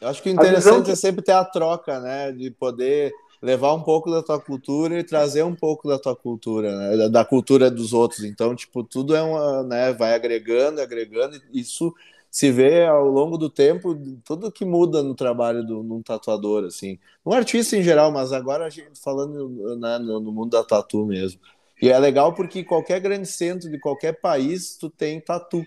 Eu 0.00 0.08
acho 0.08 0.22
que 0.22 0.28
o 0.28 0.32
interessante 0.32 0.90
é 0.90 0.96
sempre 0.96 1.22
ter 1.22 1.32
a 1.32 1.44
troca, 1.44 2.00
né? 2.00 2.32
De 2.32 2.50
poder 2.50 3.12
levar 3.40 3.74
um 3.74 3.82
pouco 3.82 4.10
da 4.10 4.22
tua 4.22 4.40
cultura 4.40 4.98
e 4.98 5.04
trazer 5.04 5.42
um 5.42 5.54
pouco 5.54 5.86
da 5.86 5.98
tua 5.98 6.16
cultura, 6.16 6.74
né? 6.76 7.08
da 7.08 7.24
cultura 7.24 7.70
dos 7.70 7.92
outros. 7.92 8.24
Então, 8.24 8.54
tipo, 8.54 8.82
tudo 8.82 9.14
é 9.14 9.22
uma, 9.22 9.62
né, 9.62 9.92
vai 9.92 10.14
agregando, 10.14 10.80
agregando, 10.80 11.40
e 11.52 11.60
isso 11.60 11.94
se 12.36 12.52
vê 12.52 12.84
ao 12.84 13.08
longo 13.08 13.38
do 13.38 13.48
tempo, 13.48 13.98
tudo 14.22 14.52
que 14.52 14.62
muda 14.62 15.02
no 15.02 15.14
trabalho 15.14 15.64
de 15.64 15.72
um 15.72 16.02
tatuador, 16.02 16.66
assim. 16.66 16.98
Um 17.24 17.32
artista 17.32 17.78
em 17.78 17.82
geral, 17.82 18.12
mas 18.12 18.30
agora 18.30 18.66
a 18.66 18.68
gente 18.68 19.00
falando 19.02 19.48
né, 19.78 19.98
no, 19.98 20.20
mundo 20.20 20.50
da 20.50 20.62
tatu 20.62 21.06
mesmo. 21.06 21.40
E 21.80 21.88
é 21.88 21.98
legal 21.98 22.34
porque 22.34 22.62
qualquer 22.62 23.00
grande 23.00 23.26
centro 23.26 23.70
de 23.70 23.80
qualquer 23.80 24.20
país, 24.20 24.76
tu 24.76 24.90
tem 24.90 25.18
tatu. 25.18 25.64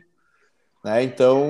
Né? 0.83 1.01
Então, 1.01 1.43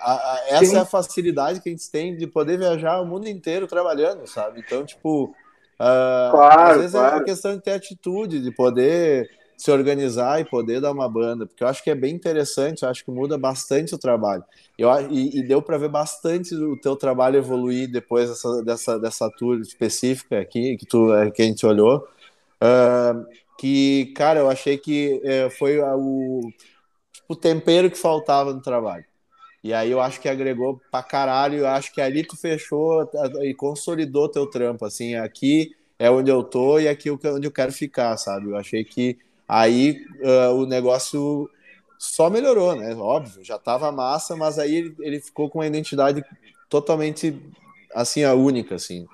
a, 0.00 0.12
a, 0.14 0.44
essa 0.48 0.78
é 0.78 0.80
a 0.80 0.86
facilidade 0.86 1.60
que 1.60 1.68
a 1.68 1.72
gente 1.72 1.90
tem 1.90 2.16
de 2.16 2.26
poder 2.26 2.56
viajar 2.56 2.98
o 2.98 3.04
mundo 3.04 3.28
inteiro 3.28 3.66
trabalhando, 3.66 4.26
sabe? 4.26 4.60
Então, 4.60 4.86
tipo, 4.86 5.34
Uh, 5.74 6.30
claro, 6.30 6.70
às 6.70 6.76
vezes 6.76 6.92
claro. 6.92 7.14
é 7.14 7.18
uma 7.18 7.24
questão 7.24 7.56
de 7.56 7.62
ter 7.62 7.72
atitude, 7.72 8.40
de 8.40 8.52
poder 8.52 9.28
se 9.62 9.70
organizar 9.70 10.40
e 10.40 10.44
poder 10.44 10.80
dar 10.80 10.90
uma 10.90 11.08
banda, 11.08 11.46
porque 11.46 11.62
eu 11.62 11.68
acho 11.68 11.84
que 11.84 11.90
é 11.90 11.94
bem 11.94 12.12
interessante, 12.12 12.82
eu 12.82 12.88
acho 12.88 13.04
que 13.04 13.12
muda 13.12 13.38
bastante 13.38 13.94
o 13.94 13.98
trabalho. 13.98 14.42
Eu, 14.76 14.90
e, 15.08 15.38
e 15.38 15.42
deu 15.46 15.62
para 15.62 15.78
ver 15.78 15.88
bastante 15.88 16.52
o 16.52 16.76
teu 16.76 16.96
trabalho 16.96 17.36
evoluir 17.36 17.88
depois 17.88 18.28
dessa, 18.28 18.64
dessa, 18.64 18.98
dessa 18.98 19.30
tour 19.30 19.60
específica 19.60 20.40
aqui, 20.40 20.76
que, 20.76 20.84
tu, 20.84 21.14
é, 21.14 21.30
que 21.30 21.42
a 21.42 21.44
gente 21.44 21.64
olhou. 21.64 22.08
Uh, 22.60 23.24
que, 23.56 24.12
cara, 24.16 24.40
eu 24.40 24.50
achei 24.50 24.76
que 24.76 25.22
uh, 25.24 25.48
foi 25.56 25.78
o, 25.78 26.40
tipo, 27.12 27.32
o 27.32 27.36
tempero 27.36 27.88
que 27.88 27.96
faltava 27.96 28.52
no 28.52 28.60
trabalho. 28.60 29.04
E 29.62 29.72
aí 29.72 29.92
eu 29.92 30.00
acho 30.00 30.20
que 30.20 30.28
agregou 30.28 30.80
pra 30.90 31.04
caralho, 31.04 31.58
eu 31.58 31.68
acho 31.68 31.94
que 31.94 32.00
ali 32.00 32.24
tu 32.26 32.36
fechou 32.36 33.08
e 33.42 33.54
consolidou 33.54 34.28
teu 34.28 34.44
trampo, 34.44 34.84
assim, 34.84 35.14
aqui 35.14 35.70
é 36.00 36.10
onde 36.10 36.32
eu 36.32 36.42
tô 36.42 36.80
e 36.80 36.88
aqui 36.88 37.10
é 37.10 37.12
onde 37.30 37.46
eu 37.46 37.52
quero 37.52 37.70
ficar, 37.70 38.16
sabe? 38.16 38.50
Eu 38.50 38.56
achei 38.56 38.82
que 38.82 39.16
aí 39.48 40.04
uh, 40.20 40.54
o 40.54 40.66
negócio 40.66 41.48
só 41.98 42.28
melhorou, 42.28 42.74
né? 42.74 42.94
Óbvio, 42.94 43.44
já 43.44 43.58
tava 43.58 43.92
massa, 43.92 44.34
mas 44.36 44.58
aí 44.58 44.74
ele, 44.74 44.96
ele 45.00 45.20
ficou 45.20 45.48
com 45.48 45.58
uma 45.58 45.66
identidade 45.66 46.24
totalmente, 46.68 47.40
assim, 47.94 48.24
a 48.24 48.34
única, 48.34 48.74
assim. 48.74 49.06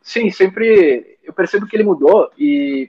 Sim, 0.00 0.30
sempre 0.30 1.18
eu 1.22 1.32
percebo 1.32 1.66
que 1.66 1.76
ele 1.76 1.84
mudou 1.84 2.30
e 2.38 2.88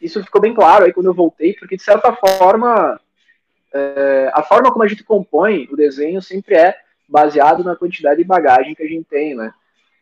isso 0.00 0.22
ficou 0.22 0.40
bem 0.40 0.52
claro 0.52 0.84
aí 0.84 0.92
quando 0.92 1.06
eu 1.06 1.14
voltei, 1.14 1.54
porque 1.54 1.76
de 1.76 1.82
certa 1.82 2.14
forma 2.14 3.00
é, 3.72 4.30
a 4.34 4.42
forma 4.42 4.70
como 4.70 4.84
a 4.84 4.88
gente 4.88 5.04
compõe 5.04 5.68
o 5.70 5.76
desenho 5.76 6.20
sempre 6.20 6.56
é 6.56 6.76
baseado 7.08 7.64
na 7.64 7.76
quantidade 7.76 8.18
de 8.18 8.26
bagagem 8.26 8.74
que 8.74 8.82
a 8.82 8.86
gente 8.86 9.04
tem, 9.04 9.34
né? 9.34 9.52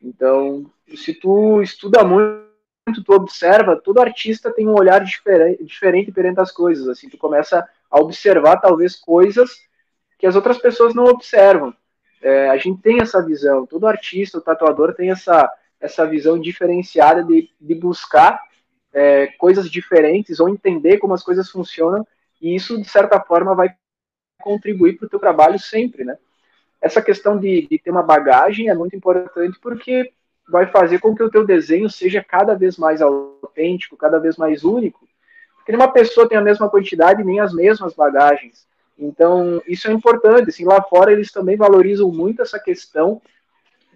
Então, 0.03 0.65
se 0.95 1.13
tu 1.15 1.61
estuda 1.61 2.03
muito, 2.03 2.50
tu 2.93 3.13
observa, 3.13 3.77
todo 3.77 4.01
artista 4.01 4.53
tem 4.53 4.67
um 4.67 4.75
olhar 4.75 5.05
diferente, 5.05 5.65
diferente 5.65 6.13
perante 6.13 6.41
as 6.41 6.51
coisas, 6.51 6.89
assim, 6.89 7.09
tu 7.09 7.19
começa 7.19 7.67
a 7.91 8.01
observar 8.01 8.57
talvez 8.57 8.97
coisas 8.97 9.51
que 10.19 10.27
as 10.27 10.37
outras 10.37 10.59
pessoas 10.59 10.95
não 10.95 11.05
observam. 11.05 11.75
É, 12.23 12.51
a 12.51 12.57
gente 12.57 12.83
tem 12.83 13.01
essa 13.01 13.25
visão, 13.25 13.67
todo 13.67 13.87
artista, 13.87 14.39
o 14.39 14.43
tatuador 14.43 14.95
tem 14.95 15.11
essa, 15.11 15.51
essa 15.81 16.07
visão 16.07 16.39
diferenciada 16.39 17.25
de, 17.25 17.51
de 17.61 17.75
buscar 17.75 18.43
é, 18.93 19.29
coisas 19.39 19.71
diferentes 19.71 20.41
ou 20.41 20.49
entender 20.49 20.99
como 20.99 21.15
as 21.15 21.23
coisas 21.23 21.49
funcionam 21.49 22.07
e 22.41 22.55
isso, 22.55 22.81
de 22.81 22.89
certa 22.89 23.21
forma, 23.21 23.55
vai 23.55 23.75
contribuir 24.41 24.97
para 24.97 25.07
o 25.07 25.09
teu 25.09 25.19
trabalho 25.19 25.59
sempre, 25.59 26.05
né? 26.05 26.17
Essa 26.81 27.03
questão 27.03 27.39
de, 27.39 27.67
de 27.69 27.79
ter 27.79 27.91
uma 27.91 28.03
bagagem 28.03 28.71
é 28.71 28.75
muito 28.75 28.97
importante 28.97 29.59
porque 29.61 30.13
vai 30.51 30.67
fazer 30.67 30.99
com 30.99 31.15
que 31.15 31.23
o 31.23 31.31
teu 31.31 31.47
desenho 31.47 31.89
seja 31.89 32.23
cada 32.23 32.55
vez 32.55 32.77
mais 32.77 33.01
autêntico, 33.01 33.97
cada 33.97 34.19
vez 34.19 34.37
mais 34.37 34.65
único. 34.65 35.09
Porque 35.57 35.71
nenhuma 35.71 35.93
pessoa 35.93 36.29
tem 36.29 36.37
a 36.37 36.43
mesma 36.43 36.69
quantidade 36.69 37.23
nem 37.23 37.39
as 37.39 37.55
mesmas 37.55 37.95
bagagens. 37.95 38.67
Então, 38.99 39.63
isso 39.67 39.89
é 39.89 39.93
importante. 39.93 40.51
Assim, 40.51 40.65
lá 40.65 40.83
fora, 40.83 41.13
eles 41.13 41.31
também 41.31 41.57
valorizam 41.57 42.11
muito 42.11 42.43
essa 42.43 42.59
questão 42.59 43.23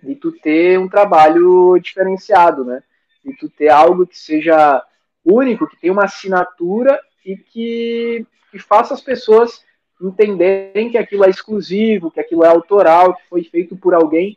de 0.03 0.15
tu 0.15 0.31
ter 0.31 0.79
um 0.79 0.89
trabalho 0.89 1.77
diferenciado, 1.79 2.65
né? 2.65 2.83
De 3.25 3.35
tu 3.37 3.49
ter 3.49 3.69
algo 3.69 4.07
que 4.07 4.19
seja 4.19 4.83
único, 5.25 5.67
que 5.67 5.77
tenha 5.77 5.93
uma 5.93 6.05
assinatura 6.05 7.01
e 7.25 7.37
que, 7.37 8.25
que 8.53 8.59
faça 8.59 8.95
as 8.95 9.01
pessoas 9.01 9.65
entenderem 10.01 10.91
que 10.91 10.99
aquilo 10.99 11.25
é 11.25 11.31
exclusivo, 11.31 12.11
que 12.11 12.21
aquilo 12.21 12.45
é 12.45 12.49
autoral, 12.49 13.15
que 13.15 13.29
foi 13.29 13.43
feito 13.43 13.77
por 13.77 13.95
alguém 13.95 14.37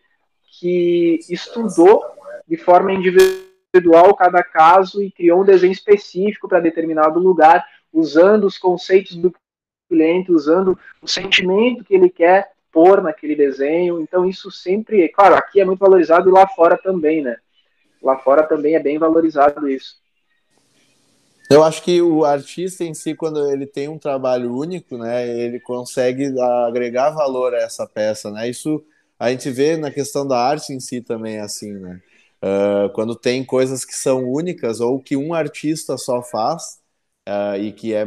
que 0.60 1.20
estudou 1.30 2.04
de 2.48 2.58
forma 2.58 2.94
individual 2.94 4.16
cada 4.16 4.44
caso 4.44 5.02
e 5.02 5.12
criou 5.12 5.42
um 5.42 5.46
desenho 5.46 5.74
específico 5.74 6.48
para 6.48 6.60
determinado 6.60 7.20
lugar, 7.20 7.66
usando 7.92 8.46
os 8.46 8.58
conceitos 8.58 9.16
do 9.16 9.34
cliente, 9.90 10.32
usando 10.32 10.78
o 11.02 11.08
sentimento 11.08 11.84
que 11.84 11.94
ele 11.94 12.10
quer 12.10 12.52
pôr 12.72 13.02
naquele 13.02 13.36
desenho. 13.36 14.02
Então 14.02 14.26
isso 14.26 14.52
sempre, 14.52 15.08
claro, 15.10 15.36
aqui 15.36 15.60
é 15.60 15.66
muito 15.66 15.80
valorizado 15.80 16.30
e 16.30 16.32
lá 16.32 16.48
fora 16.48 16.78
também, 16.78 17.22
né? 17.22 17.38
Lá 18.02 18.18
fora 18.18 18.44
também 18.44 18.76
é 18.76 18.80
bem 18.80 18.98
valorizado 18.98 19.68
isso. 19.68 19.96
Eu 21.50 21.64
acho 21.64 21.82
que 21.82 22.02
o 22.02 22.26
artista 22.26 22.84
em 22.84 22.94
si, 22.94 23.16
quando 23.16 23.50
ele 23.50 23.66
tem 23.66 23.88
um 23.88 23.98
trabalho 23.98 24.54
único, 24.54 24.98
né, 24.98 25.28
ele 25.28 25.62
consegue 25.62 26.28
agregar 26.68 27.12
valor 27.12 27.54
a 27.56 27.60
essa 27.60 27.88
peça, 27.88 28.30
né? 28.30 28.50
Isso 28.50 28.84
a 29.20 29.30
gente 29.32 29.50
vê 29.50 29.78
na 29.78 29.92
questão 29.92 30.28
da 30.28 30.40
arte 30.40 30.74
em 30.74 30.80
si 30.80 31.02
também 31.02 31.40
assim, 31.40 31.74
né? 31.74 32.02
Uh, 32.42 32.90
quando 32.94 33.16
tem 33.16 33.44
coisas 33.44 33.84
que 33.84 33.96
são 33.96 34.30
únicas 34.30 34.80
ou 34.80 35.00
que 35.00 35.18
um 35.18 35.34
artista 35.34 35.98
só 35.98 36.22
faz 36.22 36.80
uh, 37.28 37.58
e 37.60 37.72
que 37.72 37.96
é 37.96 38.06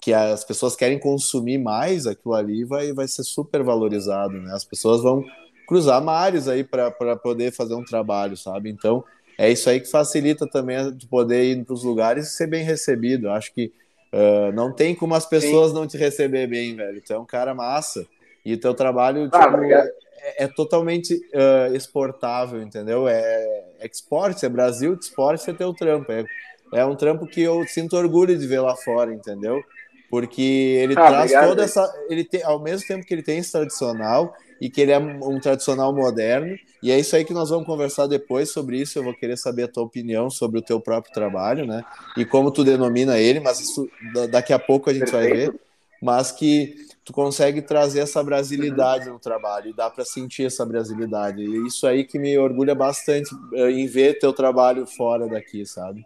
que 0.00 0.12
as 0.12 0.44
pessoas 0.44 0.76
querem 0.76 1.00
consumir 1.00 1.58
mais 1.58 2.06
aquilo 2.06 2.34
ali, 2.34 2.64
vai 2.64 2.92
vai 2.92 3.08
ser 3.08 3.24
super 3.24 3.62
valorizado, 3.64 4.40
né? 4.40 4.52
As 4.52 4.64
pessoas 4.64 5.02
vão 5.02 5.24
cruzar 5.66 6.00
mares 6.02 6.46
aí 6.46 6.62
para 6.62 7.16
poder 7.16 7.52
fazer 7.52 7.74
um 7.74 7.84
trabalho, 7.84 8.36
sabe? 8.36 8.70
Então 8.70 9.04
é 9.36 9.50
isso 9.50 9.68
aí 9.68 9.80
que 9.80 9.90
facilita 9.90 10.46
também 10.46 10.92
de 10.96 11.06
poder 11.06 11.44
ir 11.44 11.64
para 11.64 11.74
os 11.74 11.82
lugares 11.82 12.28
e 12.28 12.36
ser 12.36 12.46
bem 12.46 12.64
recebido. 12.64 13.28
acho 13.30 13.52
que 13.52 13.72
uh, 14.12 14.52
não 14.52 14.72
tem 14.72 14.94
como 14.94 15.14
as 15.14 15.26
pessoas 15.26 15.70
Sim. 15.70 15.74
não 15.74 15.86
te 15.86 15.98
receber 15.98 16.46
bem, 16.46 16.74
velho. 16.74 17.02
Tu 17.02 17.12
é 17.12 17.18
um 17.18 17.26
cara 17.26 17.54
massa. 17.54 18.06
E 18.44 18.54
o 18.54 18.60
teu 18.60 18.72
trabalho 18.74 19.28
ah, 19.32 19.40
tipo, 19.40 20.05
é, 20.26 20.44
é, 20.44 20.48
totalmente 20.48 21.14
uh, 21.14 21.74
exportável, 21.74 22.60
entendeu? 22.60 23.06
É, 23.06 23.64
é 23.78 23.86
export, 23.86 24.42
é 24.42 24.48
Brasil, 24.48 24.94
export 24.94 25.48
é 25.48 25.52
teu 25.52 25.72
trampo. 25.72 26.10
É, 26.10 26.24
é 26.72 26.84
um 26.84 26.96
trampo 26.96 27.26
que 27.26 27.40
eu 27.40 27.64
sinto 27.66 27.96
orgulho 27.96 28.36
de 28.36 28.46
ver 28.46 28.60
lá 28.60 28.74
fora, 28.74 29.14
entendeu? 29.14 29.62
Porque 30.10 30.42
ele 30.42 30.94
ah, 30.94 31.06
traz 31.06 31.32
obrigado, 31.32 31.48
toda 31.48 31.64
essa. 31.64 32.06
Ele 32.08 32.24
tem, 32.24 32.42
ao 32.42 32.60
mesmo 32.60 32.86
tempo 32.86 33.06
que 33.06 33.14
ele 33.14 33.22
tem 33.22 33.38
esse 33.38 33.52
tradicional, 33.52 34.34
e 34.60 34.70
que 34.70 34.80
ele 34.80 34.92
é 34.92 34.98
um 34.98 35.38
tradicional 35.38 35.94
moderno. 35.94 36.56
E 36.82 36.90
é 36.90 36.98
isso 36.98 37.14
aí 37.16 37.24
que 37.24 37.32
nós 37.32 37.50
vamos 37.50 37.66
conversar 37.66 38.06
depois 38.06 38.50
sobre 38.50 38.80
isso. 38.80 38.98
Eu 38.98 39.04
vou 39.04 39.14
querer 39.14 39.36
saber 39.36 39.64
a 39.64 39.68
tua 39.68 39.82
opinião 39.82 40.30
sobre 40.30 40.58
o 40.58 40.62
teu 40.62 40.80
próprio 40.80 41.12
trabalho, 41.12 41.66
né? 41.66 41.84
E 42.16 42.24
como 42.24 42.50
tu 42.50 42.64
denomina 42.64 43.18
ele, 43.18 43.40
mas 43.40 43.60
isso 43.60 43.88
daqui 44.30 44.52
a 44.52 44.58
pouco 44.58 44.88
a 44.88 44.92
gente 44.92 45.10
Perfeito. 45.10 45.28
vai 45.28 45.46
ver. 45.46 45.54
Mas 46.02 46.30
que 46.30 46.74
tu 47.04 47.12
consegue 47.12 47.62
trazer 47.62 48.00
essa 48.00 48.22
brasilidade 48.22 49.08
no 49.08 49.18
trabalho 49.18 49.70
e 49.70 49.72
dá 49.72 49.88
para 49.88 50.04
sentir 50.04 50.46
essa 50.46 50.66
brasilidade. 50.66 51.42
E 51.42 51.66
isso 51.66 51.86
aí 51.86 52.04
que 52.04 52.18
me 52.18 52.36
orgulha 52.36 52.74
bastante 52.74 53.34
eh, 53.54 53.70
em 53.70 53.86
ver 53.86 54.18
teu 54.18 54.32
trabalho 54.32 54.86
fora 54.86 55.28
daqui, 55.28 55.64
sabe? 55.64 56.04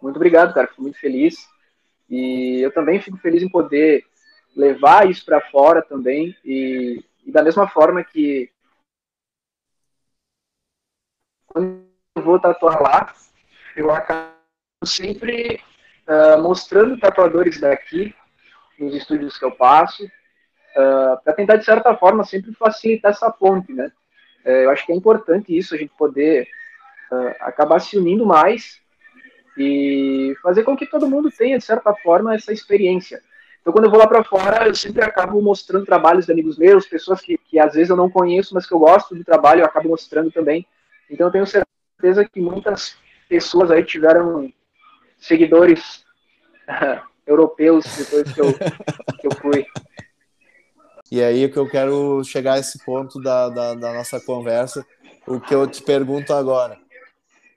Muito 0.00 0.16
obrigado, 0.16 0.54
cara. 0.54 0.68
Fico 0.68 0.82
muito 0.82 0.98
feliz. 0.98 1.48
E 2.08 2.60
eu 2.60 2.72
também 2.72 3.00
fico 3.00 3.16
feliz 3.16 3.42
em 3.42 3.48
poder 3.48 4.04
levar 4.56 5.08
isso 5.10 5.24
para 5.24 5.40
fora 5.50 5.82
também 5.82 6.34
e, 6.44 7.04
e, 7.24 7.30
da 7.30 7.42
mesma 7.42 7.68
forma 7.68 8.02
que 8.02 8.50
quando 11.46 11.84
eu 12.14 12.22
vou 12.22 12.40
tatuar 12.40 12.80
lá, 12.80 13.14
eu 13.76 13.90
acabo 13.90 14.32
sempre 14.84 15.60
uh, 16.08 16.42
mostrando 16.42 16.98
tatuadores 16.98 17.60
daqui 17.60 18.14
nos 18.78 18.94
estúdios 18.94 19.38
que 19.38 19.44
eu 19.44 19.52
passo 19.52 20.04
uh, 20.04 20.08
ah, 20.76 21.20
para 21.24 21.32
tentar 21.32 21.56
de 21.56 21.64
certa 21.64 21.96
forma 21.96 22.24
sempre 22.24 22.52
facilitar 22.52 23.12
essa 23.12 23.30
ponte, 23.30 23.72
né? 23.72 23.90
Uh, 24.44 24.48
eu 24.48 24.70
acho 24.70 24.84
que 24.84 24.92
é 24.92 24.94
importante 24.94 25.56
isso 25.56 25.74
a 25.74 25.78
gente 25.78 25.92
poder 25.96 26.46
ah, 27.10 27.36
acabar 27.40 27.80
se 27.80 27.96
unindo 27.96 28.26
mais 28.26 28.80
e 29.56 30.36
fazer 30.42 30.62
com 30.62 30.76
que 30.76 30.86
todo 30.86 31.08
mundo 31.08 31.30
tenha 31.30 31.58
de 31.58 31.64
certa 31.64 31.94
forma 31.94 32.34
essa 32.34 32.52
experiência 32.52 33.22
então, 33.66 33.72
quando 33.72 33.86
eu 33.86 33.90
vou 33.90 33.98
lá 33.98 34.06
para 34.06 34.22
fora, 34.22 34.68
eu 34.68 34.76
sempre 34.76 35.02
acabo 35.02 35.42
mostrando 35.42 35.84
trabalhos 35.84 36.24
de 36.24 36.30
amigos 36.30 36.56
meus, 36.56 36.86
pessoas 36.86 37.20
que, 37.20 37.36
que 37.36 37.58
às 37.58 37.74
vezes 37.74 37.90
eu 37.90 37.96
não 37.96 38.08
conheço, 38.08 38.54
mas 38.54 38.64
que 38.64 38.72
eu 38.72 38.78
gosto 38.78 39.12
do 39.12 39.24
trabalho, 39.24 39.62
eu 39.62 39.66
acabo 39.66 39.88
mostrando 39.88 40.30
também. 40.30 40.64
Então, 41.10 41.26
eu 41.26 41.32
tenho 41.32 41.44
certeza 41.44 42.24
que 42.24 42.40
muitas 42.40 42.96
pessoas 43.28 43.72
aí 43.72 43.82
tiveram 43.82 44.52
seguidores 45.26 46.04
europeus 47.26 47.84
depois 47.96 48.32
que 48.32 48.40
eu, 48.40 48.52
que 48.52 49.26
eu 49.26 49.34
fui. 49.40 49.66
E 51.10 51.22
aí 51.22 51.48
que 51.48 51.58
eu 51.58 51.68
quero 51.68 52.22
chegar 52.24 52.54
a 52.54 52.58
esse 52.58 52.84
ponto 52.84 53.20
da, 53.20 53.48
da, 53.48 53.74
da 53.74 53.92
nossa 53.92 54.20
conversa, 54.20 54.84
o 55.26 55.40
que 55.40 55.54
eu 55.54 55.66
te 55.66 55.82
pergunto 55.82 56.32
agora. 56.32 56.78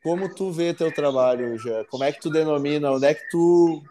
Como 0.03 0.33
tu 0.33 0.51
vê 0.51 0.73
teu 0.73 0.91
trabalho, 0.91 1.57
já? 1.57 1.83
Como 1.85 2.03
é 2.03 2.11
que 2.11 2.21
tu 2.21 2.29
denomina? 2.29 2.91
Onde 2.91 3.05
é 3.05 3.13
que 3.13 3.27
tu, 3.29 3.81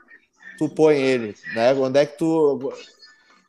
tu 0.59 0.69
põe 0.69 0.97
ele? 0.97 1.35
Né? 1.55 1.75
Onde 1.75 1.99
é 1.99 2.07
que 2.07 2.17
tu, 2.17 2.73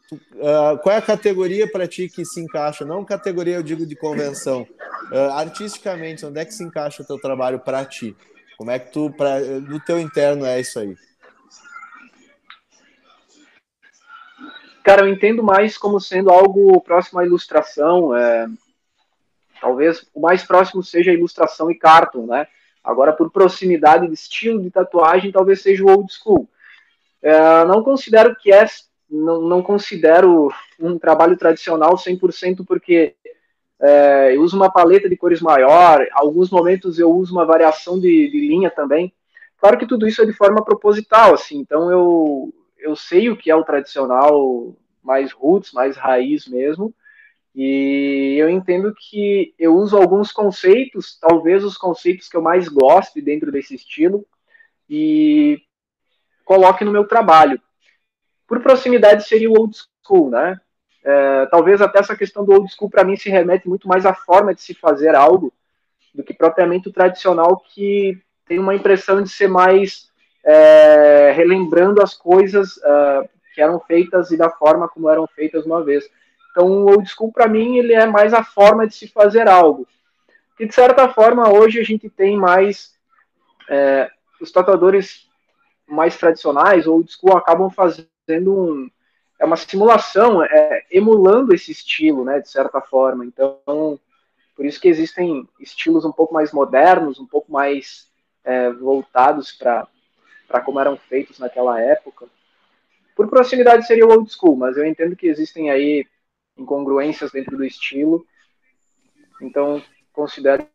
tu 0.07 0.15
uh, 0.15 0.77
qual 0.82 0.95
é 0.95 0.97
a 0.97 1.01
categoria 1.01 1.71
para 1.71 1.88
ti 1.88 2.09
que 2.09 2.25
se 2.25 2.41
encaixa? 2.41 2.84
Não 2.84 3.05
categoria, 3.05 3.55
eu 3.55 3.63
digo 3.63 3.86
de 3.86 3.95
convenção. 3.95 4.67
Uh, 5.11 5.32
artisticamente, 5.34 6.25
onde 6.25 6.39
é 6.39 6.45
que 6.45 6.53
se 6.53 6.63
encaixa 6.63 7.01
o 7.01 7.05
teu 7.05 7.19
trabalho 7.19 7.59
para 7.59 7.86
ti? 7.86 8.15
Como 8.60 8.72
é 8.72 8.78
que 8.78 8.91
tu, 8.91 9.10
pra, 9.10 9.39
no 9.39 9.80
teu 9.80 9.97
interno, 9.97 10.45
é 10.45 10.60
isso 10.60 10.80
aí? 10.80 10.93
Cara, 14.84 15.03
eu 15.03 15.07
entendo 15.07 15.41
mais 15.41 15.78
como 15.78 15.97
sendo 15.97 16.30
algo 16.30 16.82
próximo 16.82 17.22
à 17.22 17.26
ilustração. 17.26 18.14
É... 18.14 18.49
Talvez 19.62 20.05
o 20.14 20.20
mais 20.20 20.43
próximo 20.43 20.84
seja 20.84 21.10
a 21.10 21.14
ilustração 21.14 21.72
e 21.72 21.80
cartoon, 21.80 22.28
né? 22.28 22.47
Agora, 22.84 23.14
por 23.14 23.32
proximidade 23.32 24.05
de 24.05 24.14
estilo 24.14 24.62
de 24.62 24.70
tatuagem, 24.70 25.32
talvez 25.32 25.62
seja 25.62 25.86
o 25.86 25.89
old 25.89 26.12
school. 26.12 26.49
É, 27.22 27.64
não 27.64 27.82
considero 27.82 28.36
que 28.36 28.51
é, 28.51 28.66
não, 29.10 29.41
não 29.41 29.64
considero 29.64 30.51
um 30.78 30.99
trabalho 30.99 31.38
tradicional 31.38 31.95
100% 31.95 32.66
porque 32.68 33.16
é, 33.82 34.36
eu 34.36 34.41
uso 34.41 34.57
uma 34.57 34.71
paleta 34.71 35.07
de 35.07 35.15
cores 35.15 35.41
maior, 35.41 36.05
alguns 36.11 36.49
momentos 36.49 36.99
eu 36.99 37.11
uso 37.11 37.34
uma 37.34 37.45
variação 37.45 37.99
de, 37.99 38.30
de 38.30 38.39
linha 38.47 38.69
também. 38.69 39.13
Claro 39.57 39.77
que 39.77 39.88
tudo 39.88 40.07
isso 40.07 40.21
é 40.21 40.25
de 40.25 40.34
forma 40.34 40.63
proposital, 40.63 41.34
assim, 41.34 41.59
então 41.59 41.91
eu, 41.91 42.53
eu 42.77 42.95
sei 42.95 43.30
o 43.30 43.38
que 43.38 43.49
é 43.49 43.55
o 43.55 43.63
tradicional 43.63 44.75
mais 45.01 45.32
roots, 45.32 45.71
mais 45.71 45.97
raiz 45.97 46.47
mesmo, 46.47 46.93
e 47.55 48.36
eu 48.38 48.49
entendo 48.49 48.93
que 48.95 49.53
eu 49.57 49.75
uso 49.75 49.97
alguns 49.97 50.32
conceitos, 50.32 51.17
talvez 51.19 51.63
os 51.63 51.77
conceitos 51.77 52.30
que 52.30 52.38
eu 52.38 52.41
mais 52.41 52.67
gosto 52.67 53.21
dentro 53.21 53.51
desse 53.51 53.75
estilo, 53.75 54.25
e 54.89 55.61
coloque 56.45 56.84
no 56.84 56.91
meu 56.91 57.05
trabalho. 57.05 57.61
Por 58.47 58.61
proximidade 58.61 59.27
seria 59.27 59.49
o 59.49 59.59
old 59.59 59.75
school, 60.03 60.30
né? 60.30 60.59
É, 61.04 61.45
talvez 61.47 61.82
até 61.82 62.00
essa 62.00 62.16
questão 62.16 62.43
do 62.43 62.52
old 62.52 62.74
school 62.74 62.89
para 62.89 63.04
mim 63.04 63.16
se 63.16 63.30
remete 63.30 63.68
muito 63.68 63.88
mais 63.88 64.06
à 64.06 64.14
forma 64.14 64.54
de 64.54 64.62
se 64.62 64.74
fazer 64.74 65.16
algo 65.16 65.54
do 66.14 66.24
que 66.24 66.34
propriamente 66.34 66.89
o 66.89 66.93
tradicional 66.93 67.58
que 67.58 68.22
tem 68.45 68.60
uma 68.60 68.76
impressão 68.76 69.22
de 69.22 69.30
ser 69.30 69.47
mais 69.47 70.10
é, 70.43 71.32
relembrando 71.36 72.02
as 72.02 72.14
coisas 72.14 72.78
uh, 72.78 73.30
que 73.54 73.62
eram 73.62 73.80
feitas 73.80 74.32
e 74.32 74.38
da 74.38 74.50
forma 74.50 74.88
como 74.89 75.10
eram 75.10 75.28
feitas 75.28 75.66
uma 75.66 75.84
vez. 75.84 76.10
Então, 76.52 76.68
o 76.68 76.89
old 76.89 77.08
school, 77.08 77.32
para 77.32 77.47
mim, 77.47 77.78
ele 77.78 77.93
é 77.93 78.06
mais 78.06 78.34
a 78.34 78.43
forma 78.43 78.88
de 78.88 78.95
se 78.95 79.08
fazer 79.08 79.47
algo. 79.47 79.88
Que, 80.58 80.66
de 80.66 80.74
certa 80.74 81.08
forma, 81.10 81.50
hoje 81.50 81.80
a 81.80 81.84
gente 81.84 82.10
tem 82.10 82.38
mais... 82.38 82.97
É, 83.70 84.10
os 84.41 84.52
tatuadores 84.52 85.28
mais 85.88 86.18
tradicionais, 86.18 86.88
ou 86.88 86.95
old 86.95 87.12
school, 87.12 87.38
acabam 87.38 87.70
fazendo 87.70 88.08
um... 88.28 88.89
É 89.39 89.45
uma 89.45 89.56
simulação, 89.56 90.43
é, 90.43 90.78
emulando 90.92 91.54
esse 91.54 91.72
estilo, 91.72 92.24
né, 92.24 92.40
de 92.40 92.50
certa 92.50 92.82
forma. 92.82 93.26
Então, 93.26 94.00
por 94.56 94.66
isso 94.66 94.80
que 94.80 94.88
existem 94.88 95.48
estilos 95.60 96.04
um 96.06 96.12
pouco 96.12 96.34
mais 96.34 96.52
modernos, 96.52 97.20
um 97.20 97.26
pouco 97.26 97.52
mais 97.52 98.10
é, 98.44 98.70
voltados 98.72 99.52
para 99.52 99.88
como 100.66 100.80
eram 100.80 100.98
feitos 100.98 101.40
naquela 101.40 101.80
época. 101.80 102.28
Por 103.16 103.28
proximidade 103.28 103.86
seria 103.86 104.06
o 104.06 104.12
old 104.12 104.32
school, 104.32 104.56
mas 104.56 104.78
eu 104.78 104.86
entendo 104.86 105.16
que 105.16 105.28
existem 105.28 105.70
aí 105.70 106.06
incongruências 106.58 107.32
dentro 107.32 107.58
do 107.58 107.66
estilo. 107.66 108.26
Então, 109.42 109.82
considero 110.12 110.68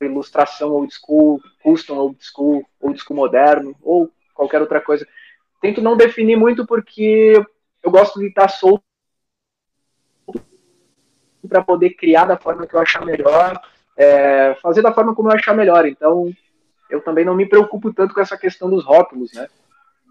ilustração 0.00 0.70
old 0.70 0.92
school, 0.94 1.40
custom 1.62 1.98
old 1.98 2.18
school, 2.20 2.64
old 2.80 2.98
school 3.00 3.16
moderno 3.16 3.74
ou 3.82 4.10
qualquer 4.34 4.60
outra 4.60 4.80
coisa. 4.80 5.06
Tento 5.60 5.82
não 5.82 5.96
definir 5.96 6.36
muito 6.36 6.66
porque 6.66 7.34
eu 7.82 7.90
gosto 7.90 8.20
de 8.20 8.26
estar 8.26 8.48
solto 8.48 8.87
para 11.46 11.62
poder 11.62 11.90
criar 11.90 12.24
da 12.24 12.36
forma 12.36 12.66
que 12.66 12.74
eu 12.74 12.80
achar 12.80 13.04
melhor, 13.04 13.60
é, 13.96 14.54
fazer 14.62 14.82
da 14.82 14.92
forma 14.92 15.14
como 15.14 15.28
eu 15.28 15.34
achar 15.34 15.54
melhor. 15.54 15.86
Então, 15.86 16.32
eu 16.88 17.00
também 17.00 17.24
não 17.24 17.34
me 17.34 17.46
preocupo 17.46 17.92
tanto 17.92 18.14
com 18.14 18.20
essa 18.20 18.36
questão 18.36 18.70
dos 18.70 18.84
rótulos, 18.84 19.32
né? 19.32 19.46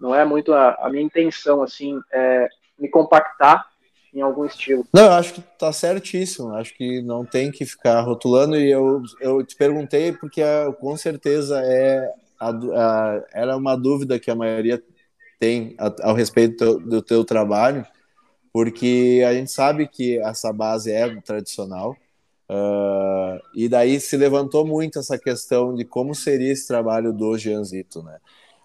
Não 0.00 0.14
é 0.14 0.24
muito 0.24 0.52
a, 0.52 0.78
a 0.80 0.88
minha 0.88 1.02
intenção, 1.02 1.62
assim, 1.62 2.00
é, 2.12 2.48
me 2.78 2.88
compactar 2.88 3.66
em 4.14 4.20
algum 4.20 4.44
estilo. 4.44 4.86
Não, 4.92 5.04
eu 5.04 5.12
acho 5.12 5.34
que 5.34 5.40
tá 5.58 5.72
certíssimo. 5.72 6.54
Acho 6.54 6.74
que 6.74 7.02
não 7.02 7.24
tem 7.24 7.50
que 7.50 7.66
ficar 7.66 8.00
rotulando. 8.00 8.56
E 8.56 8.70
eu, 8.70 9.02
eu 9.20 9.44
te 9.44 9.56
perguntei 9.56 10.12
porque 10.12 10.40
a, 10.40 10.72
com 10.72 10.96
certeza 10.96 11.60
é 11.64 12.08
a, 12.38 12.50
a, 12.50 13.22
era 13.32 13.56
uma 13.56 13.76
dúvida 13.76 14.18
que 14.18 14.30
a 14.30 14.34
maioria 14.34 14.82
tem 15.38 15.76
ao 16.02 16.14
respeito 16.14 16.56
do 16.56 16.56
teu, 16.56 16.80
do 16.80 17.02
teu 17.02 17.24
trabalho, 17.24 17.86
porque 18.52 19.24
a 19.26 19.32
gente 19.34 19.50
sabe 19.50 19.86
que 19.86 20.18
essa 20.18 20.52
base 20.52 20.90
é 20.90 21.14
tradicional. 21.20 21.96
Uh, 22.50 23.38
e 23.54 23.68
daí 23.68 24.00
se 24.00 24.16
levantou 24.16 24.66
muito 24.66 24.98
essa 24.98 25.18
questão 25.18 25.74
de 25.74 25.84
como 25.84 26.14
seria 26.14 26.50
esse 26.50 26.66
trabalho 26.66 27.12
do 27.12 27.36
Gianzito, 27.36 28.02
né? 28.02 28.18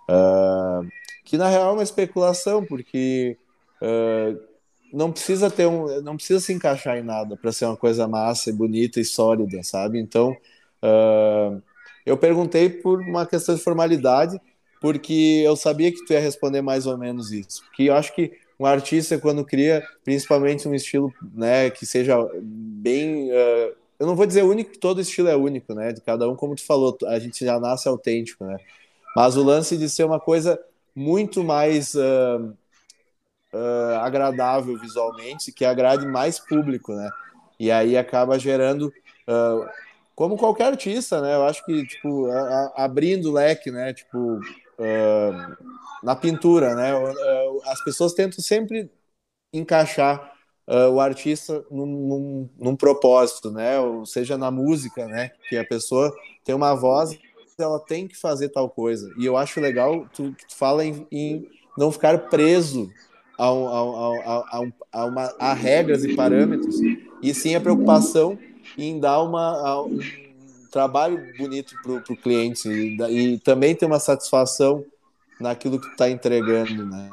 Uh, 0.10 0.88
que 1.26 1.38
na 1.38 1.50
real 1.50 1.72
é 1.72 1.74
uma 1.74 1.84
especulação, 1.84 2.66
porque 2.66 3.38
uh, 3.82 4.40
não 4.94 5.12
precisa 5.12 5.52
ter 5.52 5.68
um, 5.68 6.02
não 6.02 6.16
precisa 6.16 6.40
se 6.40 6.54
encaixar 6.54 6.98
em 6.98 7.04
nada 7.04 7.36
para 7.36 7.52
ser 7.52 7.66
uma 7.66 7.76
coisa 7.76 8.08
massa 8.08 8.50
e 8.50 8.54
bonita 8.54 9.02
e 9.02 9.06
sólida, 9.06 9.62
sabe? 9.64 10.00
Então 10.00 10.36
eu 12.06 12.18
perguntei 12.18 12.70
por 12.70 13.00
uma 13.00 13.26
questão 13.26 13.56
de 13.56 13.62
formalidade, 13.62 14.40
porque 14.82 15.42
eu 15.46 15.56
sabia 15.56 15.90
que 15.94 16.04
tu 16.04 16.12
ia 16.12 16.20
responder 16.20 16.62
mais 16.62 16.86
ou 16.86 16.98
menos 16.98 17.32
isso, 17.32 17.64
que 17.74 17.86
eu 17.86 17.96
acho 17.96 18.14
que 18.14 18.34
um 18.64 18.66
artista 18.66 19.20
quando 19.20 19.44
cria 19.44 19.86
principalmente 20.06 20.68
um 20.68 20.74
estilo 20.74 21.14
né 21.34 21.70
que 21.70 21.86
seja 21.86 22.16
bem 22.42 23.30
uh, 23.30 23.76
eu 24.00 24.08
não 24.08 24.16
vou 24.16 24.26
dizer 24.26 24.44
único 24.44 24.78
todo 24.78 25.02
estilo 25.02 25.28
é 25.28 25.36
único 25.36 25.74
né 25.74 25.92
de 25.92 26.00
cada 26.00 26.30
um 26.30 26.36
como 26.36 26.56
tu 26.56 26.66
falou 26.66 26.98
a 27.06 27.20
gente 27.20 27.44
já 27.44 27.60
nasce 27.60 27.88
autêntico 27.88 28.46
né. 28.46 28.58
Mas 29.16 29.38
o 29.38 29.44
lance 29.44 29.78
de 29.78 29.88
ser 29.88 30.06
uma 30.06 30.20
coisa 30.20 30.60
muito 30.96 31.44
mais 31.44 31.94
uh, 31.94 32.56
uh, 33.54 33.96
agradável 34.02 34.80
visualmente 34.80 35.52
que 35.52 35.66
agrade 35.66 36.08
mais 36.08 36.40
público 36.40 36.94
né. 36.94 37.10
E 37.60 37.70
aí 37.70 37.98
acaba 37.98 38.40
gerando 38.40 38.92
como 40.16 40.38
qualquer 40.38 40.68
artista 40.68 41.22
né 41.22 41.36
eu 41.36 41.44
acho 41.46 41.66
que 41.66 41.86
tipo 41.86 42.28
a, 42.28 42.40
a, 42.40 42.86
abrindo 42.86 43.30
o 43.30 43.34
leque 43.34 43.72
né 43.72 43.94
tipo 43.94 44.40
na 46.04 46.16
pintura, 46.16 46.76
né? 46.76 46.92
As 47.66 47.84
pessoas 47.84 48.14
tentam 48.14 48.40
sempre 48.40 48.90
encaixar 49.54 50.34
uh, 50.68 50.90
o 50.90 51.00
artista 51.00 51.64
num, 51.70 51.86
num, 51.86 52.50
num, 52.58 52.76
propósito, 52.76 53.52
né? 53.52 53.80
Ou 53.80 54.06
seja, 54.06 54.38
na 54.38 54.52
música, 54.52 55.06
né? 55.08 55.32
Que 55.50 55.58
a 55.58 55.66
pessoa 55.66 56.14
tem 56.44 56.54
uma 56.54 56.74
voz, 56.76 57.18
ela 57.58 57.80
tem 57.80 58.08
que 58.08 58.18
fazer 58.18 58.50
tal 58.50 58.70
coisa. 58.70 59.12
E 59.18 59.26
eu 59.26 59.38
acho 59.38 59.62
legal 59.62 60.08
tu, 60.14 60.32
tu 60.32 60.56
fala 60.56 60.84
em, 60.84 61.08
em 61.12 61.48
não 61.78 61.92
ficar 61.92 62.30
preso 62.30 62.92
a, 63.38 63.46
a, 63.46 64.70
a, 64.92 65.06
uma, 65.06 65.34
a 65.40 65.54
regras 65.54 66.04
e 66.04 66.16
parâmetros, 66.16 66.76
e 67.22 67.34
sim 67.34 67.56
a 67.56 67.62
preocupação 67.62 68.38
em 68.78 69.00
dar 69.00 69.22
uma, 69.22 69.82
um 69.84 70.00
trabalho 70.74 71.32
bonito 71.38 71.76
para 71.84 71.92
o 71.92 72.18
cliente 72.18 72.68
e, 72.68 72.98
e, 73.10 73.38
também 73.38 73.76
ter 73.76 73.86
uma 73.86 74.00
satisfação 74.00 74.84
naquilo 75.40 75.80
que 75.80 75.88
está 75.88 76.10
entregando, 76.10 76.84
né? 76.84 77.12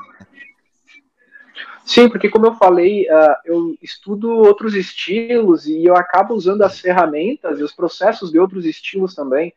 Sim, 1.85 2.09
porque 2.09 2.31
como 2.31 2.47
eu 2.47 2.55
falei, 2.55 3.03
uh, 3.03 3.37
eu 3.45 3.77
estudo 3.83 4.31
outros 4.31 4.75
estilos 4.75 5.67
e 5.67 5.85
eu 5.85 5.95
acabo 5.95 6.35
usando 6.35 6.63
as 6.63 6.79
ferramentas 6.79 7.59
e 7.59 7.63
os 7.63 7.73
processos 7.73 8.31
de 8.31 8.39
outros 8.39 8.65
estilos 8.65 9.15
também. 9.15 9.53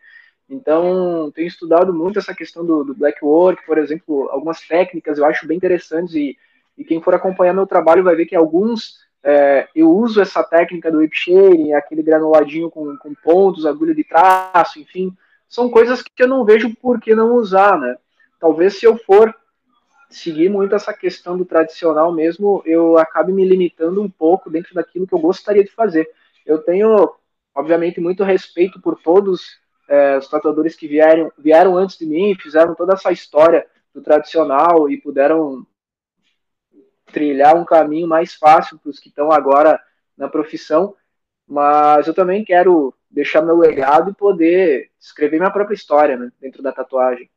Então, 0.49 1.31
tenho 1.33 1.47
estudado 1.47 1.93
muito 1.93 2.19
essa 2.19 2.33
questão 2.33 2.65
do, 2.65 2.83
do 2.83 2.93
black 2.93 3.23
work, 3.23 3.65
por 3.65 3.77
exemplo, 3.77 4.27
algumas 4.31 4.59
técnicas 4.61 5.17
eu 5.17 5.25
acho 5.25 5.47
bem 5.47 5.55
interessantes 5.55 6.13
e, 6.15 6.37
e 6.77 6.83
quem 6.83 7.01
for 7.01 7.13
acompanhar 7.13 7.53
meu 7.53 7.67
trabalho 7.67 8.03
vai 8.03 8.15
ver 8.15 8.25
que 8.25 8.35
alguns 8.35 8.97
é, 9.23 9.69
eu 9.73 9.89
uso 9.89 10.21
essa 10.21 10.43
técnica 10.43 10.91
do 10.91 10.97
whip 10.97 11.15
shading, 11.15 11.73
aquele 11.73 12.03
granuladinho 12.03 12.69
com, 12.69 12.97
com 12.97 13.13
pontos, 13.15 13.65
agulha 13.65 13.95
de 13.95 14.03
traço, 14.03 14.79
enfim, 14.79 15.15
são 15.47 15.69
coisas 15.69 16.01
que 16.01 16.23
eu 16.23 16.27
não 16.27 16.43
vejo 16.43 16.75
por 16.75 16.99
que 16.99 17.15
não 17.15 17.35
usar, 17.35 17.79
né? 17.79 17.95
Talvez 18.39 18.77
se 18.77 18.85
eu 18.85 18.97
for 18.97 19.33
seguir 20.09 20.49
muito 20.49 20.75
essa 20.75 20.93
questão 20.93 21.37
do 21.37 21.45
tradicional 21.45 22.11
mesmo, 22.11 22.61
eu 22.65 22.97
acabe 22.97 23.31
me 23.31 23.45
limitando 23.47 24.01
um 24.01 24.09
pouco 24.09 24.49
dentro 24.49 24.73
daquilo 24.73 25.07
que 25.07 25.13
eu 25.13 25.19
gostaria 25.19 25.63
de 25.63 25.71
fazer. 25.71 26.09
Eu 26.45 26.59
tenho, 26.59 27.13
obviamente, 27.55 28.01
muito 28.01 28.23
respeito 28.23 28.81
por 28.81 28.99
todos 29.01 29.57
é, 29.87 30.17
os 30.17 30.27
tatuadores 30.27 30.75
que 30.75 30.87
vieram, 30.87 31.31
vieram 31.37 31.77
antes 31.77 31.97
de 31.97 32.05
mim, 32.05 32.35
fizeram 32.35 32.75
toda 32.75 32.93
essa 32.93 33.11
história 33.11 33.65
do 33.93 34.01
tradicional 34.01 34.89
e 34.89 34.97
puderam 34.97 35.65
trilhar 37.13 37.55
um 37.55 37.63
caminho 37.63 38.07
mais 38.07 38.33
fácil 38.33 38.77
para 38.79 38.89
os 38.89 38.99
que 38.99 39.07
estão 39.07 39.31
agora 39.31 39.79
na 40.17 40.27
profissão, 40.27 40.95
mas 41.47 42.07
eu 42.07 42.13
também 42.13 42.43
quero 42.43 42.93
deixar 43.09 43.41
meu 43.41 43.57
legado 43.57 44.09
e 44.09 44.15
poder 44.15 44.91
escrever 44.99 45.37
minha 45.37 45.51
própria 45.51 45.75
história 45.75 46.17
né, 46.17 46.31
dentro 46.41 46.63
da 46.63 46.73
tatuagem. 46.73 47.29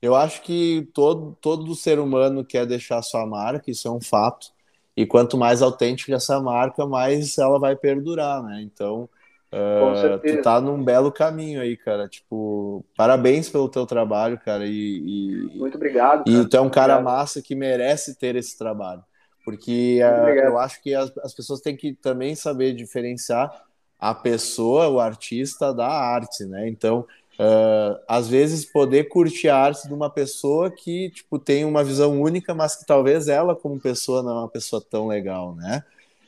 Eu 0.00 0.14
acho 0.14 0.42
que 0.42 0.86
todo, 0.92 1.36
todo 1.40 1.74
ser 1.74 1.98
humano 1.98 2.44
quer 2.44 2.66
deixar 2.66 3.00
sua 3.00 3.26
marca, 3.26 3.70
isso 3.70 3.88
é 3.88 3.90
um 3.90 4.02
fato. 4.02 4.52
E 4.94 5.06
quanto 5.06 5.38
mais 5.38 5.62
autêntica 5.62 6.14
essa 6.14 6.38
marca, 6.40 6.86
mais 6.86 7.38
ela 7.38 7.58
vai 7.58 7.74
perdurar, 7.74 8.42
né? 8.42 8.60
Então, 8.60 9.08
uh, 9.54 10.18
tu 10.18 10.42
tá 10.42 10.60
num 10.60 10.82
belo 10.82 11.12
caminho 11.12 11.60
aí, 11.60 11.76
cara. 11.76 12.08
Tipo, 12.08 12.84
parabéns 12.96 13.48
pelo 13.48 13.68
teu 13.68 13.86
trabalho, 13.86 14.38
cara. 14.38 14.66
E, 14.66 15.50
e 15.52 15.58
Muito 15.58 15.76
obrigado. 15.76 16.24
Cara. 16.24 16.36
E 16.36 16.48
tu 16.48 16.56
é 16.56 16.60
um 16.60 16.70
cara 16.70 16.94
obrigado. 16.94 17.16
massa 17.16 17.42
que 17.42 17.54
merece 17.54 18.18
ter 18.18 18.36
esse 18.36 18.58
trabalho. 18.58 19.02
Porque 19.44 20.00
uh, 20.02 20.28
eu 20.28 20.58
acho 20.58 20.82
que 20.82 20.94
as, 20.94 21.12
as 21.18 21.34
pessoas 21.34 21.60
têm 21.60 21.76
que 21.76 21.94
também 21.94 22.34
saber 22.34 22.72
diferenciar 22.74 23.50
a 23.98 24.14
pessoa, 24.14 24.88
o 24.88 25.00
artista, 25.00 25.72
da 25.72 25.86
arte, 25.86 26.44
né? 26.44 26.68
Então, 26.68 27.06
Uh, 27.36 27.98
às 28.06 28.28
vezes 28.28 28.64
poder 28.64 29.08
curtir 29.08 29.48
a 29.48 29.56
arte 29.56 29.88
de 29.88 29.92
uma 29.92 30.08
pessoa 30.08 30.70
que 30.70 31.10
tipo 31.10 31.36
tem 31.36 31.64
uma 31.64 31.82
visão 31.82 32.20
única, 32.22 32.54
mas 32.54 32.76
que 32.76 32.86
talvez 32.86 33.26
ela 33.26 33.56
como 33.56 33.80
pessoa 33.80 34.22
não 34.22 34.30
é 34.30 34.34
uma 34.42 34.48
pessoa 34.48 34.80
tão 34.80 35.08
legal, 35.08 35.52
né? 35.56 35.82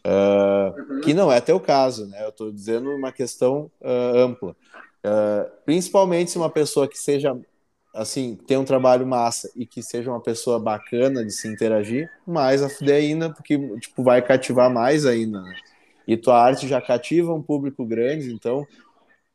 Uh, 0.06 0.92
uhum. 0.92 1.00
Que 1.00 1.12
não 1.12 1.32
é 1.32 1.40
teu 1.40 1.58
caso, 1.58 2.06
né? 2.06 2.22
Eu 2.22 2.28
estou 2.28 2.52
dizendo 2.52 2.90
uma 2.90 3.10
questão 3.10 3.70
uh, 3.80 4.16
ampla. 4.16 4.54
principalmente 5.64 6.30
se 6.30 6.38
uma 6.38 6.50
pessoa 6.50 6.86
que 6.86 6.96
seja 6.96 7.36
assim 7.92 8.36
tem 8.46 8.58
um 8.58 8.64
trabalho 8.64 9.06
massa 9.06 9.50
e 9.56 9.64
que 9.64 9.82
seja 9.82 10.10
uma 10.10 10.20
pessoa 10.20 10.60
bacana 10.60 11.24
de 11.24 11.32
se 11.32 11.48
interagir, 11.48 12.10
mais 12.26 12.62
a 12.62 12.68
ainda, 12.92 13.30
porque 13.30 13.58
tipo 13.78 14.02
vai 14.04 14.22
cativar 14.22 14.70
mais 14.70 15.06
ainda. 15.06 15.40
Né? 15.40 15.56
E 16.06 16.16
tua 16.16 16.40
arte 16.40 16.68
já 16.68 16.80
cativa 16.80 17.34
um 17.34 17.42
público 17.42 17.84
grande, 17.84 18.32
então 18.32 18.66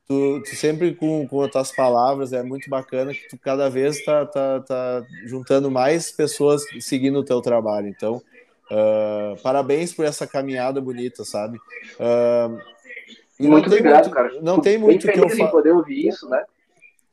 tu, 0.07 0.41
tu, 0.43 0.55
sempre 0.55 0.93
com, 0.93 1.27
com 1.27 1.41
as 1.41 1.51
tuas 1.51 1.71
palavras, 1.71 2.33
é 2.33 2.43
muito 2.43 2.69
bacana 2.69 3.13
que 3.13 3.27
tu 3.29 3.37
cada 3.37 3.69
vez 3.69 4.03
tá, 4.05 4.25
tá, 4.25 4.59
tá 4.61 5.05
juntando 5.25 5.71
mais 5.71 6.11
pessoas 6.11 6.63
seguindo 6.79 7.19
o 7.19 7.25
teu 7.25 7.41
trabalho. 7.41 7.87
Então, 7.87 8.21
uh, 8.71 9.41
parabéns 9.41 9.93
por 9.93 10.05
essa 10.05 10.25
caminhada 10.25 10.79
bonita, 10.79 11.23
sabe? 11.25 11.57
Uh, 11.99 12.59
muito 13.39 13.67
obrigado, 13.67 14.05
muito, 14.05 14.15
cara. 14.15 14.41
Não 14.41 14.59
tem 14.61 14.77
muito 14.77 15.07
que 15.07 15.19
eu 15.19 15.29
falar. 15.29 15.51
poder 15.51 15.71
ouvir 15.71 16.07
isso, 16.07 16.29
né? 16.29 16.43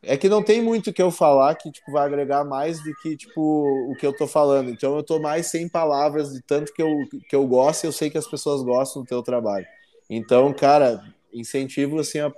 É 0.00 0.16
que 0.16 0.28
não 0.28 0.42
tem 0.42 0.62
muito 0.62 0.92
que 0.92 1.02
eu 1.02 1.11
falar 1.11 1.56
que 1.56 1.72
tipo, 1.72 1.90
vai 1.90 2.06
agregar 2.06 2.44
mais 2.44 2.82
do 2.82 2.94
que 3.02 3.16
tipo, 3.16 3.90
o 3.90 3.96
que 3.96 4.06
eu 4.06 4.12
tô 4.12 4.26
falando. 4.28 4.70
Então 4.70 4.96
eu 4.96 5.02
tô 5.02 5.18
mais 5.18 5.46
sem 5.46 5.68
palavras 5.68 6.32
de 6.32 6.40
tanto 6.42 6.72
que 6.72 6.80
eu, 6.80 6.96
que 7.28 7.34
eu 7.34 7.44
gosto 7.46 7.84
e 7.84 7.86
eu 7.88 7.92
sei 7.92 8.09
que 8.09 8.18
as 8.18 8.26
pessoas 8.26 8.62
gostam 8.62 9.02
do 9.02 9.09
teu 9.09 9.22
trabalho. 9.22 9.66
Então, 10.09 10.52
cara, 10.52 11.02
incentivo 11.32 11.98
assim 11.98 12.20
a 12.20 12.32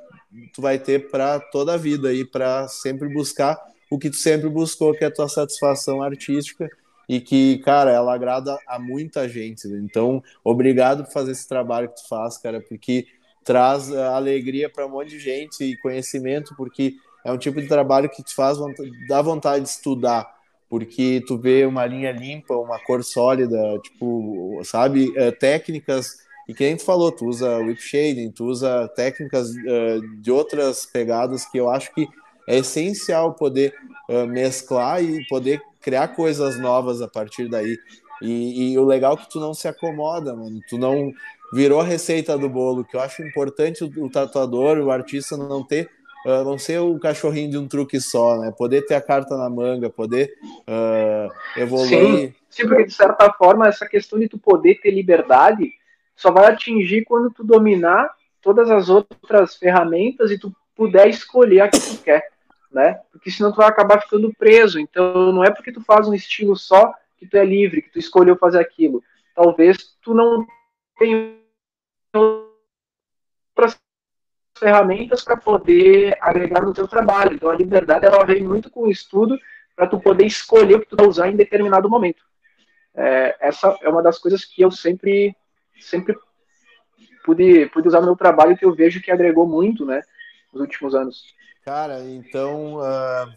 tu 0.54 0.62
vai 0.62 0.78
ter 0.78 1.10
para 1.10 1.40
toda 1.40 1.74
a 1.74 1.76
vida 1.76 2.08
aí 2.08 2.24
para 2.24 2.68
sempre 2.68 3.08
buscar 3.08 3.58
o 3.90 3.98
que 3.98 4.08
tu 4.08 4.16
sempre 4.16 4.48
buscou, 4.48 4.94
que 4.94 5.04
é 5.04 5.08
a 5.08 5.12
tua 5.12 5.28
satisfação 5.28 6.02
artística 6.02 6.70
e 7.10 7.20
que, 7.20 7.58
cara, 7.58 7.90
ela 7.90 8.14
agrada 8.14 8.56
a 8.68 8.78
muita 8.78 9.28
gente. 9.28 9.66
Então, 9.66 10.22
obrigado 10.44 11.02
por 11.02 11.12
fazer 11.12 11.32
esse 11.32 11.48
trabalho 11.48 11.88
que 11.88 11.96
tu 11.96 12.08
faz, 12.08 12.38
cara, 12.38 12.60
porque 12.60 13.04
traz 13.42 13.92
alegria 13.92 14.70
para 14.70 14.86
um 14.86 14.90
monte 14.90 15.10
de 15.10 15.18
gente 15.18 15.64
e 15.64 15.76
conhecimento, 15.78 16.54
porque 16.56 16.94
é 17.24 17.32
um 17.32 17.36
tipo 17.36 17.60
de 17.60 17.66
trabalho 17.66 18.08
que 18.08 18.22
te 18.22 18.32
faz 18.32 18.58
dá 19.08 19.20
vontade 19.20 19.64
de 19.64 19.70
estudar, 19.70 20.32
porque 20.68 21.20
tu 21.26 21.36
vê 21.36 21.66
uma 21.66 21.84
linha 21.84 22.12
limpa, 22.12 22.54
uma 22.54 22.78
cor 22.78 23.02
sólida, 23.02 23.58
tipo, 23.82 24.60
sabe, 24.62 25.12
é, 25.16 25.32
técnicas 25.32 26.18
e 26.48 26.54
que 26.54 26.62
a 26.62 26.68
gente 26.68 26.84
falou, 26.84 27.10
tu 27.10 27.26
usa 27.26 27.58
whip 27.58 27.82
shading, 27.82 28.30
tu 28.30 28.44
usa 28.44 28.86
técnicas 28.94 29.50
uh, 29.50 30.20
de 30.20 30.30
outras 30.30 30.86
pegadas 30.86 31.44
que 31.44 31.58
eu 31.58 31.68
acho 31.68 31.92
que 31.92 32.08
é 32.48 32.58
essencial 32.58 33.34
poder 33.34 33.74
mesclar 34.28 35.02
e 35.02 35.24
poder 35.28 35.60
criar 35.80 36.08
coisas 36.08 36.58
novas 36.58 37.00
a 37.02 37.08
partir 37.08 37.48
daí. 37.48 37.76
E, 38.22 38.72
e, 38.72 38.78
o 38.78 38.84
legal 38.84 39.14
é 39.14 39.16
que 39.16 39.30
tu 39.30 39.40
não 39.40 39.54
se 39.54 39.66
acomoda, 39.66 40.36
mano. 40.36 40.60
Tu 40.68 40.76
não 40.76 41.12
virou 41.52 41.80
a 41.80 41.84
receita 41.84 42.36
do 42.36 42.48
bolo, 42.48 42.84
que 42.84 42.96
eu 42.96 43.00
acho 43.00 43.22
importante 43.22 43.82
o, 43.82 44.04
o 44.04 44.10
tatuador, 44.10 44.78
o 44.78 44.90
artista 44.90 45.36
não 45.36 45.64
ter 45.64 45.88
Uh, 46.22 46.44
não 46.44 46.58
ser 46.58 46.78
o 46.78 46.98
cachorrinho 46.98 47.50
de 47.50 47.56
um 47.56 47.66
truque 47.66 47.98
só, 47.98 48.38
né? 48.38 48.52
Poder 48.54 48.82
ter 48.82 48.94
a 48.94 49.00
carta 49.00 49.38
na 49.38 49.48
manga, 49.48 49.88
poder 49.88 50.30
uh, 50.44 51.32
evoluir. 51.58 51.88
Sim, 51.88 52.34
sim, 52.50 52.68
porque 52.68 52.84
de 52.84 52.92
certa 52.92 53.32
forma 53.32 53.66
essa 53.66 53.88
questão 53.88 54.18
de 54.18 54.28
tu 54.28 54.36
poder 54.36 54.78
ter 54.82 54.90
liberdade 54.90 55.72
só 56.14 56.30
vai 56.30 56.52
atingir 56.52 57.06
quando 57.06 57.30
tu 57.30 57.42
dominar 57.42 58.10
todas 58.42 58.70
as 58.70 58.90
outras 58.90 59.56
ferramentas 59.56 60.30
e 60.30 60.38
tu 60.38 60.52
puder 60.76 61.08
escolher 61.08 61.62
a 61.62 61.68
que 61.68 61.80
tu 61.80 61.96
quer, 62.02 62.22
né? 62.70 63.00
Porque 63.10 63.30
senão 63.30 63.52
tu 63.52 63.56
vai 63.56 63.68
acabar 63.68 64.00
ficando 64.00 64.32
preso. 64.34 64.78
Então 64.78 65.32
não 65.32 65.44
é 65.44 65.50
porque 65.50 65.72
tu 65.72 65.82
faz 65.82 66.08
um 66.08 66.14
estilo 66.14 66.56
só 66.56 66.92
que 67.18 67.26
tu 67.26 67.36
é 67.36 67.44
livre, 67.44 67.82
que 67.82 67.90
tu 67.90 67.98
escolheu 67.98 68.36
fazer 68.36 68.60
aquilo. 68.60 69.02
Talvez 69.34 69.96
tu 70.02 70.14
não 70.14 70.46
tenha 70.98 71.36
outras 72.14 73.78
ferramentas 74.58 75.22
para 75.22 75.36
poder 75.36 76.16
agregar 76.20 76.62
no 76.62 76.74
teu 76.74 76.86
trabalho. 76.86 77.34
Então 77.34 77.50
a 77.50 77.56
liberdade 77.56 78.06
ela 78.06 78.24
vem 78.24 78.42
muito 78.42 78.70
com 78.70 78.82
o 78.82 78.90
estudo 78.90 79.38
para 79.74 79.86
tu 79.86 79.98
poder 79.98 80.26
escolher 80.26 80.76
o 80.76 80.80
que 80.80 80.88
tu 80.88 80.96
vai 80.96 81.06
usar 81.06 81.28
em 81.28 81.36
determinado 81.36 81.88
momento. 81.88 82.22
É, 82.94 83.36
essa 83.40 83.78
é 83.82 83.88
uma 83.88 84.02
das 84.02 84.18
coisas 84.18 84.44
que 84.44 84.62
eu 84.62 84.70
sempre 84.70 85.34
sempre 85.78 86.14
pude, 87.24 87.66
pude 87.66 87.88
usar 87.88 88.00
no 88.00 88.06
meu 88.06 88.16
trabalho 88.16 88.56
que 88.56 88.64
eu 88.64 88.74
vejo 88.74 89.00
que 89.00 89.10
agregou 89.10 89.46
muito, 89.46 89.84
né, 89.84 90.02
nos 90.52 90.60
últimos 90.60 90.94
anos. 90.94 91.34
Cara, 91.64 92.00
então, 92.00 92.76
uh, 92.76 93.32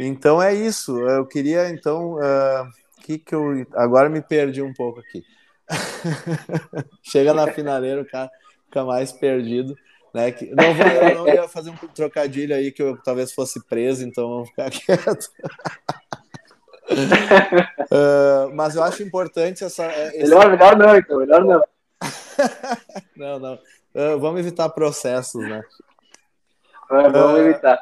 então 0.00 0.42
é 0.42 0.54
isso. 0.54 0.98
Eu 1.00 1.26
queria, 1.26 1.68
então, 1.68 2.14
uh, 2.14 2.68
que 3.02 3.18
que 3.18 3.34
eu 3.34 3.66
agora 3.74 4.08
me 4.08 4.22
perdi 4.22 4.62
um 4.62 4.72
pouco 4.72 5.00
aqui. 5.00 5.22
Chega 7.02 7.34
na 7.34 7.46
finaleira, 7.52 8.02
o 8.02 8.06
cara 8.06 8.30
fica 8.64 8.84
mais 8.84 9.12
perdido. 9.12 9.76
Né? 10.12 10.30
Que, 10.32 10.46
não, 10.54 10.74
vou, 10.74 10.86
eu 10.86 11.14
não 11.16 11.28
ia 11.28 11.48
fazer 11.48 11.70
um 11.70 11.76
trocadilho 11.88 12.54
aí 12.54 12.70
que 12.70 12.82
eu 12.82 12.96
talvez 13.02 13.32
fosse 13.32 13.64
preso, 13.66 14.04
então 14.04 14.28
vou 14.28 14.46
ficar 14.46 14.70
quieto. 14.72 15.28
uh, 17.90 18.54
mas 18.54 18.76
eu 18.76 18.82
acho 18.82 19.02
importante 19.02 19.64
essa. 19.64 19.86
Esse... 19.86 20.18
Melhor, 20.18 20.50
melhor 20.50 20.76
não, 20.76 20.96
então, 20.96 21.18
melhor 21.18 21.44
não. 21.44 21.62
não, 23.16 23.38
não. 23.38 23.54
Uh, 23.94 24.18
vamos 24.18 24.40
evitar 24.40 24.68
processos, 24.70 25.42
né? 25.42 25.62
Vamos 27.02 27.38
uh, 27.38 27.42
evitar. 27.42 27.78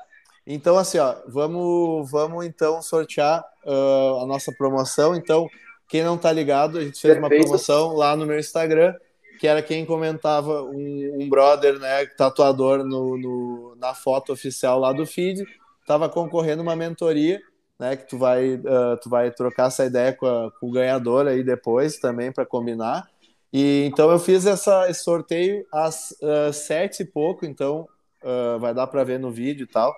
Então, 0.47 0.77
assim, 0.77 0.99
ó, 0.99 1.15
vamos, 1.29 2.11
vamos 2.11 2.45
então 2.45 2.83
sortear 2.83 3.45
a 3.65 4.27
nossa 4.27 4.53
promoção. 4.53 5.15
Então, 5.15 5.49
quem 5.89 6.03
não 6.03 6.19
tá 6.19 6.33
ligado, 6.33 6.79
a 6.79 6.81
gente 6.81 7.01
fez 7.01 7.15
Perfeito. 7.15 7.37
uma 7.37 7.45
promoção 7.45 7.95
lá 7.95 8.17
no 8.17 8.27
meu 8.27 8.39
Instagram, 8.39 8.93
que 9.39 9.47
era 9.47 9.63
quem 9.63 9.87
comentava 9.87 10.63
um, 10.63 11.19
um 11.21 11.29
brother, 11.29 11.79
né, 11.79 12.07
tatuador 12.07 12.79
no, 12.79 13.17
no, 13.17 13.77
na 13.79 13.95
foto 13.95 14.33
oficial 14.33 14.81
lá 14.81 14.93
do 14.93 15.07
feed, 15.07 15.45
tava 15.87 16.09
concorrendo 16.09 16.61
uma 16.61 16.75
mentoria 16.75 17.41
né? 17.83 17.97
Que 17.97 18.07
tu 18.07 18.17
vai, 18.17 18.55
uh, 18.55 18.97
tu 19.03 19.11
vai 19.11 19.33
trocar 19.33 19.67
essa 19.67 19.85
ideia 19.85 20.13
com, 20.13 20.25
a, 20.25 20.53
com 20.53 20.69
o 20.69 20.71
ganhador 20.71 21.27
aí 21.27 21.43
depois 21.43 21.99
também 21.99 22.31
para 22.31 22.47
combinar. 22.47 23.09
E 23.53 23.85
então 23.87 24.09
eu 24.11 24.21
fiz 24.21 24.47
essa, 24.47 24.89
esse 24.89 25.03
sorteio 25.03 25.67
às 25.73 26.13
uh, 26.23 26.53
sete 26.53 27.03
e 27.03 27.07
pouco, 27.07 27.45
então 27.45 27.89
uh, 28.23 28.59
vai 28.59 28.75
dar 28.75 28.87
para 28.87 29.05
ver 29.05 29.18
no 29.18 29.31
vídeo 29.31 29.64
e 29.64 29.66
tal. 29.66 29.93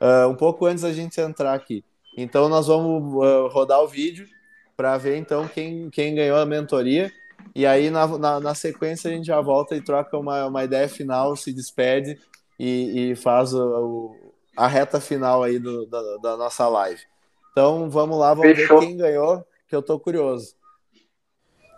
Uh, 0.00 0.28
um 0.28 0.34
pouco 0.34 0.66
antes 0.66 0.82
da 0.82 0.92
gente 0.92 1.20
entrar 1.20 1.54
aqui. 1.54 1.84
Então 2.16 2.48
nós 2.48 2.66
vamos 2.66 3.14
rodar 3.52 3.80
o 3.82 3.88
vídeo 3.88 4.26
para 4.76 4.98
ver 4.98 5.16
então 5.16 5.48
quem, 5.48 5.88
quem 5.90 6.14
ganhou 6.14 6.38
a 6.38 6.46
mentoria. 6.46 7.10
E 7.54 7.66
aí 7.66 7.90
na, 7.90 8.06
na, 8.18 8.40
na, 8.40 8.54
sequência 8.54 9.10
a 9.10 9.14
gente 9.14 9.26
já 9.26 9.40
volta 9.40 9.76
e 9.76 9.80
troca 9.80 10.16
uma, 10.16 10.46
uma 10.46 10.64
ideia 10.64 10.88
final, 10.88 11.36
se 11.36 11.52
despede 11.52 12.18
e, 12.58 13.10
e 13.10 13.16
faz 13.16 13.52
o, 13.52 13.62
o, 13.62 14.32
a 14.56 14.66
reta 14.66 15.00
final 15.00 15.42
aí 15.42 15.58
do, 15.58 15.86
da, 15.86 16.16
da 16.18 16.36
nossa 16.36 16.68
live. 16.68 17.00
Então 17.50 17.90
vamos 17.90 18.18
lá, 18.18 18.34
vamos 18.34 18.56
Fechou. 18.56 18.80
ver 18.80 18.86
quem 18.86 18.96
ganhou, 18.96 19.44
que 19.68 19.74
eu 19.74 19.82
tô 19.82 19.98
curioso. 19.98 20.54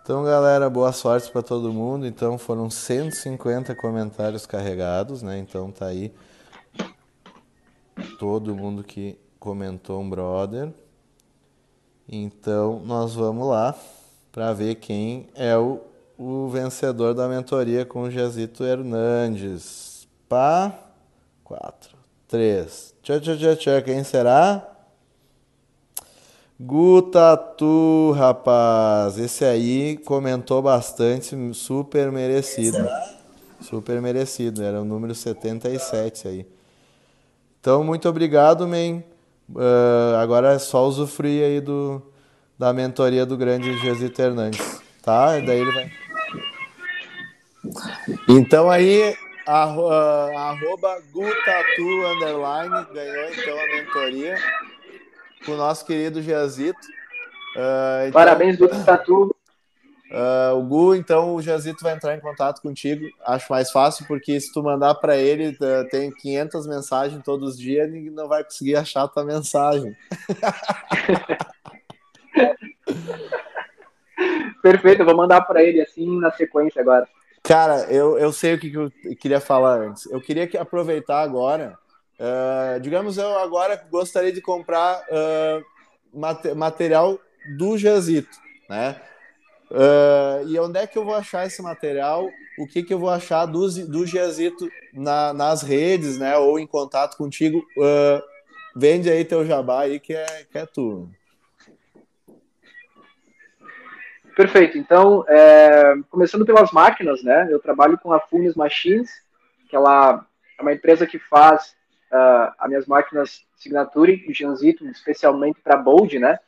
Então, 0.05 0.23
galera, 0.23 0.69
boa 0.69 0.93
sorte 0.93 1.33
para 1.33 1.43
todo 1.43 1.73
mundo. 1.73 2.07
Então, 2.07 2.37
foram 2.37 2.69
150 2.69 3.75
comentários 3.75 4.45
carregados, 4.45 5.23
né? 5.23 5.39
Então, 5.39 5.73
tá 5.73 5.87
aí 5.87 6.13
todo 8.19 8.55
mundo 8.55 8.85
que 8.85 9.19
comentou 9.41 10.03
um 10.03 10.11
brother. 10.11 10.71
Então, 12.07 12.83
nós 12.85 13.15
vamos 13.15 13.49
lá 13.49 13.75
para 14.31 14.53
ver 14.53 14.75
quem 14.75 15.27
é 15.35 15.57
o, 15.57 15.81
o 16.19 16.51
vencedor 16.51 17.15
da 17.15 17.27
mentoria 17.27 17.87
com 17.87 18.03
o 18.03 18.11
Jazito 18.11 18.63
Hernandes. 18.63 20.07
Pá, 20.29 20.71
4, 21.43 21.97
3. 22.29 22.95
Tchau, 23.03 23.21
tchau, 23.21 23.39
tchau, 23.39 23.57
tchau. 23.57 23.83
Quem 23.83 24.05
será? 24.05 24.74
Gutatu, 26.59 28.13
rapaz, 28.13 29.19
esse 29.19 29.45
aí 29.45 29.97
comentou 30.05 30.63
bastante, 30.63 31.37
super 31.53 32.13
merecido. 32.13 32.79
Super 33.61 34.01
merecido, 34.01 34.63
era 34.63 34.81
o 34.81 34.85
número 34.85 35.17
77 35.17 36.29
aí. 36.29 36.47
Então, 37.61 37.83
muito 37.83 38.09
obrigado, 38.09 38.69
men. 38.69 39.03
Uh, 39.51 40.17
agora 40.23 40.53
é 40.53 40.59
só 40.61 40.87
usufruir 40.87 41.45
aí 41.45 41.61
do, 41.61 42.01
da 42.57 42.73
mentoria 42.73 43.27
do 43.27 43.37
grande 43.37 43.77
Jesito 43.79 44.23
Hernandes, 44.23 44.81
tá? 45.03 45.37
E 45.37 45.45
daí 45.45 45.59
ele 45.59 45.73
vai. 45.73 45.93
Então 48.29 48.71
aí, 48.71 49.17
a, 49.45 49.67
uh, 49.77 50.39
arroba 50.39 51.01
Gutatu 51.13 52.07
Underline 52.13 52.87
ganhou 52.93 53.29
então 53.33 53.59
a 53.59 53.67
mentoria 53.77 54.37
com 55.45 55.53
o 55.53 55.57
nosso 55.57 55.85
querido 55.85 56.23
Jazito. 56.23 56.87
Uh, 57.57 58.09
então, 58.09 58.13
Parabéns, 58.13 58.57
Gutatu. 58.57 59.35
Uh, 60.11 60.57
o 60.57 60.63
Gu, 60.63 60.95
então 60.95 61.35
o 61.35 61.43
Jazito 61.43 61.83
vai 61.83 61.95
entrar 61.95 62.15
em 62.15 62.21
contato 62.21 62.61
contigo. 62.61 63.07
Acho 63.25 63.51
mais 63.51 63.71
fácil, 63.71 64.07
porque 64.07 64.39
se 64.39 64.53
tu 64.53 64.63
mandar 64.63 64.95
para 64.97 65.17
ele, 65.17 65.57
uh, 65.61 65.89
tem 65.91 66.11
500 66.11 66.67
mensagens 66.67 67.23
todos 67.25 67.55
os 67.55 67.59
dias, 67.59 67.93
ele 67.93 68.11
não 68.11 68.29
vai 68.29 68.45
conseguir 68.45 68.77
achar 68.77 69.05
a 69.05 69.09
tua 69.09 69.25
mensagem. 69.25 69.97
Perfeito, 74.63 75.03
eu 75.03 75.07
vou 75.07 75.17
mandar 75.17 75.43
para 75.43 75.63
ele 75.63 75.81
assim 75.81 76.21
na 76.21 76.31
sequência 76.33 76.81
agora. 76.81 77.07
Cara, 77.43 77.81
eu, 77.91 78.19
eu 78.19 78.33
sei 78.33 78.55
o 78.55 78.59
que, 78.59 78.71
que 78.71 78.79
eu 78.79 78.91
queria 79.21 79.41
falar 79.41 79.79
antes. 79.79 80.07
Eu 80.07 80.21
queria 80.21 80.47
que 80.47 80.57
aproveitar 80.57 81.21
agora. 81.21 81.77
Uh, 82.19 82.81
digamos, 82.81 83.19
eu 83.19 83.39
agora 83.39 83.83
gostaria 83.91 84.33
de 84.33 84.41
comprar 84.41 85.03
uh, 85.11 86.55
material 86.55 87.19
do 87.59 87.77
Jazito, 87.77 88.39
né? 88.69 89.01
Uh, 89.71 90.47
e 90.47 90.59
onde 90.59 90.79
é 90.79 90.87
que 90.87 90.97
eu 90.97 91.05
vou 91.05 91.15
achar 91.15 91.47
esse 91.47 91.61
material? 91.61 92.29
O 92.59 92.67
que, 92.67 92.83
que 92.83 92.95
eu 92.95 92.99
vou 92.99 93.11
achar 93.11 93.47
do, 93.47 93.69
do 93.87 94.07
Giazito 94.07 94.69
na, 94.93 95.33
nas 95.33 95.63
redes, 95.63 96.19
né? 96.19 96.37
Ou 96.37 96.59
em 96.59 96.67
contato 96.67 97.17
contigo? 97.17 97.59
Uh, 97.77 98.23
vende 98.77 99.11
aí 99.11 99.25
teu 99.25 99.45
jabá 99.45 99.83
aí 99.83 99.99
que 99.99 100.15
é, 100.15 100.47
que 100.51 100.59
é 100.59 100.67
tu. 100.67 101.09
Perfeito. 104.37 104.77
Então, 104.77 105.25
é, 105.29 105.95
começando 106.11 106.45
pelas 106.45 106.73
máquinas, 106.73 107.23
né? 107.23 107.49
Eu 107.51 107.61
trabalho 107.61 107.99
com 107.99 108.13
a 108.13 108.21
Funes 108.21 108.55
Machines, 108.55 109.11
que 109.69 109.77
ela 109.77 110.27
é 110.59 110.63
uma 110.63 110.73
empresa 110.73 111.07
que 111.07 111.19
faz 111.19 111.75
uh, 112.15 112.55
as 112.59 112.69
minhas 112.69 112.87
máquinas 112.87 113.45
Signature 113.57 114.25
e 114.29 114.33
Janzito, 114.33 114.87
especialmente 114.87 115.61
para 115.61 115.77
Bold, 115.77 116.19
né? 116.19 116.39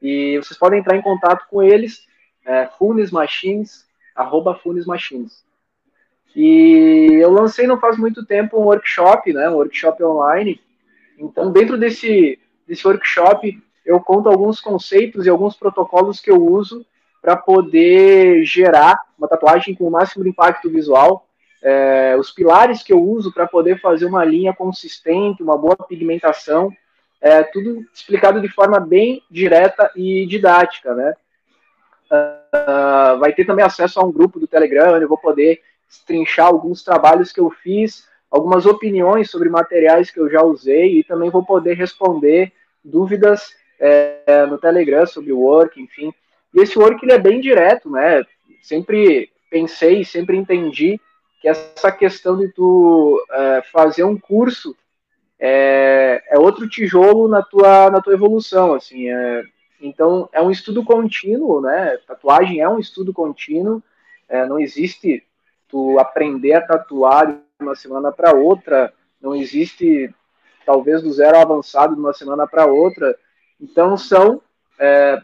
E 0.00 0.36
vocês 0.36 0.56
podem 0.56 0.78
entrar 0.78 0.96
em 0.96 1.02
contato 1.02 1.46
com 1.50 1.60
eles, 1.60 2.06
é, 2.46 2.66
Funes 2.78 3.10
Machines, 3.10 3.84
arroba 4.14 4.54
Funes 4.54 4.86
Machines. 4.86 5.44
E 6.36 7.18
eu 7.20 7.30
lancei 7.30 7.66
não 7.66 7.80
faz 7.80 7.98
muito 7.98 8.24
tempo 8.24 8.58
um 8.60 8.64
workshop, 8.64 9.32
né? 9.32 9.48
Um 9.48 9.54
workshop 9.54 10.02
online. 10.04 10.60
Então, 11.18 11.50
dentro 11.50 11.76
desse, 11.76 12.38
desse 12.66 12.86
workshop, 12.86 13.60
eu 13.84 13.98
conto 14.00 14.28
alguns 14.28 14.60
conceitos 14.60 15.26
e 15.26 15.30
alguns 15.30 15.56
protocolos 15.56 16.20
que 16.20 16.30
eu 16.30 16.40
uso 16.40 16.86
para 17.20 17.36
poder 17.36 18.44
gerar 18.44 19.00
uma 19.18 19.26
tatuagem 19.26 19.74
com 19.74 19.88
o 19.88 19.90
máximo 19.90 20.22
de 20.22 20.30
impacto 20.30 20.70
visual, 20.70 21.27
é, 21.62 22.16
os 22.18 22.30
pilares 22.30 22.82
que 22.82 22.92
eu 22.92 23.02
uso 23.02 23.32
para 23.32 23.46
poder 23.46 23.80
fazer 23.80 24.06
uma 24.06 24.24
linha 24.24 24.54
consistente, 24.54 25.42
uma 25.42 25.56
boa 25.56 25.76
pigmentação, 25.76 26.72
é, 27.20 27.42
tudo 27.42 27.84
explicado 27.92 28.40
de 28.40 28.48
forma 28.48 28.78
bem 28.78 29.22
direta 29.30 29.90
e 29.96 30.24
didática, 30.26 30.94
né? 30.94 31.14
Uh, 32.10 33.18
vai 33.18 33.32
ter 33.32 33.44
também 33.44 33.64
acesso 33.64 34.00
a 34.00 34.04
um 34.04 34.12
grupo 34.12 34.40
do 34.40 34.46
Telegram, 34.46 34.94
onde 34.94 35.04
eu 35.04 35.08
vou 35.08 35.18
poder 35.18 35.60
trinchar 36.06 36.46
alguns 36.46 36.82
trabalhos 36.82 37.32
que 37.32 37.40
eu 37.40 37.50
fiz, 37.50 38.06
algumas 38.30 38.64
opiniões 38.64 39.30
sobre 39.30 39.48
materiais 39.48 40.10
que 40.10 40.20
eu 40.20 40.30
já 40.30 40.42
usei 40.42 41.00
e 41.00 41.04
também 41.04 41.28
vou 41.28 41.44
poder 41.44 41.74
responder 41.74 42.52
dúvidas 42.84 43.54
é, 43.78 44.46
no 44.46 44.56
Telegram 44.58 45.06
sobre 45.06 45.32
o 45.32 45.40
work, 45.40 45.80
enfim. 45.80 46.12
E 46.54 46.60
esse 46.60 46.78
work 46.78 47.04
ele 47.04 47.12
é 47.12 47.18
bem 47.18 47.40
direto, 47.40 47.90
né? 47.90 48.22
Sempre 48.62 49.30
pensei, 49.50 50.04
sempre 50.04 50.36
entendi 50.36 51.00
que 51.40 51.48
essa 51.48 51.92
questão 51.92 52.36
de 52.36 52.48
tu 52.48 53.24
é, 53.30 53.62
fazer 53.62 54.04
um 54.04 54.18
curso 54.18 54.76
é, 55.38 56.22
é, 56.28 56.38
outro 56.38 56.68
tijolo 56.68 57.28
na 57.28 57.42
tua, 57.42 57.90
na 57.90 58.00
tua 58.00 58.12
evolução, 58.12 58.74
assim. 58.74 59.08
É, 59.08 59.44
então, 59.80 60.28
é 60.32 60.42
um 60.42 60.50
estudo 60.50 60.84
contínuo, 60.84 61.60
né? 61.60 61.96
Tatuagem 62.06 62.60
é 62.60 62.68
um 62.68 62.78
estudo 62.78 63.12
contínuo. 63.12 63.82
É, 64.28 64.44
não 64.46 64.58
existe 64.58 65.24
tu 65.68 65.98
aprender 65.98 66.54
a 66.54 66.60
tatuar 66.60 67.32
de 67.32 67.40
uma 67.60 67.76
semana 67.76 68.10
para 68.10 68.34
outra. 68.34 68.92
Não 69.20 69.34
existe, 69.34 70.12
talvez, 70.66 71.02
do 71.02 71.12
zero 71.12 71.38
avançado 71.38 71.94
de 71.94 72.00
uma 72.00 72.12
semana 72.12 72.46
para 72.46 72.66
outra. 72.66 73.16
Então, 73.60 73.96
são 73.96 74.42
é, 74.78 75.22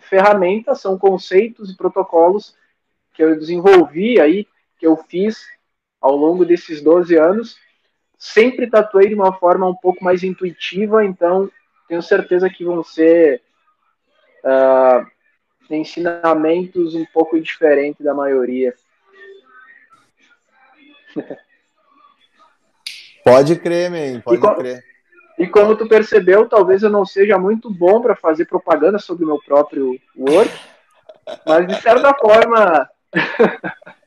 ferramentas, 0.00 0.80
são 0.80 0.98
conceitos 0.98 1.70
e 1.70 1.76
protocolos 1.76 2.56
que 3.12 3.22
eu 3.22 3.38
desenvolvi 3.38 4.18
aí, 4.18 4.46
que 4.82 4.86
eu 4.88 4.96
fiz 4.96 5.46
ao 6.00 6.16
longo 6.16 6.44
desses 6.44 6.82
12 6.82 7.14
anos. 7.16 7.56
Sempre 8.18 8.68
tatuei 8.68 9.06
de 9.06 9.14
uma 9.14 9.32
forma 9.32 9.68
um 9.68 9.76
pouco 9.76 10.02
mais 10.02 10.24
intuitiva, 10.24 11.04
então 11.04 11.48
tenho 11.88 12.02
certeza 12.02 12.50
que 12.50 12.64
vão 12.64 12.82
ser 12.82 13.40
uh, 14.42 15.06
ensinamentos 15.70 16.96
um 16.96 17.06
pouco 17.06 17.40
diferentes 17.40 18.04
da 18.04 18.12
maioria. 18.12 18.74
Pode 23.24 23.54
crer, 23.54 23.88
man, 23.88 24.20
pode 24.20 24.44
e 24.44 24.54
crer. 24.56 24.84
E 25.38 25.46
como 25.46 25.76
tu 25.76 25.86
percebeu, 25.86 26.48
talvez 26.48 26.82
eu 26.82 26.90
não 26.90 27.06
seja 27.06 27.38
muito 27.38 27.72
bom 27.72 28.02
para 28.02 28.16
fazer 28.16 28.46
propaganda 28.46 28.98
sobre 28.98 29.22
o 29.22 29.28
meu 29.28 29.38
próprio 29.40 29.96
work, 30.16 30.50
mas 31.46 31.68
de 31.68 31.80
certa 31.80 32.12
forma, 32.14 32.90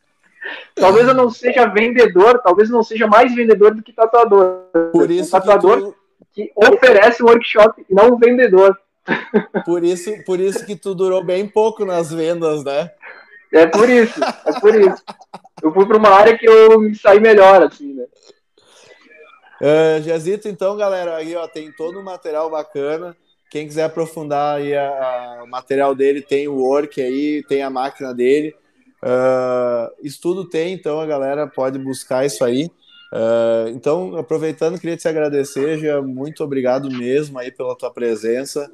talvez 0.75 1.07
eu 1.07 1.13
não 1.13 1.29
seja 1.29 1.65
vendedor, 1.65 2.41
talvez 2.41 2.69
eu 2.69 2.75
não 2.75 2.83
seja 2.83 3.07
mais 3.07 3.33
vendedor 3.33 3.73
do 3.73 3.83
que 3.83 3.93
tatuador. 3.93 4.63
Por 4.91 5.09
isso 5.09 5.29
um 5.35 5.39
tatuador 5.39 5.77
que, 5.77 5.83
tu... 5.83 5.95
que 6.33 6.51
oferece 6.55 7.23
um 7.23 7.27
workshop 7.27 7.85
não 7.89 8.13
um 8.13 8.17
vendedor. 8.17 8.77
Por 9.65 9.83
isso, 9.83 10.11
por 10.25 10.39
isso 10.39 10.65
que 10.65 10.75
tu 10.75 10.95
durou 10.95 11.23
bem 11.23 11.47
pouco 11.47 11.85
nas 11.85 12.11
vendas, 12.11 12.63
né? 12.63 12.89
É 13.53 13.67
por 13.67 13.89
isso, 13.89 14.19
é 14.45 14.59
por 14.59 14.75
isso. 14.75 15.03
Eu 15.61 15.71
fui 15.71 15.85
para 15.85 15.97
uma 15.97 16.09
área 16.09 16.37
que 16.37 16.45
eu 16.45 16.79
me 16.79 16.95
saí 16.95 17.19
melhor, 17.19 17.63
assim, 17.63 17.93
né? 17.93 18.05
Uh, 19.61 20.01
Jazito, 20.01 20.49
então, 20.49 20.75
galera, 20.75 21.15
aí 21.15 21.35
ó, 21.35 21.47
tem 21.47 21.71
todo 21.71 21.99
um 21.99 22.03
material 22.03 22.49
bacana. 22.49 23.15
Quem 23.49 23.65
quiser 23.65 23.83
aprofundar 23.83 24.57
aí 24.57 24.75
a, 24.75 24.87
a, 24.87 25.43
o 25.43 25.47
material 25.47 25.95
dele, 25.95 26.21
tem 26.21 26.47
o 26.47 26.55
work 26.55 27.01
aí, 27.01 27.43
tem 27.47 27.61
a 27.61 27.69
máquina 27.69 28.13
dele. 28.13 28.53
Uh, 29.03 29.91
estudo 30.03 30.47
tem, 30.47 30.73
então 30.73 30.99
a 30.99 31.05
galera 31.05 31.47
pode 31.47 31.77
buscar 31.77 32.25
isso 32.25 32.43
aí. 32.43 32.65
Uh, 33.13 33.69
então, 33.69 34.17
aproveitando, 34.17 34.79
queria 34.79 34.97
te 34.97 35.07
agradecer, 35.07 35.77
já 35.77 36.01
muito 36.01 36.43
obrigado 36.43 36.89
mesmo 36.89 37.37
aí 37.39 37.51
pela 37.51 37.77
tua 37.77 37.91
presença. 37.91 38.69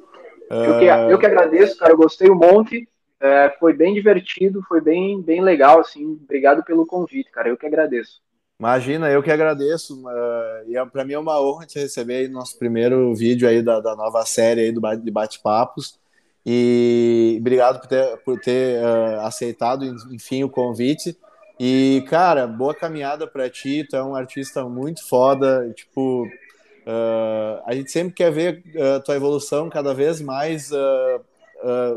Eu 0.50 0.78
que, 0.78 0.84
eu 0.84 1.18
que 1.18 1.26
agradeço, 1.26 1.78
cara, 1.78 1.92
eu 1.92 1.96
gostei 1.96 2.30
um 2.30 2.34
monte. 2.34 2.86
É, 3.20 3.54
foi 3.60 3.72
bem 3.72 3.94
divertido, 3.94 4.62
foi 4.68 4.80
bem, 4.80 5.22
bem 5.22 5.40
legal, 5.40 5.78
assim. 5.78 6.18
Obrigado 6.24 6.64
pelo 6.64 6.84
convite, 6.84 7.30
cara. 7.30 7.48
Eu 7.48 7.56
que 7.56 7.64
agradeço. 7.64 8.20
Imagina, 8.58 9.10
eu 9.10 9.22
que 9.22 9.30
agradeço. 9.30 10.04
Uh, 10.04 10.68
e 10.68 10.76
é, 10.76 10.84
para 10.84 11.04
mim 11.04 11.14
é 11.14 11.18
uma 11.18 11.40
honra 11.40 11.64
te 11.64 11.78
receber 11.78 12.16
aí 12.16 12.28
no 12.28 12.34
nosso 12.34 12.58
primeiro 12.58 13.14
vídeo 13.14 13.48
aí 13.48 13.62
da, 13.62 13.80
da 13.80 13.94
nova 13.94 14.26
série 14.26 14.62
aí 14.62 14.72
do, 14.72 14.80
de 14.96 15.10
bate-papos. 15.10 16.00
E 16.44 17.36
obrigado 17.40 17.80
por 17.80 17.86
ter, 17.86 18.16
por 18.18 18.40
ter 18.40 18.82
uh, 18.82 19.20
aceitado, 19.20 19.84
enfim, 20.10 20.42
o 20.44 20.48
convite. 20.48 21.16
E, 21.58 22.04
cara, 22.08 22.46
boa 22.46 22.74
caminhada 22.74 23.26
para 23.26 23.48
ti. 23.48 23.86
Tu 23.88 23.96
é 23.96 24.02
um 24.02 24.14
artista 24.14 24.64
muito 24.64 25.06
foda. 25.08 25.72
Tipo, 25.74 26.24
uh, 26.24 27.62
a 27.64 27.74
gente 27.74 27.90
sempre 27.90 28.14
quer 28.14 28.32
ver 28.32 28.62
a 28.96 29.00
tua 29.00 29.14
evolução 29.14 29.70
cada 29.70 29.94
vez 29.94 30.20
mais 30.20 30.70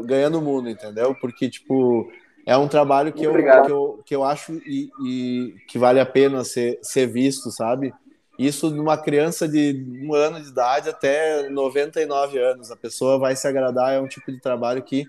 ganhando 0.05 0.37
o 0.37 0.41
mundo, 0.43 0.69
entendeu? 0.69 1.15
Porque, 1.15 1.49
tipo, 1.49 2.07
é 2.45 2.55
um 2.55 2.67
trabalho 2.67 3.11
que, 3.11 3.23
eu, 3.23 3.33
que 3.33 3.71
eu, 3.71 4.03
que 4.05 4.15
eu 4.15 4.23
acho 4.23 4.53
e, 4.67 4.91
e, 5.03 5.55
que 5.67 5.79
vale 5.79 5.99
a 5.99 6.05
pena 6.05 6.43
ser, 6.43 6.77
ser 6.83 7.07
visto, 7.07 7.49
sabe? 7.49 7.91
Isso 8.38 8.69
numa 8.69 8.97
criança 8.97 9.47
de 9.47 9.86
um 10.03 10.13
ano 10.13 10.41
de 10.41 10.49
idade 10.49 10.89
até 10.89 11.49
99 11.49 12.38
anos. 12.38 12.69
A 12.69 12.75
pessoa 12.75 13.17
vai 13.17 13.36
se 13.36 13.47
agradar, 13.47 13.93
é 13.93 13.99
um 13.99 14.07
tipo 14.07 14.31
de 14.31 14.39
trabalho 14.39 14.83
que 14.83 15.03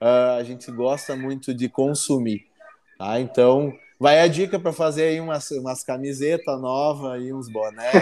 uh, 0.00 0.38
a 0.38 0.42
gente 0.44 0.70
gosta 0.70 1.16
muito 1.16 1.52
de 1.52 1.68
consumir. 1.68 2.46
Tá? 2.96 3.18
Então, 3.18 3.72
vai 3.98 4.20
a 4.20 4.28
dica 4.28 4.60
para 4.60 4.72
fazer 4.72 5.04
aí 5.04 5.20
umas, 5.20 5.50
umas 5.50 5.82
camisetas 5.82 6.60
novas 6.60 7.20
e 7.22 7.32
uns 7.32 7.50
bonés. 7.50 7.92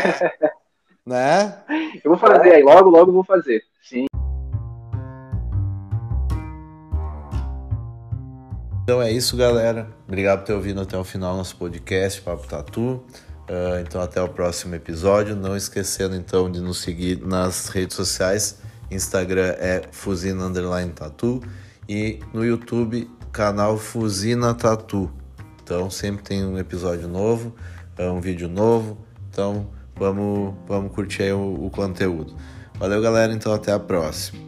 né? 1.07 1.59
Eu 2.05 2.11
vou 2.11 2.19
fazer 2.19 2.53
aí, 2.53 2.63
logo, 2.63 2.91
logo 2.91 3.13
vou 3.13 3.25
fazer. 3.25 3.63
Sim. 3.83 4.07
Então 8.83 9.03
é 9.03 9.11
isso, 9.11 9.37
galera. 9.37 9.89
Obrigado 10.07 10.41
por 10.41 10.47
ter 10.47 10.53
ouvido 10.53 10.81
até 10.81 10.97
o 10.97 11.03
final 11.03 11.37
nosso 11.37 11.57
podcast, 11.57 12.21
Papo 12.21 12.47
Tatu. 12.47 13.03
Uh, 13.49 13.81
então 13.81 14.01
até 14.01 14.21
o 14.21 14.29
próximo 14.29 14.75
episódio. 14.75 15.37
Não 15.37 15.57
esquecendo 15.57 16.17
então 16.17 16.51
de 16.51 16.61
nos 16.61 16.81
seguir 16.81 17.21
nas 17.25 17.69
redes 17.69 17.97
sociais. 17.97 18.59
Instagram 18.91 19.55
é 19.59 19.83
Fusina 19.91 20.45
Underline 20.45 20.93
Tatu 20.93 21.41
e 21.89 22.21
no 22.33 22.45
YouTube 22.45 23.11
canal 23.33 23.77
Fusina 23.77 24.55
Tatu. 24.55 25.11
Então 25.63 25.91
sempre 25.91 26.23
tem 26.23 26.45
um 26.45 26.59
episódio 26.59 27.09
novo, 27.09 27.55
um 27.99 28.21
vídeo 28.21 28.49
novo. 28.49 28.99
Então 29.31 29.69
vamos, 29.97 30.55
vamos 30.67 30.93
curtir 30.93 31.25
aí 31.25 31.33
o, 31.33 31.67
o 31.67 31.71
conteúdo. 31.71 32.35
Valeu 32.79 33.01
galera, 33.01 33.33
então 33.33 33.53
até 33.53 33.73
a 33.73 33.79
próxima. 33.79 34.46